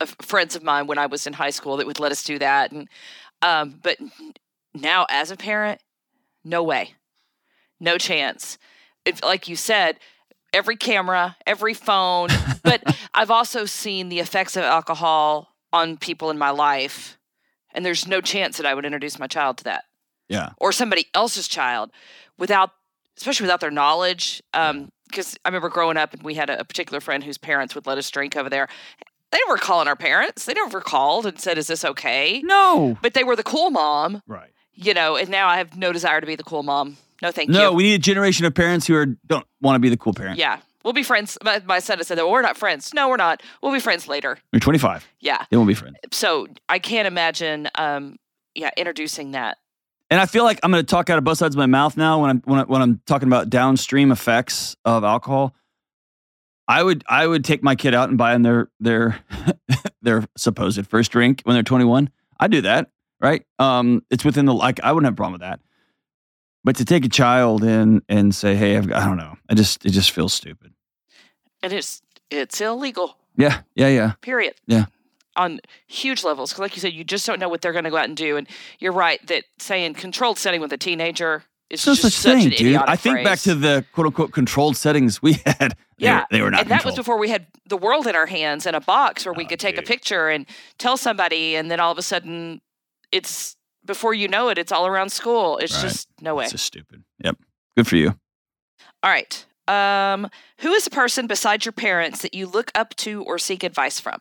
of 0.00 0.14
friends 0.22 0.54
of 0.54 0.62
mine 0.62 0.86
when 0.86 0.98
I 0.98 1.06
was 1.06 1.26
in 1.26 1.32
high 1.32 1.50
school 1.50 1.78
that 1.78 1.86
would 1.88 1.98
let 1.98 2.12
us 2.12 2.22
do 2.22 2.38
that, 2.38 2.70
and 2.70 2.88
um, 3.42 3.80
but 3.82 3.98
now 4.74 5.06
as 5.08 5.30
a 5.30 5.36
parent, 5.36 5.80
no 6.44 6.62
way, 6.62 6.94
no 7.80 7.98
chance. 7.98 8.58
If, 9.04 9.22
like 9.22 9.48
you 9.48 9.56
said, 9.56 9.98
every 10.52 10.76
camera, 10.76 11.36
every 11.46 11.74
phone. 11.74 12.28
but 12.62 12.82
I've 13.14 13.30
also 13.30 13.64
seen 13.64 14.08
the 14.08 14.20
effects 14.20 14.56
of 14.56 14.64
alcohol 14.64 15.54
on 15.72 15.96
people 15.96 16.30
in 16.30 16.38
my 16.38 16.50
life, 16.50 17.18
and 17.74 17.84
there's 17.84 18.06
no 18.06 18.20
chance 18.20 18.56
that 18.56 18.66
I 18.66 18.74
would 18.74 18.84
introduce 18.84 19.18
my 19.18 19.26
child 19.26 19.58
to 19.58 19.64
that. 19.64 19.84
Yeah. 20.28 20.50
Or 20.58 20.72
somebody 20.72 21.06
else's 21.14 21.46
child 21.46 21.90
without, 22.38 22.70
especially 23.16 23.44
without 23.44 23.60
their 23.60 23.70
knowledge. 23.70 24.42
Um, 24.54 24.90
because 25.08 25.38
I 25.44 25.50
remember 25.50 25.68
growing 25.68 25.96
up 25.96 26.14
and 26.14 26.22
we 26.24 26.34
had 26.34 26.50
a, 26.50 26.60
a 26.60 26.64
particular 26.64 27.00
friend 27.00 27.22
whose 27.22 27.38
parents 27.38 27.76
would 27.76 27.86
let 27.86 27.96
us 27.96 28.10
drink 28.10 28.36
over 28.36 28.50
there 28.50 28.68
they 29.32 29.38
never 29.46 29.58
calling 29.58 29.88
our 29.88 29.96
parents. 29.96 30.44
They 30.46 30.54
never 30.54 30.80
called 30.80 31.26
and 31.26 31.38
said, 31.40 31.58
"Is 31.58 31.66
this 31.66 31.84
okay?" 31.84 32.40
No. 32.44 32.96
But 33.02 33.14
they 33.14 33.24
were 33.24 33.36
the 33.36 33.42
cool 33.42 33.70
mom, 33.70 34.22
Right. 34.26 34.50
you 34.74 34.94
know. 34.94 35.16
And 35.16 35.28
now 35.28 35.48
I 35.48 35.58
have 35.58 35.76
no 35.76 35.92
desire 35.92 36.20
to 36.20 36.26
be 36.26 36.36
the 36.36 36.44
cool 36.44 36.62
mom. 36.62 36.96
No, 37.22 37.30
thank 37.32 37.48
No, 37.50 37.58
you. 37.58 37.64
No, 37.66 37.72
we 37.72 37.82
need 37.84 37.94
a 37.94 37.98
generation 37.98 38.44
of 38.44 38.54
parents 38.54 38.86
who 38.86 38.94
are 38.94 39.06
don't 39.26 39.46
want 39.60 39.76
to 39.76 39.80
be 39.80 39.88
the 39.88 39.96
cool 39.96 40.12
parent. 40.14 40.38
yeah, 40.38 40.58
we'll 40.84 40.92
be 40.92 41.02
friends. 41.02 41.38
My, 41.42 41.60
my 41.66 41.78
son 41.78 41.98
has 41.98 42.06
said 42.08 42.18
that 42.18 42.24
well, 42.24 42.32
we're 42.32 42.42
not 42.42 42.56
friends. 42.56 42.92
No, 42.94 43.08
we're 43.08 43.16
not. 43.16 43.42
We'll 43.62 43.72
be 43.72 43.80
friends 43.80 44.06
later. 44.06 44.38
You're 44.52 44.60
25. 44.60 45.06
Yeah. 45.20 45.44
They 45.50 45.56
won't 45.56 45.68
be 45.68 45.74
friends. 45.74 45.96
So 46.12 46.46
I 46.68 46.78
can't 46.78 47.06
imagine. 47.06 47.68
Um, 47.76 48.16
yeah, 48.54 48.70
introducing 48.76 49.32
that. 49.32 49.58
And 50.08 50.20
I 50.20 50.26
feel 50.26 50.44
like 50.44 50.60
I'm 50.62 50.70
going 50.70 50.82
to 50.82 50.86
talk 50.86 51.10
out 51.10 51.18
of 51.18 51.24
both 51.24 51.36
sides 51.38 51.54
of 51.54 51.58
my 51.58 51.66
mouth 51.66 51.96
now 51.96 52.20
when 52.20 52.30
I'm 52.30 52.42
when, 52.44 52.60
I, 52.60 52.62
when 52.62 52.80
I'm 52.80 53.00
talking 53.06 53.28
about 53.28 53.50
downstream 53.50 54.12
effects 54.12 54.76
of 54.84 55.02
alcohol. 55.02 55.54
I 56.68 56.82
would 56.82 57.04
I 57.08 57.26
would 57.26 57.44
take 57.44 57.62
my 57.62 57.76
kid 57.76 57.94
out 57.94 58.08
and 58.08 58.18
buy 58.18 58.32
them 58.32 58.42
their 58.42 58.68
their 58.80 59.20
their 60.02 60.24
supposed 60.36 60.84
first 60.86 61.12
drink 61.12 61.42
when 61.44 61.54
they're 61.54 61.62
21. 61.62 62.10
I'd 62.38 62.50
do 62.50 62.60
that, 62.62 62.90
right? 63.20 63.44
Um, 63.58 64.04
it's 64.10 64.24
within 64.24 64.46
the 64.46 64.54
like 64.54 64.80
I 64.82 64.92
wouldn't 64.92 65.06
have 65.06 65.14
a 65.14 65.16
problem 65.16 65.32
with 65.32 65.42
that. 65.42 65.60
But 66.64 66.76
to 66.76 66.84
take 66.84 67.04
a 67.04 67.08
child 67.08 67.62
in 67.62 68.02
and 68.08 68.34
say, 68.34 68.56
"Hey, 68.56 68.76
I've 68.76 68.88
got, 68.88 69.00
I 69.00 69.06
don't 69.06 69.16
know," 69.16 69.36
I 69.48 69.54
just 69.54 69.86
it 69.86 69.90
just 69.90 70.10
feels 70.10 70.34
stupid. 70.34 70.72
And 71.62 71.72
it's 71.72 72.02
it's 72.30 72.60
illegal. 72.60 73.16
Yeah, 73.36 73.60
yeah, 73.74 73.88
yeah. 73.88 74.12
Period. 74.20 74.54
Yeah. 74.66 74.86
On 75.36 75.60
huge 75.86 76.24
levels, 76.24 76.50
because 76.50 76.60
like 76.60 76.74
you 76.74 76.80
said, 76.80 76.94
you 76.94 77.04
just 77.04 77.26
don't 77.26 77.38
know 77.38 77.48
what 77.48 77.60
they're 77.60 77.72
going 77.72 77.84
to 77.84 77.90
go 77.90 77.98
out 77.98 78.06
and 78.06 78.16
do. 78.16 78.36
And 78.36 78.48
you're 78.78 78.92
right 78.92 79.24
that 79.28 79.44
saying 79.58 79.94
controlled 79.94 80.38
setting 80.38 80.60
with 80.60 80.72
a 80.72 80.78
teenager 80.78 81.44
It's 81.68 81.84
no 81.86 81.94
just 81.94 82.18
such 82.18 82.32
thing, 82.42 82.50
dude. 82.50 82.76
I 82.76 82.94
think 82.96 83.24
back 83.24 83.40
to 83.40 83.54
the 83.54 83.84
quote 83.92 84.06
unquote 84.06 84.32
controlled 84.32 84.76
settings 84.76 85.20
we 85.20 85.32
had. 85.46 85.76
They 85.98 86.06
Yeah, 86.06 86.20
were, 86.20 86.26
they 86.30 86.42
were 86.42 86.50
not 86.50 86.60
and 86.60 86.70
that 86.70 86.84
was 86.84 86.94
before 86.94 87.18
we 87.18 87.28
had 87.28 87.46
the 87.68 87.76
world 87.76 88.06
in 88.06 88.14
our 88.14 88.26
hands 88.26 88.66
and 88.66 88.76
a 88.76 88.80
box 88.80 89.24
where 89.26 89.32
we 89.32 89.44
Oh, 89.44 89.48
could 89.48 89.58
take 89.60 89.74
dude. 89.74 89.84
a 89.84 89.86
picture 89.86 90.28
and 90.28 90.46
tell 90.78 90.96
somebody, 90.96 91.56
and 91.56 91.70
then 91.70 91.80
all 91.80 91.90
of 91.90 91.98
a 91.98 92.02
sudden, 92.02 92.60
it's 93.10 93.56
before 93.84 94.14
you 94.14 94.28
know 94.28 94.48
it, 94.48 94.58
it's 94.58 94.70
all 94.70 94.86
around 94.86 95.10
school. 95.10 95.58
It's 95.58 95.74
Right. 95.74 95.82
just 95.82 96.08
no 96.20 96.34
way. 96.36 96.44
It's 96.44 96.52
just 96.52 96.64
stupid. 96.66 97.02
Yep. 97.24 97.36
Good 97.76 97.86
for 97.88 97.96
you. 97.96 98.14
All 99.02 99.10
right. 99.10 99.44
Um, 99.68 100.30
who 100.60 100.72
is 100.72 100.84
the 100.84 100.90
person 100.90 101.26
besides 101.26 101.64
your 101.64 101.72
parents 101.72 102.22
that 102.22 102.32
you 102.34 102.46
look 102.46 102.70
up 102.76 102.94
to 102.96 103.24
or 103.24 103.38
seek 103.38 103.64
advice 103.64 103.98
from? 103.98 104.20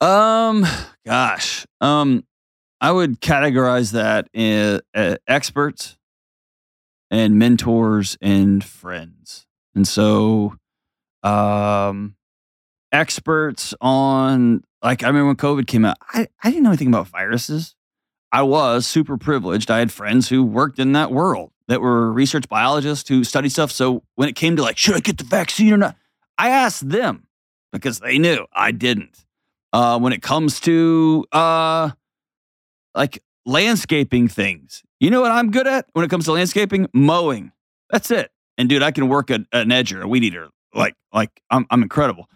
Um, 0.00 0.66
gosh, 1.06 1.64
um, 1.80 2.24
I 2.80 2.92
would 2.92 3.20
categorize 3.20 3.92
that 3.92 4.28
in 4.32 4.80
uh, 4.94 5.16
experts 5.26 5.96
and 7.10 7.38
mentors 7.38 8.18
and 8.20 8.62
friends. 8.62 9.46
And 9.74 9.86
so, 9.86 10.56
um, 11.22 12.16
experts 12.92 13.74
on 13.80 14.62
like 14.82 15.02
I 15.02 15.08
remember 15.08 15.28
when 15.28 15.36
COVID 15.36 15.66
came 15.66 15.84
out, 15.84 15.96
I, 16.10 16.28
I 16.42 16.50
didn't 16.50 16.62
know 16.62 16.70
anything 16.70 16.88
about 16.88 17.08
viruses. 17.08 17.74
I 18.32 18.42
was 18.42 18.86
super 18.86 19.16
privileged. 19.16 19.70
I 19.70 19.78
had 19.78 19.92
friends 19.92 20.28
who 20.28 20.44
worked 20.44 20.78
in 20.78 20.92
that 20.92 21.10
world 21.10 21.52
that 21.68 21.80
were 21.80 22.12
research 22.12 22.48
biologists 22.48 23.08
who 23.08 23.24
studied 23.24 23.50
stuff. 23.50 23.72
So 23.72 24.02
when 24.14 24.28
it 24.28 24.36
came 24.36 24.56
to 24.56 24.62
like, 24.62 24.76
should 24.76 24.94
I 24.94 25.00
get 25.00 25.18
the 25.18 25.24
vaccine 25.24 25.72
or 25.72 25.76
not? 25.76 25.96
I 26.38 26.50
asked 26.50 26.88
them 26.88 27.26
because 27.72 28.00
they 28.00 28.18
knew 28.18 28.46
I 28.52 28.72
didn't. 28.72 29.24
Uh, 29.72 29.98
when 29.98 30.12
it 30.12 30.22
comes 30.22 30.60
to 30.60 31.24
uh, 31.32 31.90
like 32.96 33.22
landscaping 33.44 34.28
things, 34.28 34.82
you 34.98 35.10
know 35.10 35.20
what 35.20 35.30
I'm 35.30 35.50
good 35.50 35.66
at 35.66 35.86
when 35.92 36.04
it 36.04 36.08
comes 36.08 36.24
to 36.24 36.32
landscaping? 36.32 36.88
Mowing. 36.92 37.52
That's 37.90 38.10
it. 38.10 38.30
And 38.58 38.68
dude, 38.68 38.82
I 38.82 38.90
can 38.90 39.08
work 39.08 39.30
a, 39.30 39.46
an 39.52 39.68
edger, 39.68 40.02
a 40.02 40.08
weed 40.08 40.24
eater. 40.24 40.48
Like, 40.74 40.94
like 41.12 41.30
I'm, 41.50 41.66
I'm 41.70 41.82
incredible. 41.82 42.28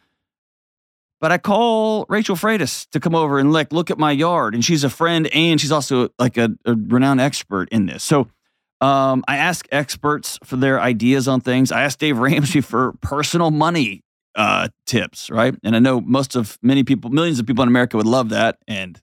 But 1.20 1.32
I 1.32 1.38
call 1.38 2.06
Rachel 2.08 2.36
Freitas 2.36 2.88
to 2.90 3.00
come 3.00 3.14
over 3.14 3.38
and 3.38 3.52
like 3.52 3.72
look 3.72 3.90
at 3.90 3.98
my 3.98 4.10
yard, 4.10 4.54
and 4.54 4.64
she's 4.64 4.84
a 4.84 4.90
friend, 4.90 5.28
and 5.34 5.60
she's 5.60 5.72
also 5.72 6.08
like 6.18 6.38
a, 6.38 6.50
a 6.64 6.74
renowned 6.74 7.20
expert 7.20 7.68
in 7.70 7.84
this. 7.86 8.02
So 8.02 8.28
um, 8.80 9.22
I 9.28 9.36
ask 9.36 9.66
experts 9.70 10.38
for 10.44 10.56
their 10.56 10.80
ideas 10.80 11.28
on 11.28 11.42
things. 11.42 11.70
I 11.72 11.82
asked 11.82 11.98
Dave 11.98 12.16
Ramsey 12.16 12.60
for 12.62 12.94
personal 13.02 13.50
money 13.50 14.02
uh, 14.34 14.68
tips, 14.86 15.30
right? 15.30 15.54
And 15.62 15.76
I 15.76 15.78
know 15.78 16.00
most 16.00 16.36
of 16.36 16.58
many 16.62 16.84
people, 16.84 17.10
millions 17.10 17.38
of 17.38 17.46
people 17.46 17.62
in 17.62 17.68
America 17.68 17.98
would 17.98 18.06
love 18.06 18.30
that. 18.30 18.58
And 18.66 18.98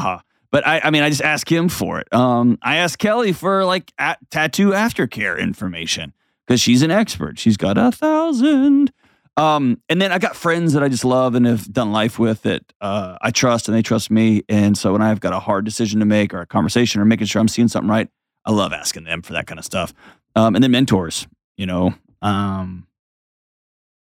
haha. 0.00 0.20
But 0.50 0.66
I, 0.66 0.80
I 0.84 0.90
mean, 0.90 1.02
I 1.02 1.10
just 1.10 1.22
ask 1.22 1.50
him 1.50 1.68
for 1.68 1.98
it. 2.00 2.12
Um, 2.14 2.58
I 2.62 2.76
asked 2.76 2.98
Kelly 2.98 3.32
for 3.32 3.64
like 3.64 3.92
at, 3.98 4.18
tattoo 4.30 4.70
aftercare 4.70 5.38
information 5.38 6.12
because 6.46 6.60
she's 6.60 6.82
an 6.82 6.90
expert. 6.90 7.38
She's 7.38 7.56
got 7.56 7.76
a 7.76 7.90
thousand. 7.90 8.92
Um, 9.36 9.82
and 9.88 10.00
then 10.00 10.12
I 10.12 10.18
got 10.18 10.34
friends 10.34 10.72
that 10.72 10.82
I 10.82 10.88
just 10.88 11.04
love 11.04 11.34
and 11.34 11.44
have 11.44 11.70
done 11.70 11.92
life 11.92 12.18
with 12.18 12.42
that 12.42 12.62
uh, 12.80 13.18
I 13.20 13.30
trust 13.30 13.68
and 13.68 13.76
they 13.76 13.82
trust 13.82 14.10
me. 14.10 14.42
And 14.48 14.78
so 14.78 14.92
when 14.92 15.02
I've 15.02 15.20
got 15.20 15.34
a 15.34 15.40
hard 15.40 15.64
decision 15.64 16.00
to 16.00 16.06
make 16.06 16.32
or 16.32 16.40
a 16.40 16.46
conversation 16.46 17.02
or 17.02 17.04
making 17.04 17.26
sure 17.26 17.40
I'm 17.40 17.48
seeing 17.48 17.68
something 17.68 17.90
right, 17.90 18.08
I 18.46 18.52
love 18.52 18.72
asking 18.72 19.04
them 19.04 19.22
for 19.22 19.34
that 19.34 19.46
kind 19.46 19.58
of 19.58 19.64
stuff. 19.64 19.92
Um, 20.34 20.54
and 20.54 20.64
then 20.64 20.70
mentors, 20.70 21.26
you 21.58 21.66
know, 21.66 21.94
um, 22.22 22.86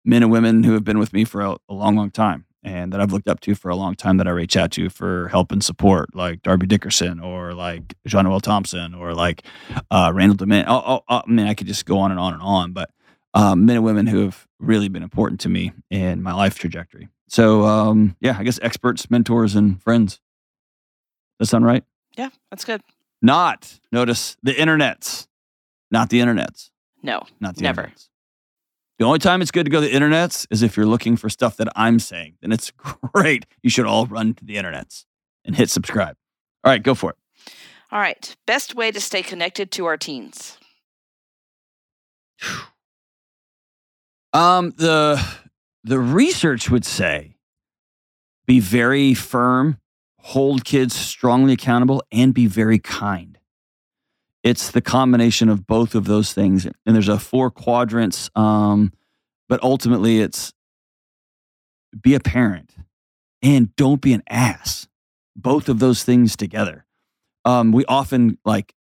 men 0.04 0.21
and 0.21 0.32
women 0.32 0.63
who 0.63 0.74
have 0.74 0.84
been 0.84 1.00
with 1.00 1.12
me 1.12 1.24
for 1.24 1.41
a, 1.41 1.58
a, 1.69 1.74
long, 1.74 1.95
long 1.95 2.12
time 2.12 2.45
and 2.65 2.91
that 2.91 2.99
I've 2.99 3.13
looked 3.13 3.28
up 3.28 3.39
to 3.41 3.54
for 3.54 3.69
a 3.69 3.75
long 3.75 3.93
time 3.95 4.17
that 4.17 4.28
I 4.28 4.32
reach 4.32 4.58
out 4.58 4.71
to 4.71 4.89
for 4.89 5.28
help 5.28 5.51
and 5.51 5.63
support, 5.63 6.15
like 6.15 6.41
Darby 6.41 6.65
Dickerson 6.65 7.19
or 7.19 7.54
like 7.54 7.93
John 8.08 8.25
Noel 8.25 8.39
Thompson 8.39 8.95
or 8.95 9.13
like 9.13 9.43
uh, 9.91 10.12
Randall 10.13 10.36
Dement. 10.36 10.67
Oh, 10.67 10.84
oh, 10.86 11.04
oh, 11.08 11.21
I 11.25 11.30
mean, 11.30 11.47
I 11.47 11.54
could 11.54 11.67
just 11.67 11.86
go 11.86 11.99
on 11.99 12.10
and 12.10 12.19
on 12.19 12.34
and 12.34 12.41
on, 12.41 12.73
but 12.73 12.89
um, 13.36 13.65
men 13.65 13.78
and 13.78 13.86
women 13.86 14.08
who 14.08 14.23
have 14.23 14.47
really 14.60 14.89
been 14.89 15.04
important 15.04 15.39
to 15.41 15.49
me 15.49 15.73
in 15.91 16.23
my 16.23 16.34
life 16.34 16.58
trajectory. 16.58 17.08
So, 17.28 17.65
um, 17.65 18.15
yeah, 18.19 18.36
I 18.38 18.43
guess 18.43 18.60
experts, 18.62 19.10
mentors, 19.12 19.56
and 19.56 19.82
friends. 19.82 20.19
Does 21.39 21.47
that 21.49 21.51
sound 21.51 21.65
right? 21.65 21.84
Yeah, 22.17 22.30
that's 22.49 22.65
good. 22.65 22.82
Not, 23.21 23.80
notice 23.91 24.38
the 24.41 24.54
internets, 24.54 25.28
not 25.91 26.10
the 26.10 26.19
internets. 26.19 26.71
No, 27.04 27.23
not 27.39 27.56
the 27.56 27.62
never. 27.62 27.84
Internets. 27.84 28.10
The 28.97 29.05
only 29.05 29.19
time 29.19 29.41
it's 29.41 29.51
good 29.51 29.65
to 29.65 29.69
go 29.69 29.81
to 29.81 29.88
the 29.88 29.93
internets 29.93 30.47
is 30.49 30.63
if 30.63 30.77
you're 30.77 30.86
looking 30.86 31.17
for 31.17 31.29
stuff 31.29 31.58
that 31.58 31.67
I'm 31.75 31.99
saying. 31.99 32.38
Then 32.41 32.51
it's 32.51 32.71
great. 33.13 33.45
You 33.62 33.69
should 33.69 33.86
all 33.86 34.05
run 34.05 34.34
to 34.36 34.45
the 34.45 34.55
internets 34.55 35.05
and 35.43 35.55
hit 35.55 35.69
subscribe. 35.69 36.15
All 36.63 36.71
right, 36.71 36.81
go 36.81 36.95
for 36.95 37.12
it. 37.12 37.17
All 37.91 37.99
right. 37.99 38.36
Best 38.47 38.75
way 38.75 38.91
to 38.91 38.99
stay 38.99 39.21
connected 39.21 39.71
to 39.71 39.86
our 39.86 39.97
teens. 39.97 40.58
Um, 44.34 44.73
the 44.75 45.25
the 45.86 45.97
research 45.97 46.69
would 46.69 46.84
say 46.84 47.38
be 48.45 48.60
very 48.60 49.13
firm, 49.13 49.77
hold 50.19 50.65
kids 50.65 50.93
strongly 50.93 51.53
accountable, 51.53 52.03
and 52.12 52.34
be 52.34 52.45
very 52.45 52.77
kind. 52.77 53.35
It's 54.45 54.69
the 54.69 54.79
combination 54.79 55.49
of 55.49 55.65
both 55.65 55.95
of 55.95 56.05
those 56.05 56.31
things. 56.31 56.65
And 56.65 56.95
there's 56.95 57.10
a 57.10 57.17
four 57.17 57.49
quadrants, 57.49 58.29
um, 58.36 58.93
but 59.49 59.62
ultimately 59.63 60.21
it's 60.21 60.53
be 61.99 62.13
a 62.13 62.19
parent 62.19 62.75
and 63.41 63.75
don't 63.75 64.01
be 64.01 64.13
an 64.13 64.21
ass. 64.29 64.88
Both 65.36 65.67
of 65.67 65.79
those 65.79 66.03
things 66.03 66.36
together. 66.36 66.86
Um, 67.43 67.71
we 67.71 67.86
often 67.86 68.38
like, 68.45 68.75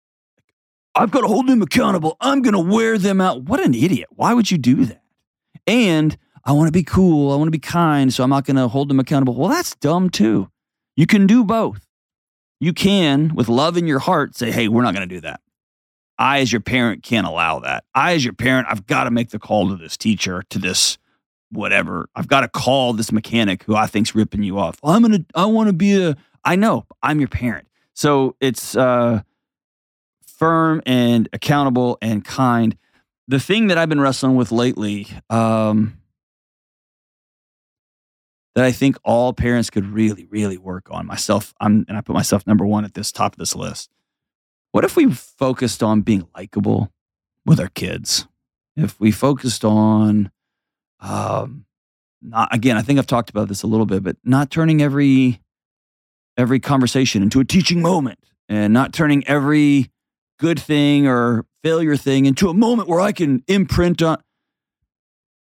I've 0.95 1.11
got 1.11 1.21
to 1.21 1.27
hold 1.27 1.47
them 1.47 1.61
accountable. 1.61 2.17
I'm 2.19 2.41
going 2.41 2.53
to 2.53 2.59
wear 2.59 2.97
them 2.97 3.21
out. 3.21 3.43
What 3.43 3.61
an 3.61 3.73
idiot. 3.73 4.09
Why 4.11 4.33
would 4.33 4.51
you 4.51 4.57
do 4.57 4.83
that? 4.83 5.01
And 5.65 6.17
I 6.43 6.51
want 6.51 6.67
to 6.67 6.73
be 6.73 6.83
cool. 6.83 7.31
I 7.31 7.37
want 7.37 7.47
to 7.47 7.51
be 7.51 7.57
kind. 7.57 8.13
So 8.13 8.21
I'm 8.21 8.29
not 8.29 8.43
going 8.43 8.57
to 8.57 8.67
hold 8.67 8.89
them 8.89 8.99
accountable. 8.99 9.35
Well, 9.35 9.49
that's 9.49 9.75
dumb 9.77 10.09
too. 10.09 10.49
You 10.97 11.07
can 11.07 11.25
do 11.25 11.45
both. 11.45 11.87
You 12.59 12.73
can, 12.73 13.33
with 13.33 13.47
love 13.47 13.77
in 13.77 13.87
your 13.87 13.99
heart, 13.99 14.35
say, 14.35 14.51
hey, 14.51 14.67
we're 14.67 14.83
not 14.83 14.93
going 14.93 15.07
to 15.07 15.15
do 15.15 15.21
that. 15.21 15.39
I, 16.17 16.39
as 16.39 16.51
your 16.51 16.61
parent, 16.61 17.03
can't 17.03 17.27
allow 17.27 17.59
that. 17.59 17.85
I, 17.95 18.13
as 18.13 18.23
your 18.23 18.33
parent, 18.33 18.67
I've 18.69 18.85
got 18.85 19.05
to 19.05 19.11
make 19.11 19.29
the 19.29 19.39
call 19.39 19.69
to 19.69 19.75
this 19.75 19.97
teacher, 19.97 20.43
to 20.49 20.59
this 20.59 20.97
whatever. 21.51 22.09
I've 22.15 22.27
got 22.27 22.41
to 22.41 22.47
call 22.47 22.93
this 22.93 23.11
mechanic 23.11 23.63
who 23.63 23.75
I 23.75 23.87
think's 23.87 24.15
ripping 24.15 24.43
you 24.43 24.57
off. 24.59 24.77
I'm 24.83 25.03
to, 25.03 25.25
I 25.35 25.45
want 25.45 25.67
to 25.67 25.73
be 25.73 26.01
a, 26.01 26.15
I 26.43 26.55
know, 26.55 26.85
I'm 27.01 27.19
your 27.19 27.29
parent. 27.29 27.67
So 27.93 28.35
it's 28.39 28.75
uh, 28.75 29.21
firm 30.25 30.81
and 30.85 31.29
accountable 31.33 31.97
and 32.01 32.23
kind 32.25 32.75
the 33.27 33.39
thing 33.39 33.67
that 33.67 33.77
I've 33.77 33.89
been 33.89 34.01
wrestling 34.01 34.35
with 34.35 34.51
lately, 34.51 35.07
um, 35.29 35.97
that 38.55 38.65
I 38.65 38.71
think 38.71 38.97
all 39.03 39.33
parents 39.33 39.69
could 39.69 39.85
really, 39.85 40.25
really 40.25 40.57
work 40.57 40.87
on. 40.91 41.07
Myself, 41.07 41.53
I'm, 41.59 41.85
and 41.87 41.97
I 41.97 42.01
put 42.01 42.13
myself 42.13 42.45
number 42.45 42.65
one 42.65 42.85
at 42.85 42.93
this 42.93 43.11
top 43.11 43.33
of 43.33 43.39
this 43.39 43.55
list. 43.55 43.89
What 44.73 44.83
if 44.83 44.95
we 44.95 45.11
focused 45.13 45.83
on 45.83 46.01
being 46.01 46.27
likable 46.35 46.91
with 47.45 47.59
our 47.59 47.67
kids? 47.67 48.27
If 48.75 48.99
we 48.99 49.11
focused 49.11 49.63
on, 49.63 50.31
um, 50.99 51.65
not 52.23 52.53
again, 52.53 52.75
I 52.75 52.81
think 52.81 52.97
I've 52.97 53.05
talked 53.05 53.29
about 53.29 53.49
this 53.49 53.61
a 53.61 53.67
little 53.67 53.85
bit, 53.85 54.01
but 54.01 54.17
not 54.23 54.49
turning 54.49 54.81
every 54.81 55.39
every 56.37 56.59
conversation 56.59 57.21
into 57.21 57.39
a 57.39 57.45
teaching 57.45 57.83
moment, 57.83 58.17
and 58.49 58.73
not 58.73 58.93
turning 58.93 59.23
every 59.27 59.91
good 60.39 60.59
thing 60.59 61.05
or 61.05 61.45
failure 61.61 61.95
thing 61.95 62.25
into 62.25 62.49
a 62.49 62.53
moment 62.55 62.89
where 62.89 62.99
I 62.99 63.11
can 63.11 63.43
imprint 63.47 64.01
on 64.01 64.17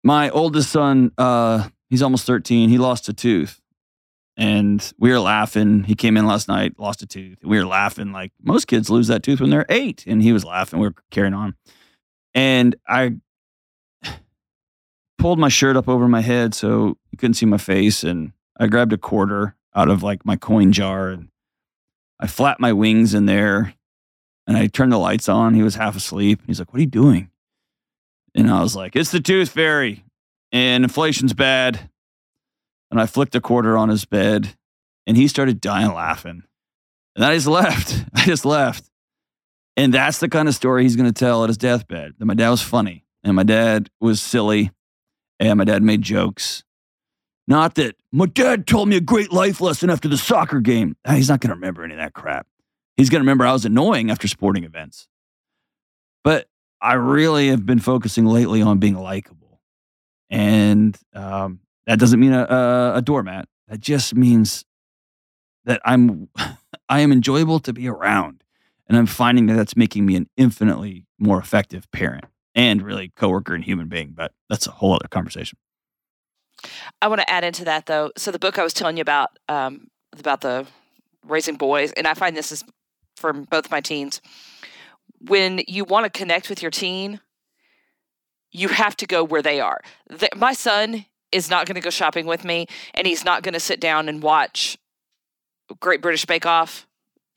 my 0.02 0.30
oldest 0.30 0.70
son. 0.72 1.12
Uh, 1.18 1.68
he's 1.90 2.02
almost 2.02 2.26
13. 2.26 2.70
He 2.70 2.78
lost 2.78 3.10
a 3.10 3.14
tooth. 3.14 3.60
And 4.40 4.94
we 4.98 5.12
were 5.12 5.20
laughing. 5.20 5.84
He 5.84 5.96
came 5.96 6.16
in 6.16 6.26
last 6.26 6.48
night, 6.48 6.80
lost 6.80 7.02
a 7.02 7.06
tooth. 7.06 7.40
We 7.44 7.58
were 7.58 7.66
laughing 7.66 8.14
like 8.14 8.32
most 8.42 8.68
kids 8.68 8.90
lose 8.90 9.08
that 9.10 9.22
tooth 9.22 9.42
when 9.42 9.50
they're 9.50 9.66
eight. 9.68 10.06
And 10.08 10.24
he 10.24 10.32
was 10.32 10.46
laughing. 10.46 10.80
We 10.80 10.88
were 10.88 10.96
carrying 11.12 11.34
on. 11.34 11.56
And 12.34 12.78
I 12.88 13.18
pulled 15.18 15.40
my 15.40 15.50
shirt 15.50 15.76
up 15.76 15.90
over 15.90 16.08
my 16.08 16.22
head 16.22 16.56
so 16.56 16.98
you 17.12 17.18
couldn't 17.18 17.34
see 17.34 17.46
my 17.46 17.58
face. 17.58 18.02
And 18.02 18.32
I 18.58 18.68
grabbed 18.68 18.94
a 18.94 18.98
quarter 18.98 19.58
out 19.76 19.90
of 19.90 20.04
like 20.04 20.26
my 20.26 20.38
coin 20.38 20.72
jar 20.72 21.10
and 21.10 21.28
I 22.18 22.28
flapped 22.28 22.62
my 22.62 22.72
wings 22.72 23.14
in 23.14 23.26
there 23.26 23.74
and 24.48 24.56
I 24.56 24.68
turned 24.68 24.94
the 24.94 24.98
lights 24.98 25.28
on. 25.28 25.54
He 25.54 25.64
was 25.64 25.76
half 25.76 25.98
asleep. 25.98 26.44
He's 26.48 26.60
like, 26.60 26.72
What 26.72 26.78
are 26.78 26.84
you 26.84 26.88
doing? 26.88 27.30
And 28.34 28.50
I 28.50 28.62
was 28.62 28.74
like, 28.74 28.96
It's 28.96 29.12
the 29.12 29.20
tooth 29.20 29.50
fairy 29.50 30.06
and 30.54 30.86
inflation's 30.86 31.34
bad. 31.34 31.90
And 32.92 33.00
I 33.00 33.06
flicked 33.06 33.36
a 33.36 33.42
quarter 33.42 33.78
on 33.78 33.90
his 33.90 34.06
bed 34.06 34.56
and 35.06 35.18
he 35.18 35.28
started 35.28 35.62
dying 35.62 35.94
laughing. 35.94 36.44
And 37.16 37.26
I 37.26 37.36
just 37.36 37.48
left. 37.48 38.06
I 38.14 38.26
just 38.26 38.46
left. 38.46 38.90
And 39.78 39.94
that's 39.94 40.20
the 40.20 40.30
kind 40.30 40.48
of 40.48 40.56
story 40.56 40.84
he's 40.84 40.96
going 40.96 41.12
to 41.12 41.18
tell 41.18 41.44
at 41.44 41.50
his 41.50 41.58
deathbed 41.58 42.14
that 42.18 42.26
my 42.26 42.34
dad 42.34 42.50
was 42.50 42.62
funny 42.62 43.06
and 43.24 43.36
my 43.36 43.44
dad 43.44 43.90
was 44.02 44.22
silly 44.22 44.72
and 45.40 45.58
my 45.58 45.64
dad 45.64 45.84
made 45.84 46.02
jokes. 46.02 46.64
Not 47.48 47.76
that 47.76 47.96
my 48.12 48.26
dad 48.28 48.68
told 48.68 48.90
me 48.90 48.98
a 48.98 49.02
great 49.02 49.32
life 49.32 49.62
lesson 49.62 49.90
after 49.90 50.08
the 50.08 50.18
soccer 50.18 50.60
game. 50.60 50.96
Ah, 51.06 51.14
he's 51.14 51.30
not 51.30 51.40
going 51.40 51.50
to 51.50 51.56
remember 51.56 51.84
any 51.84 51.94
of 51.94 52.00
that 52.00 52.14
crap. 52.14 52.46
He's 52.98 53.10
going 53.10 53.20
to 53.20 53.24
remember 53.24 53.46
I 53.46 53.54
was 53.54 53.66
annoying 53.66 54.12
after 54.12 54.28
sporting 54.28 54.66
events. 54.66 55.08
But 56.24 56.48
I 56.82 56.94
really 56.94 57.48
have 57.48 57.66
been 57.66 57.80
focusing 57.80 58.26
lately 58.26 58.62
on 58.62 58.78
being 58.78 58.96
likable. 58.96 59.62
And 60.30 60.98
um, 61.14 61.62
that 61.90 61.98
doesn't 61.98 62.20
mean 62.20 62.34
a, 62.34 62.44
a, 62.44 62.98
a 62.98 63.02
doormat. 63.02 63.50
That 63.68 63.80
just 63.80 64.14
means 64.14 64.64
that 65.66 65.82
I'm 65.84 66.30
I 66.90 67.00
am 67.00 67.12
enjoyable 67.12 67.60
to 67.62 67.74
be 67.74 67.88
around. 67.88 68.44
And 68.88 68.98
I'm 68.98 69.08
finding 69.08 69.48
that 69.48 69.56
that's 69.56 69.76
making 69.76 70.06
me 70.06 70.16
an 70.16 70.28
infinitely 70.38 71.06
more 71.20 71.40
effective 71.40 71.92
parent 71.92 72.26
and 72.56 72.84
really 72.84 73.12
coworker 73.16 73.56
and 73.56 73.64
human 73.64 73.88
being. 73.88 74.12
But 74.16 74.34
that's 74.50 74.68
a 74.68 74.72
whole 74.72 74.94
other 74.94 75.08
conversation. 75.08 75.58
I 77.02 77.08
want 77.08 77.22
to 77.22 77.30
add 77.30 77.44
into 77.44 77.66
that 77.66 77.88
though. 77.88 78.12
So 78.18 78.30
the 78.30 78.40
book 78.40 78.60
I 78.60 78.64
was 78.64 78.74
telling 78.74 78.98
you 78.98 79.02
about 79.02 79.30
um, 79.48 79.88
about 80.18 80.42
the 80.42 80.68
raising 81.26 81.56
boys, 81.56 81.92
and 81.94 82.06
I 82.06 82.14
find 82.14 82.38
this 82.38 82.52
is 82.52 82.64
from 83.18 83.46
both 83.46 83.72
my 83.72 83.82
teens. 83.82 84.22
When 85.22 85.62
you 85.68 85.86
want 85.86 86.06
to 86.06 86.16
connect 86.16 86.50
with 86.50 86.62
your 86.62 86.72
teen, 86.72 87.20
you 88.52 88.68
have 88.68 88.96
to 88.98 89.08
go 89.08 89.24
where 89.24 89.42
they 89.42 89.60
are. 89.60 89.82
The, 90.08 90.30
my 90.36 90.54
son 90.54 91.06
is 91.32 91.50
not 91.50 91.66
going 91.66 91.76
to 91.76 91.82
go 91.82 91.90
shopping 91.90 92.26
with 92.26 92.44
me, 92.44 92.68
and 92.94 93.06
he's 93.06 93.24
not 93.24 93.44
going 93.44 93.54
to 93.54 93.60
sit 93.60 93.80
down 93.80 94.10
and 94.10 94.22
watch 94.22 94.78
Great 95.80 96.02
British 96.02 96.26
Bake 96.26 96.46
Off. 96.46 96.88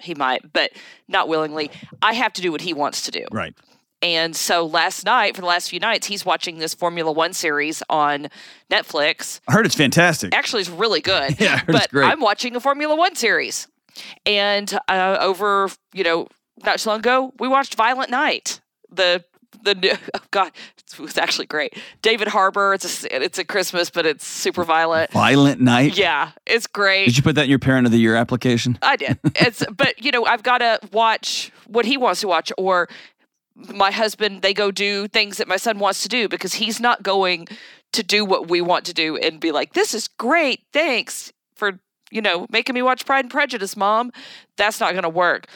He 0.01 0.15
might, 0.15 0.53
but 0.53 0.73
not 1.09 1.29
willingly. 1.29 1.71
I 2.01 2.15
have 2.15 2.33
to 2.35 2.43
do 2.43 2.51
what 2.51 2.63
he 2.63 2.73
wants 2.73 3.03
to 3.03 3.11
do. 3.11 3.25
Right. 3.31 3.55
And 4.03 4.35
so 4.35 4.67
last 4.67 5.05
night, 5.05 5.37
for 5.37 5.43
the 5.43 5.47
last 5.47 5.71
few 5.71 5.79
nights, 5.79 6.09
he's 6.09 6.27
watching 6.27 6.59
this 6.59 6.75
Formula 6.75 7.13
One 7.13 7.33
series 7.33 7.85
on 7.89 8.29
Netflix. 8.69 9.41
I 9.47 9.53
heard 9.53 9.65
it's 9.65 9.77
fantastic. 9.77 10.35
Actually, 10.35 10.63
it's 10.63 10.71
really 10.71 11.01
good. 11.01 11.37
yeah, 11.41 11.63
but. 11.67 11.89
I'm 11.95 12.21
watching 12.21 12.57
a 12.57 12.61
Formula 12.61 12.97
One 12.97 13.15
series. 13.15 13.69
And 14.27 14.77
uh, 14.89 15.19
over, 15.21 15.69
you 15.93 16.03
know, 16.03 16.27
not 16.65 16.81
so 16.81 16.91
long 16.91 16.99
ago, 16.99 17.33
we 17.39 17.47
watched 17.47 17.77
Violent 17.77 18.11
Night, 18.11 18.61
the 18.91 19.25
the 19.65 19.75
new, 19.75 19.93
oh 20.15 20.21
God, 20.31 20.53
it 20.79 20.99
was 20.99 21.17
actually 21.17 21.47
great. 21.47 21.77
David 22.03 22.29
Harbour. 22.29 22.75
It's 22.75 23.05
a 23.05 23.23
it's 23.23 23.39
a 23.39 23.45
Christmas, 23.45 23.91
but 23.91 24.07
it's 24.07 24.27
super 24.27 24.65
violent. 24.65 25.11
Violent 25.13 25.61
Night. 25.61 25.97
Yeah, 25.97 26.33
it's 26.47 26.67
great. 26.67 27.07
Did 27.07 27.17
you 27.17 27.23
put 27.23 27.35
that 27.37 27.45
in 27.45 27.51
your 27.51 27.59
Parent 27.59 27.87
of 27.87 27.93
the 27.93 27.99
Year 27.99 28.17
application? 28.17 28.79
I 28.83 28.97
did. 28.97 29.19
It's 29.37 29.65
but 29.77 30.03
you 30.03 30.11
know 30.11 30.25
I've 30.25 30.43
got 30.43 30.59
to 30.59 30.81
watch 30.93 31.53
what 31.67 31.85
he 31.85 31.97
wants 31.97 32.21
to 32.23 32.29
watch, 32.29 32.53
or 32.59 32.89
my 33.55 33.91
husband 33.91 34.43
they 34.43 34.55
go 34.55 34.71
do 34.71 35.09
things 35.09 35.37
that 35.39 35.49
my 35.49 35.57
son 35.57 35.79
wants 35.79 36.03
to 36.03 36.09
do 36.09 36.29
because 36.29 36.55
he's 36.55 36.81
not 36.81 37.03
going 37.03 37.49
to 37.93 38.03
do 38.03 38.25
what 38.25 38.49
we 38.49 38.61
want 38.61 38.85
to 38.87 38.95
do 38.95 39.17
and 39.17 39.41
be 39.41 39.53
like, 39.53 39.75
"This 39.75 39.95
is 39.95 40.09
great, 40.09 40.61
thanks 40.73 41.33
for 41.55 41.79
you 42.11 42.21
know 42.21 42.47
making 42.51 42.75
me 42.75 42.83
watch 42.83 43.07
Pride 43.07 43.25
and 43.25 43.31
Prejudice, 43.31 43.77
mom." 43.77 44.13
That's 44.57 44.81
not 44.81 44.93
going 44.93 45.05
to 45.05 45.09
work. 45.09 45.47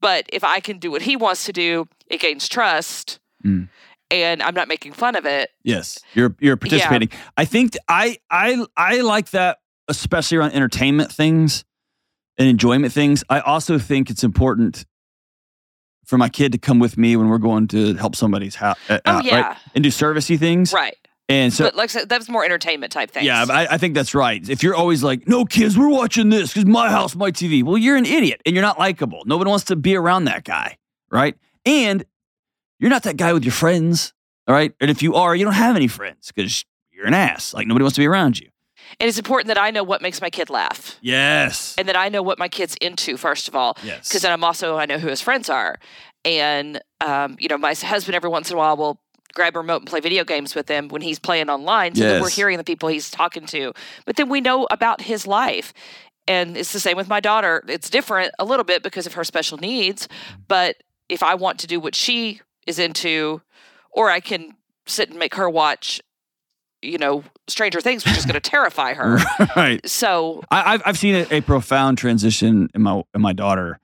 But 0.00 0.26
if 0.30 0.44
I 0.44 0.60
can 0.60 0.78
do 0.78 0.90
what 0.90 1.02
he 1.02 1.16
wants 1.16 1.44
to 1.46 1.52
do, 1.52 1.88
it 2.08 2.20
gains 2.20 2.46
trust. 2.46 3.20
Mm. 3.44 3.68
And 4.10 4.42
I'm 4.42 4.54
not 4.54 4.68
making 4.68 4.92
fun 4.92 5.16
of 5.16 5.24
it. 5.26 5.50
Yes, 5.62 5.98
you're 6.14 6.36
you're 6.40 6.56
participating. 6.56 7.08
I 7.36 7.44
think 7.44 7.72
th- 7.72 7.82
I 7.88 8.18
I 8.30 8.64
I 8.76 9.00
like 9.00 9.30
that, 9.30 9.58
especially 9.88 10.38
around 10.38 10.52
entertainment 10.52 11.10
things 11.10 11.64
and 12.38 12.48
enjoyment 12.48 12.92
things. 12.92 13.24
I 13.28 13.40
also 13.40 13.78
think 13.78 14.10
it's 14.10 14.22
important 14.22 14.84
for 16.04 16.18
my 16.18 16.28
kid 16.28 16.52
to 16.52 16.58
come 16.58 16.78
with 16.78 16.98
me 16.98 17.16
when 17.16 17.28
we're 17.28 17.38
going 17.38 17.66
to 17.68 17.94
help 17.94 18.14
somebody's 18.14 18.54
house, 18.56 18.76
uh, 18.90 19.00
Oh 19.06 19.20
yeah, 19.24 19.40
right? 19.40 19.56
And 19.74 19.82
do 19.82 19.90
servicey 19.90 20.38
things. 20.38 20.72
right. 20.72 20.96
And 21.30 21.50
so 21.50 21.64
but 21.64 21.74
like 21.74 21.90
that's 21.90 22.28
more 22.28 22.44
entertainment 22.44 22.92
type 22.92 23.10
things. 23.10 23.24
Yeah, 23.24 23.46
I, 23.48 23.66
I 23.70 23.78
think 23.78 23.94
that's 23.94 24.14
right. 24.14 24.46
If 24.46 24.62
you're 24.62 24.74
always 24.74 25.02
like, 25.02 25.26
no, 25.26 25.46
kids, 25.46 25.78
we're 25.78 25.88
watching 25.88 26.28
this 26.28 26.52
because 26.52 26.66
my 26.66 26.90
house, 26.90 27.16
my 27.16 27.30
TV. 27.30 27.62
Well, 27.64 27.78
you're 27.78 27.96
an 27.96 28.04
idiot 28.04 28.42
and 28.44 28.54
you're 28.54 28.62
not 28.62 28.78
likable. 28.78 29.22
Nobody 29.24 29.48
wants 29.48 29.64
to 29.66 29.76
be 29.76 29.96
around 29.96 30.26
that 30.26 30.44
guy, 30.44 30.76
right? 31.10 31.34
And 31.64 32.04
you're 32.84 32.90
not 32.90 33.04
that 33.04 33.16
guy 33.16 33.32
with 33.32 33.44
your 33.44 33.52
friends, 33.52 34.12
all 34.46 34.54
right? 34.54 34.74
And 34.78 34.90
if 34.90 35.02
you 35.02 35.14
are, 35.14 35.34
you 35.34 35.42
don't 35.44 35.54
have 35.54 35.74
any 35.74 35.88
friends 35.88 36.30
because 36.34 36.66
you're 36.92 37.06
an 37.06 37.14
ass. 37.14 37.54
Like 37.54 37.66
nobody 37.66 37.82
wants 37.82 37.94
to 37.94 38.02
be 38.02 38.06
around 38.06 38.38
you. 38.38 38.48
and 39.00 39.08
it's 39.08 39.16
important 39.18 39.48
that 39.48 39.56
I 39.58 39.70
know 39.70 39.82
what 39.82 40.02
makes 40.02 40.20
my 40.20 40.28
kid 40.28 40.50
laugh. 40.50 40.98
Yes. 41.00 41.74
and 41.78 41.88
that 41.88 41.96
I 41.96 42.10
know 42.10 42.22
what 42.22 42.38
my 42.38 42.48
kid's 42.48 42.74
into 42.82 43.16
first 43.16 43.48
of 43.48 43.56
all, 43.56 43.78
Yes. 43.82 44.06
because 44.08 44.20
then 44.20 44.32
I'm 44.32 44.44
also 44.44 44.76
I 44.76 44.84
know 44.84 44.98
who 44.98 45.08
his 45.08 45.22
friends 45.22 45.48
are, 45.48 45.78
and 46.26 46.80
um, 47.00 47.36
you 47.40 47.48
know 47.48 47.56
my 47.58 47.72
husband 47.74 48.14
every 48.14 48.28
once 48.30 48.50
in 48.50 48.56
a 48.56 48.58
while 48.58 48.76
will 48.76 49.00
grab 49.34 49.56
a 49.56 49.58
remote 49.60 49.78
and 49.80 49.88
play 49.88 50.00
video 50.00 50.22
games 50.24 50.54
with 50.54 50.68
him 50.68 50.88
when 50.88 51.00
he's 51.02 51.18
playing 51.18 51.48
online, 51.48 51.94
so 51.94 52.04
that 52.04 52.20
we're 52.22 52.28
hearing 52.28 52.58
the 52.58 52.64
people 52.64 52.88
he's 52.88 53.10
talking 53.10 53.46
to, 53.46 53.72
but 54.06 54.14
then 54.16 54.28
we 54.28 54.40
know 54.40 54.66
about 54.70 55.00
his 55.00 55.26
life. 55.26 55.72
And 56.28 56.56
it's 56.56 56.72
the 56.72 56.80
same 56.80 56.96
with 56.96 57.08
my 57.08 57.20
daughter. 57.20 57.62
It's 57.68 57.90
different 57.90 58.32
a 58.38 58.44
little 58.46 58.64
bit 58.64 58.82
because 58.82 59.06
of 59.06 59.12
her 59.14 59.24
special 59.24 59.58
needs. 59.58 60.08
But 60.48 60.76
if 61.10 61.22
I 61.22 61.34
want 61.34 61.58
to 61.60 61.66
do 61.66 61.78
what 61.78 61.94
she 61.94 62.40
is 62.66 62.78
into, 62.78 63.42
or 63.90 64.10
I 64.10 64.20
can 64.20 64.54
sit 64.86 65.10
and 65.10 65.18
make 65.18 65.34
her 65.34 65.48
watch, 65.48 66.00
you 66.82 66.98
know, 66.98 67.24
Stranger 67.48 67.80
Things, 67.80 68.04
which 68.04 68.16
is 68.16 68.24
going 68.24 68.34
to 68.40 68.40
terrify 68.40 68.94
her. 68.94 69.18
right. 69.56 69.86
So 69.88 70.42
I, 70.50 70.74
I've 70.74 70.82
I've 70.86 70.98
seen 70.98 71.14
a, 71.14 71.38
a 71.38 71.40
profound 71.40 71.98
transition 71.98 72.68
in 72.74 72.82
my 72.82 73.02
in 73.14 73.20
my 73.20 73.32
daughter 73.32 73.80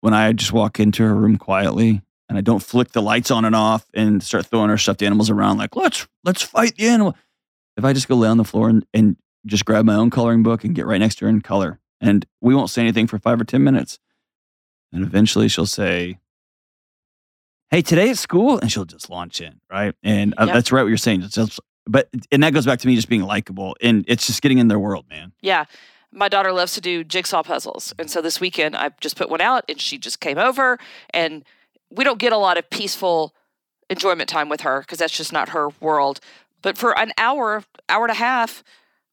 when 0.00 0.14
I 0.14 0.32
just 0.32 0.52
walk 0.52 0.78
into 0.80 1.02
her 1.02 1.14
room 1.14 1.38
quietly 1.38 2.02
and 2.28 2.38
I 2.38 2.40
don't 2.40 2.62
flick 2.62 2.92
the 2.92 3.02
lights 3.02 3.30
on 3.30 3.44
and 3.44 3.54
off 3.54 3.86
and 3.94 4.22
start 4.22 4.46
throwing 4.46 4.70
her 4.70 4.78
stuffed 4.78 5.02
animals 5.02 5.30
around 5.30 5.58
like 5.58 5.76
let's 5.76 6.06
let's 6.24 6.42
fight 6.42 6.76
the 6.76 6.88
animal. 6.88 7.16
If 7.76 7.84
I 7.84 7.92
just 7.92 8.08
go 8.08 8.14
lay 8.14 8.28
on 8.28 8.36
the 8.36 8.44
floor 8.44 8.68
and, 8.68 8.86
and 8.94 9.16
just 9.46 9.64
grab 9.64 9.84
my 9.84 9.94
own 9.94 10.10
coloring 10.10 10.42
book 10.42 10.64
and 10.64 10.74
get 10.74 10.86
right 10.86 10.98
next 10.98 11.16
to 11.16 11.24
her 11.24 11.28
and 11.28 11.42
color, 11.42 11.80
and 12.00 12.24
we 12.40 12.54
won't 12.54 12.70
say 12.70 12.82
anything 12.82 13.06
for 13.06 13.18
five 13.18 13.40
or 13.40 13.44
ten 13.44 13.64
minutes, 13.64 13.98
and 14.92 15.02
eventually 15.04 15.48
she'll 15.48 15.66
say, 15.66 16.18
"Hey, 17.70 17.82
today 17.82 18.10
at 18.10 18.18
school," 18.18 18.58
and 18.58 18.70
she'll 18.70 18.84
just 18.84 19.10
launch 19.10 19.40
in 19.40 19.60
right. 19.70 19.94
And 20.02 20.34
uh, 20.38 20.44
Yep. 20.46 20.54
that's 20.54 20.72
right 20.72 20.82
what 20.82 20.88
you're 20.88 20.96
saying. 20.96 21.22
Just, 21.28 21.60
but 21.86 22.08
and 22.32 22.42
that 22.42 22.52
goes 22.54 22.66
back 22.66 22.78
to 22.80 22.86
me 22.86 22.94
just 22.96 23.08
being 23.08 23.22
likable 23.22 23.76
and 23.82 24.04
it's 24.08 24.26
just 24.26 24.40
getting 24.42 24.58
in 24.58 24.68
their 24.68 24.78
world, 24.78 25.06
man. 25.10 25.32
Yeah. 25.40 25.64
My 26.12 26.28
daughter 26.28 26.52
loves 26.52 26.74
to 26.74 26.80
do 26.80 27.02
jigsaw 27.04 27.42
puzzles. 27.42 27.92
And 27.98 28.08
so 28.10 28.22
this 28.22 28.40
weekend 28.40 28.76
I 28.76 28.90
just 29.00 29.16
put 29.16 29.28
one 29.28 29.40
out 29.40 29.64
and 29.68 29.80
she 29.80 29.98
just 29.98 30.20
came 30.20 30.38
over 30.38 30.78
and 31.10 31.44
we 31.90 32.04
don't 32.04 32.18
get 32.18 32.32
a 32.32 32.36
lot 32.38 32.56
of 32.56 32.70
peaceful 32.70 33.34
enjoyment 33.90 34.28
time 34.28 34.48
with 34.48 34.60
her 34.62 34.80
because 34.80 34.98
that's 34.98 35.16
just 35.16 35.32
not 35.32 35.50
her 35.50 35.68
world. 35.80 36.20
But 36.62 36.78
for 36.78 36.96
an 36.98 37.12
hour, 37.18 37.64
hour 37.88 38.04
and 38.04 38.12
a 38.12 38.14
half, 38.14 38.62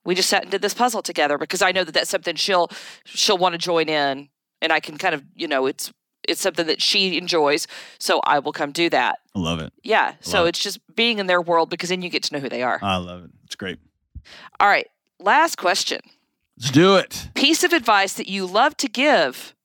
we 0.05 0.15
just 0.15 0.29
sat 0.29 0.43
and 0.43 0.51
did 0.51 0.61
this 0.61 0.73
puzzle 0.73 1.01
together 1.01 1.37
because 1.37 1.61
I 1.61 1.71
know 1.71 1.83
that 1.83 1.93
that's 1.93 2.09
something 2.09 2.35
she'll 2.35 2.69
she'll 3.03 3.37
want 3.37 3.53
to 3.53 3.57
join 3.59 3.89
in 3.89 4.29
and 4.61 4.71
I 4.71 4.79
can 4.79 4.97
kind 4.97 5.13
of, 5.15 5.23
you 5.35 5.47
know, 5.47 5.65
it's 5.65 5.91
it's 6.27 6.41
something 6.41 6.67
that 6.67 6.81
she 6.81 7.17
enjoys, 7.17 7.67
so 7.99 8.19
I 8.25 8.39
will 8.39 8.51
come 8.53 8.71
do 8.71 8.89
that. 8.89 9.19
I 9.35 9.39
love 9.39 9.59
it. 9.59 9.71
Yeah, 9.83 10.13
so 10.21 10.39
Love 10.39 10.45
it. 10.47 10.49
it's 10.49 10.59
just 10.59 10.79
being 10.95 11.19
in 11.19 11.27
their 11.27 11.41
world 11.41 11.69
because 11.69 11.89
then 11.89 12.01
you 12.01 12.09
get 12.09 12.23
to 12.23 12.33
know 12.33 12.39
who 12.39 12.49
they 12.49 12.63
are. 12.63 12.79
I 12.81 12.97
love 12.97 13.23
it. 13.25 13.31
It's 13.45 13.55
great. 13.55 13.79
All 14.59 14.67
right, 14.67 14.87
last 15.19 15.57
question. 15.57 15.99
Let's 16.57 16.71
do 16.71 16.95
it. 16.95 17.29
piece 17.33 17.63
of 17.63 17.73
advice 17.73 18.13
that 18.13 18.27
you 18.27 18.45
love 18.45 18.77
to 18.77 18.87
give 18.87 19.55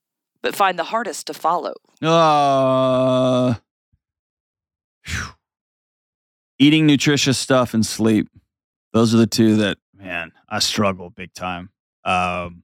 but 0.41 0.55
find 0.55 0.79
the 0.79 0.85
hardest 0.85 1.27
to 1.27 1.33
follow 1.33 1.73
Uh, 2.01 3.55
eating 6.59 6.85
nutritious 6.85 7.37
stuff 7.37 7.73
and 7.73 7.85
sleep. 7.85 8.29
Those 8.93 9.13
are 9.13 9.17
the 9.17 9.27
two 9.27 9.57
that, 9.57 9.77
man, 9.95 10.31
I 10.49 10.59
struggle 10.59 11.09
big 11.09 11.33
time. 11.33 11.69
Um, 12.03 12.63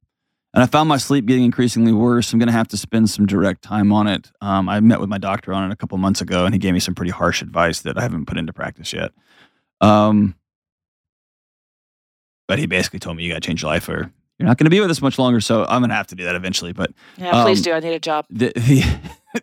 and 0.54 0.62
I 0.64 0.66
found 0.68 0.88
my 0.90 0.98
sleep 0.98 1.26
getting 1.26 1.44
increasingly 1.46 1.92
worse. 1.92 2.32
I'm 2.32 2.40
going 2.40 2.48
to 2.48 2.54
have 2.54 2.68
to 2.70 2.78
spend 2.78 3.10
some 3.10 3.26
direct 3.26 3.62
time 3.64 3.92
on 3.92 4.08
it. 4.08 4.32
Um, 4.42 4.70
I 4.70 4.80
met 4.80 5.00
with 5.00 5.10
my 5.10 5.18
doctor 5.18 5.54
on 5.54 5.70
it 5.70 5.74
a 5.74 5.76
couple 5.76 5.98
months 5.98 6.22
ago, 6.22 6.46
and 6.46 6.54
he 6.54 6.60
gave 6.60 6.74
me 6.74 6.80
some 6.80 6.94
pretty 6.96 7.12
harsh 7.12 7.42
advice 7.42 7.82
that 7.82 7.98
I 7.98 8.02
haven't 8.02 8.26
put 8.26 8.38
into 8.38 8.54
practice 8.54 8.94
yet. 8.94 9.12
Um, 9.82 10.36
but 12.48 12.60
he 12.60 12.66
basically 12.68 13.00
told 13.00 13.18
me 13.18 13.24
you 13.24 13.30
got 13.34 13.42
to 13.42 13.48
change 13.48 13.64
your 13.64 13.72
life, 13.72 13.90
or 13.90 14.12
you're 14.38 14.48
not 14.48 14.58
going 14.58 14.66
to 14.66 14.70
be 14.70 14.80
with 14.80 14.92
us 14.92 15.02
much 15.02 15.18
longer. 15.18 15.42
So 15.42 15.66
I'm 15.66 15.82
going 15.82 15.90
to 15.90 15.96
have 15.96 16.08
to 16.08 16.16
do 16.16 16.24
that 16.26 16.36
eventually. 16.36 16.74
But 16.74 16.92
yeah 17.18 17.44
please 17.44 17.60
Um, 17.60 17.64
do 17.64 17.74
i 17.74 17.80
need 17.80 17.94
a 17.94 18.00
job 18.00 18.26
the, 18.30 18.52
the 18.56 18.84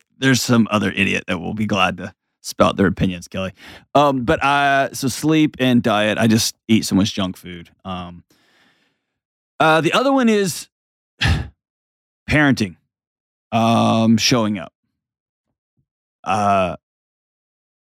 there's 0.18 0.42
some 0.42 0.68
other 0.70 0.90
idiot 0.92 1.24
that 1.26 1.38
will 1.40 1.54
be 1.54 1.66
glad 1.66 1.96
to 1.98 2.14
spout 2.42 2.76
their 2.76 2.86
opinions, 2.86 3.28
Kelly. 3.28 3.52
Um, 3.94 4.24
but 4.24 4.42
uh, 4.42 4.94
so 4.94 5.08
sleep 5.08 5.56
and 5.58 5.82
diet. 5.82 6.16
I 6.18 6.26
just 6.26 6.56
eat 6.68 6.86
so 6.86 6.94
much 6.94 7.12
junk 7.14 7.36
food. 7.36 7.70
Um, 7.84 8.24
uh, 9.58 9.82
the 9.82 9.92
other 9.92 10.10
one 10.12 10.28
is 10.30 10.68
parenting, 12.30 12.76
um, 13.52 14.16
showing 14.16 14.58
up. 14.58 14.72
Uh, 16.24 16.76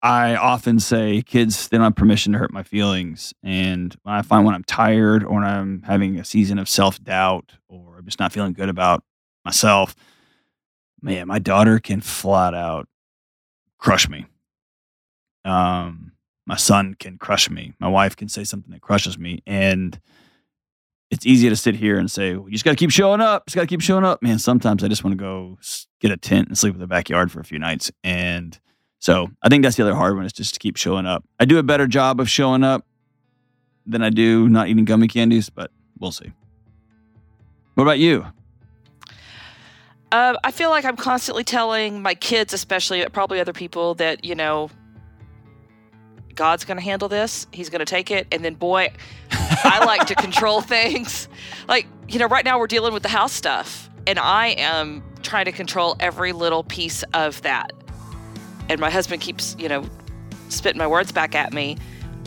I 0.03 0.35
often 0.35 0.79
say 0.79 1.21
kids 1.21 1.67
they 1.67 1.77
don't 1.77 1.83
have 1.83 1.95
permission 1.95 2.33
to 2.33 2.39
hurt 2.39 2.51
my 2.51 2.63
feelings, 2.63 3.33
and 3.43 3.95
when 4.03 4.15
I 4.15 4.23
find 4.23 4.45
when 4.45 4.55
I'm 4.55 4.63
tired 4.63 5.23
or 5.23 5.35
when 5.35 5.43
I'm 5.43 5.83
having 5.83 6.17
a 6.17 6.25
season 6.25 6.57
of 6.57 6.67
self 6.67 7.01
doubt 7.03 7.51
or 7.67 7.97
I'm 7.99 8.05
just 8.05 8.19
not 8.19 8.31
feeling 8.31 8.53
good 8.53 8.69
about 8.69 9.03
myself, 9.45 9.95
man, 11.01 11.27
my 11.27 11.37
daughter 11.39 11.79
can 11.79 12.01
flat 12.01 12.55
out 12.55 12.87
crush 13.77 14.09
me. 14.09 14.25
Um, 15.45 16.13
my 16.47 16.55
son 16.55 16.95
can 16.99 17.17
crush 17.17 17.49
me. 17.49 17.73
My 17.79 17.87
wife 17.87 18.15
can 18.15 18.29
say 18.29 18.43
something 18.43 18.71
that 18.71 18.81
crushes 18.81 19.19
me, 19.19 19.43
and 19.45 19.99
it's 21.11 21.25
easy 21.25 21.49
to 21.49 21.55
sit 21.55 21.75
here 21.75 21.99
and 21.99 22.09
say, 22.09 22.35
well, 22.35 22.47
"You 22.47 22.53
just 22.53 22.65
got 22.65 22.71
to 22.71 22.77
keep 22.77 22.91
showing 22.91 23.21
up. 23.21 23.45
Just 23.45 23.55
got 23.55 23.61
to 23.61 23.67
keep 23.67 23.81
showing 23.81 24.03
up." 24.03 24.23
Man, 24.23 24.39
sometimes 24.39 24.83
I 24.83 24.87
just 24.87 25.03
want 25.03 25.17
to 25.17 25.21
go 25.21 25.59
get 25.99 26.11
a 26.11 26.17
tent 26.17 26.47
and 26.47 26.57
sleep 26.57 26.73
in 26.73 26.79
the 26.79 26.87
backyard 26.87 27.31
for 27.31 27.39
a 27.39 27.43
few 27.43 27.59
nights, 27.59 27.91
and 28.03 28.59
so 28.99 29.29
I 29.43 29.49
think 29.49 29.63
that's 29.63 29.75
the 29.75 29.83
other 29.83 29.95
hard 29.95 30.15
one 30.15 30.25
is 30.25 30.33
just 30.33 30.53
to 30.55 30.59
keep 30.59 30.77
showing 30.77 31.05
up. 31.05 31.23
I 31.39 31.45
do 31.45 31.59
a 31.59 31.63
better 31.63 31.85
job 31.85 32.19
of 32.19 32.29
showing 32.29 32.63
up 32.63 32.85
than 33.85 34.01
I 34.01 34.09
do 34.09 34.47
not 34.47 34.69
eating 34.69 34.85
gummy 34.85 35.07
candies, 35.07 35.49
but 35.49 35.71
we'll 35.99 36.11
see. 36.11 36.31
What 37.75 37.83
about 37.83 37.99
you? 37.99 38.25
uh, 40.11 40.35
i 40.43 40.51
feel 40.51 40.69
like 40.69 40.85
i'm 40.85 40.95
constantly 40.95 41.43
telling 41.43 42.01
my 42.01 42.13
kids 42.13 42.53
especially 42.53 43.05
probably 43.09 43.39
other 43.39 43.53
people 43.53 43.95
that 43.95 44.23
you 44.23 44.35
know 44.35 44.69
god's 46.35 46.65
going 46.65 46.77
to 46.77 46.83
handle 46.83 47.07
this 47.07 47.47
he's 47.51 47.69
going 47.69 47.79
to 47.79 47.85
take 47.85 48.11
it 48.11 48.27
and 48.31 48.43
then 48.43 48.53
boy 48.53 48.91
i 49.63 49.83
like 49.85 50.05
to 50.07 50.15
control 50.15 50.61
things 50.77 51.27
like 51.67 51.85
you 52.07 52.19
know 52.19 52.27
right 52.27 52.45
now 52.45 52.59
we're 52.59 52.67
dealing 52.67 52.93
with 52.93 53.03
the 53.03 53.09
house 53.09 53.33
stuff 53.33 53.89
and 54.07 54.17
i 54.19 54.47
am 54.47 55.03
trying 55.23 55.45
to 55.45 55.51
control 55.51 55.95
every 55.99 56.31
little 56.33 56.63
piece 56.63 57.03
of 57.13 57.41
that 57.43 57.71
and 58.69 58.79
my 58.79 58.89
husband 58.89 59.21
keeps 59.21 59.55
you 59.59 59.69
know 59.69 59.83
spitting 60.49 60.79
my 60.79 60.87
words 60.87 61.11
back 61.11 61.35
at 61.35 61.53
me 61.53 61.77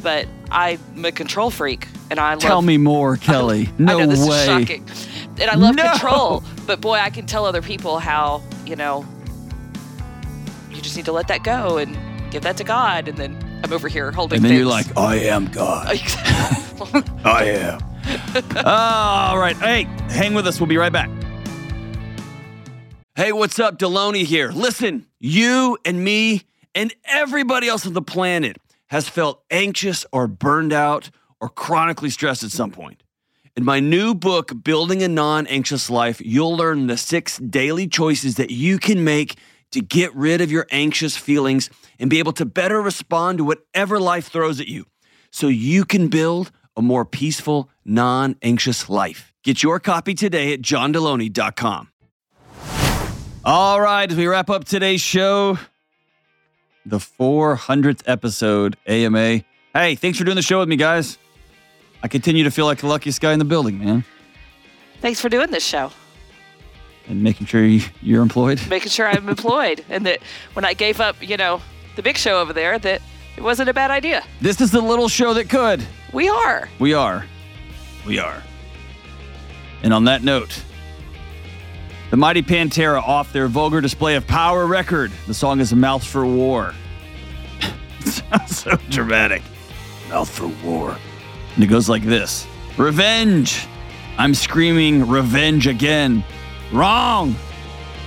but 0.03 0.27
i'm 0.51 1.05
a 1.05 1.13
control 1.13 1.51
freak 1.51 1.89
and 2.11 2.19
i 2.21 2.35
Tell 2.37 2.57
love 2.57 2.65
me 2.65 2.77
more, 2.79 3.17
Kelly. 3.17 3.69
No 3.79 3.99
I 4.01 4.05
know 4.05 4.11
this 4.11 4.29
way. 4.29 4.39
is 4.41 4.45
shocking. 4.45 4.87
And 5.41 5.51
I 5.51 5.55
love 5.55 5.75
No. 5.75 5.89
control, 5.91 6.45
but 6.67 6.81
boy, 6.81 6.95
I 6.97 7.09
can 7.11 7.27
tell 7.27 7.45
other 7.47 7.63
people 7.63 7.99
how, 7.99 8.43
you 8.67 8.77
know, 8.77 9.05
you 10.71 10.81
just 10.83 10.97
need 10.97 11.07
to 11.07 11.13
let 11.13 11.29
that 11.29 11.43
go 11.43 11.79
and 11.79 11.97
give 12.31 12.43
that 12.43 12.57
to 12.59 12.65
God. 12.65 13.09
And 13.09 13.17
then 13.17 13.37
I'm 13.65 13.73
over 13.73 13.89
here 13.89 14.13
holding 14.13 14.37
And 14.37 14.45
then 14.45 14.59
you're 14.59 14.67
like, 14.67 14.95
I 14.95 15.21
am 15.21 15.47
God. 15.47 15.87
I 17.25 17.45
am. 17.45 17.81
All 18.67 19.39
right. 19.39 19.57
Hey, 19.57 19.85
hang 20.11 20.35
with 20.35 20.47
us. 20.47 20.61
We'll 20.61 20.67
be 20.67 20.77
right 20.77 20.93
back. 20.93 21.09
Hey, 23.15 23.33
what's 23.33 23.59
up? 23.59 23.79
Delony 23.79 24.27
here. 24.27 24.51
Listen, 24.51 25.07
you 25.19 25.79
and 25.87 26.05
me 26.05 26.43
and 26.75 26.95
everybody 27.07 27.67
else 27.67 27.87
on 27.87 27.95
the 27.95 28.03
planet 28.03 28.59
has 28.89 29.09
felt 29.09 29.43
anxious 29.51 30.05
or 30.13 30.27
burned 30.27 30.75
out 30.75 31.09
or 31.41 31.49
chronically 31.49 32.11
stressed 32.11 32.45
at 32.45 32.51
some 32.51 32.71
point. 32.71 33.03
In 33.57 33.65
my 33.65 33.81
new 33.81 34.15
book, 34.15 34.53
Building 34.63 35.03
a 35.03 35.09
Non 35.09 35.47
Anxious 35.47 35.89
Life, 35.89 36.21
you'll 36.23 36.55
learn 36.55 36.87
the 36.87 36.99
six 36.99 37.39
daily 37.39 37.89
choices 37.89 38.35
that 38.35 38.51
you 38.51 38.79
can 38.79 39.05
make 39.05 39.39
to 39.75 39.81
get 39.81 40.15
rid 40.15 40.41
of 40.41 40.51
your 40.51 40.67
anxious 40.71 41.17
feelings 41.17 41.71
and 41.99 42.11
be 42.11 42.19
able 42.19 42.33
to 42.33 42.45
better 42.45 42.81
respond 42.81 43.39
to 43.39 43.45
whatever 43.45 44.01
life 44.01 44.29
throws 44.29 44.61
at 44.61 44.69
you 44.69 44.87
so 45.31 45.49
you 45.49 45.85
can 45.85 46.09
build 46.09 46.51
a 46.77 46.83
more 46.83 47.05
peaceful, 47.05 47.69
non 47.85 48.37
anxious 48.43 48.89
life. 48.89 49.33
Get 49.43 49.63
your 49.63 49.79
copy 49.79 50.15
today 50.15 50.53
at 50.53 50.63
johndelony.com. 50.63 51.91
All 53.45 53.81
right, 53.81 54.11
as 54.11 54.17
we 54.17 54.27
wrap 54.27 54.49
up 54.49 54.65
today's 54.65 55.03
show, 55.03 55.59
the 56.87 56.99
400th 56.99 58.03
episode 58.07 58.77
AMA. 58.87 59.43
Hey, 59.75 59.95
thanks 59.97 60.19
for 60.19 60.25
doing 60.25 60.37
the 60.37 60.43
show 60.43 60.61
with 60.61 60.69
me, 60.69 60.77
guys. 60.77 61.19
I 62.03 62.09
continue 62.09 62.45
to 62.45 62.51
feel 62.51 62.65
like 62.65 62.79
the 62.79 62.87
luckiest 62.87 63.21
guy 63.21 63.33
in 63.33 63.39
the 63.39 63.45
building, 63.45 63.79
man. 63.79 64.05
Thanks 65.01 65.21
for 65.21 65.29
doing 65.29 65.51
this 65.51 65.65
show. 65.65 65.91
And 67.07 67.23
making 67.23 67.47
sure 67.47 67.65
you're 68.01 68.23
employed. 68.23 68.67
Making 68.71 68.89
sure 68.91 69.07
I'm 69.07 69.29
employed. 69.29 69.85
And 69.91 70.07
that 70.07 70.21
when 70.55 70.65
I 70.65 70.73
gave 70.73 71.01
up, 71.01 71.17
you 71.21 71.37
know, 71.37 71.61
the 71.97 72.03
big 72.03 72.17
show 72.17 72.41
over 72.41 72.55
there, 72.55 72.79
that 72.79 73.03
it 73.37 73.43
wasn't 73.43 73.69
a 73.69 73.75
bad 73.75 73.91
idea. 73.91 74.25
This 74.41 74.61
is 74.61 74.71
the 74.71 74.81
little 74.81 75.09
show 75.09 75.35
that 75.35 75.51
could. 75.51 75.85
We 76.15 76.31
are. 76.31 76.69
We 76.79 76.95
are. 76.95 77.27
We 78.07 78.19
are. 78.19 78.43
And 79.83 79.93
on 79.93 80.05
that 80.05 80.23
note, 80.23 80.63
the 82.11 82.17
Mighty 82.17 82.43
Pantera 82.43 83.03
off 83.03 83.33
their 83.33 83.49
vulgar 83.49 83.81
display 83.81 84.15
of 84.15 84.27
power 84.27 84.67
record. 84.67 85.13
The 85.27 85.35
song 85.35 85.61
is 85.61 85.75
Mouth 85.75 86.05
for 86.05 86.25
War. 86.25 86.75
sounds 88.01 88.57
so 88.59 88.77
dramatic. 88.89 89.43
Mouth 90.09 90.31
for 90.31 90.47
War. 90.65 90.97
And 91.55 91.65
it 91.65 91.67
goes 91.67 91.89
like 91.89 92.03
this 92.03 92.47
Revenge! 92.77 93.67
I'm 94.17 94.35
screaming 94.35 95.09
revenge 95.09 95.67
again. 95.67 96.23
Wrong! 96.75 97.37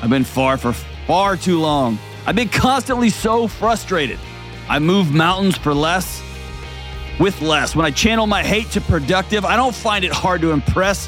I've 0.01 0.09
been 0.09 0.26
far 0.26 0.57
for 0.57 0.74
far 0.74 1.38
too 1.38 1.57
long. 1.57 1.97
I've 2.26 2.36
been 2.36 2.49
constantly 2.49 3.09
so 3.09 3.47
frustrated. 3.47 4.20
I 4.68 4.80
move 4.80 5.13
mountains 5.13 5.57
for 5.57 5.74
less, 5.74 6.22
with 7.18 7.41
less. 7.41 7.78
When 7.78 7.86
I 7.86 7.91
channel 7.91 8.28
my 8.28 8.43
hate 8.43 8.70
to 8.72 8.82
productive, 8.82 9.45
I 9.45 9.55
don't 9.55 9.74
find 9.74 10.03
it 10.03 10.11
hard 10.11 10.41
to 10.41 10.51
impress. 10.51 11.07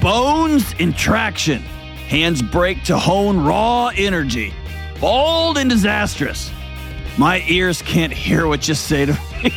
Bones 0.00 0.72
in 0.74 0.92
traction. 0.92 1.62
Hands 2.06 2.40
break 2.42 2.84
to 2.84 2.96
hone 2.96 3.40
raw 3.40 3.88
energy. 3.88 4.54
Bold 5.00 5.58
and 5.58 5.68
disastrous. 5.68 6.52
My 7.18 7.42
ears 7.48 7.82
can't 7.82 8.12
hear 8.12 8.46
what 8.46 8.68
you 8.68 8.74
say 8.74 9.06
to 9.06 9.18
me. 9.42 9.52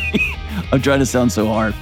I'm 0.72 0.82
trying 0.82 1.00
to 1.00 1.06
sound 1.06 1.32
so 1.32 1.46
hard. 1.46 1.76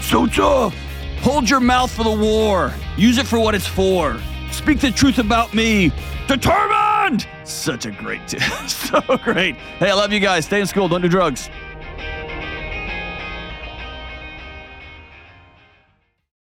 So 0.00 0.26
tough. 0.26 0.74
Hold 1.20 1.48
your 1.48 1.60
mouth 1.60 1.92
for 1.92 2.02
the 2.02 2.10
war. 2.10 2.74
Use 2.96 3.18
it 3.18 3.26
for 3.28 3.38
what 3.38 3.54
it's 3.54 3.68
for. 3.68 4.20
Speak 4.52 4.80
the 4.80 4.90
truth 4.90 5.18
about 5.18 5.54
me. 5.54 5.90
Determined! 6.28 7.26
Such 7.44 7.86
a 7.86 7.90
great, 7.90 8.30
so 8.68 9.00
great. 9.18 9.56
Hey, 9.56 9.90
I 9.90 9.94
love 9.94 10.12
you 10.12 10.20
guys. 10.20 10.44
Stay 10.44 10.60
in 10.60 10.66
school. 10.66 10.88
Don't 10.88 11.00
do 11.00 11.08
drugs. 11.08 11.50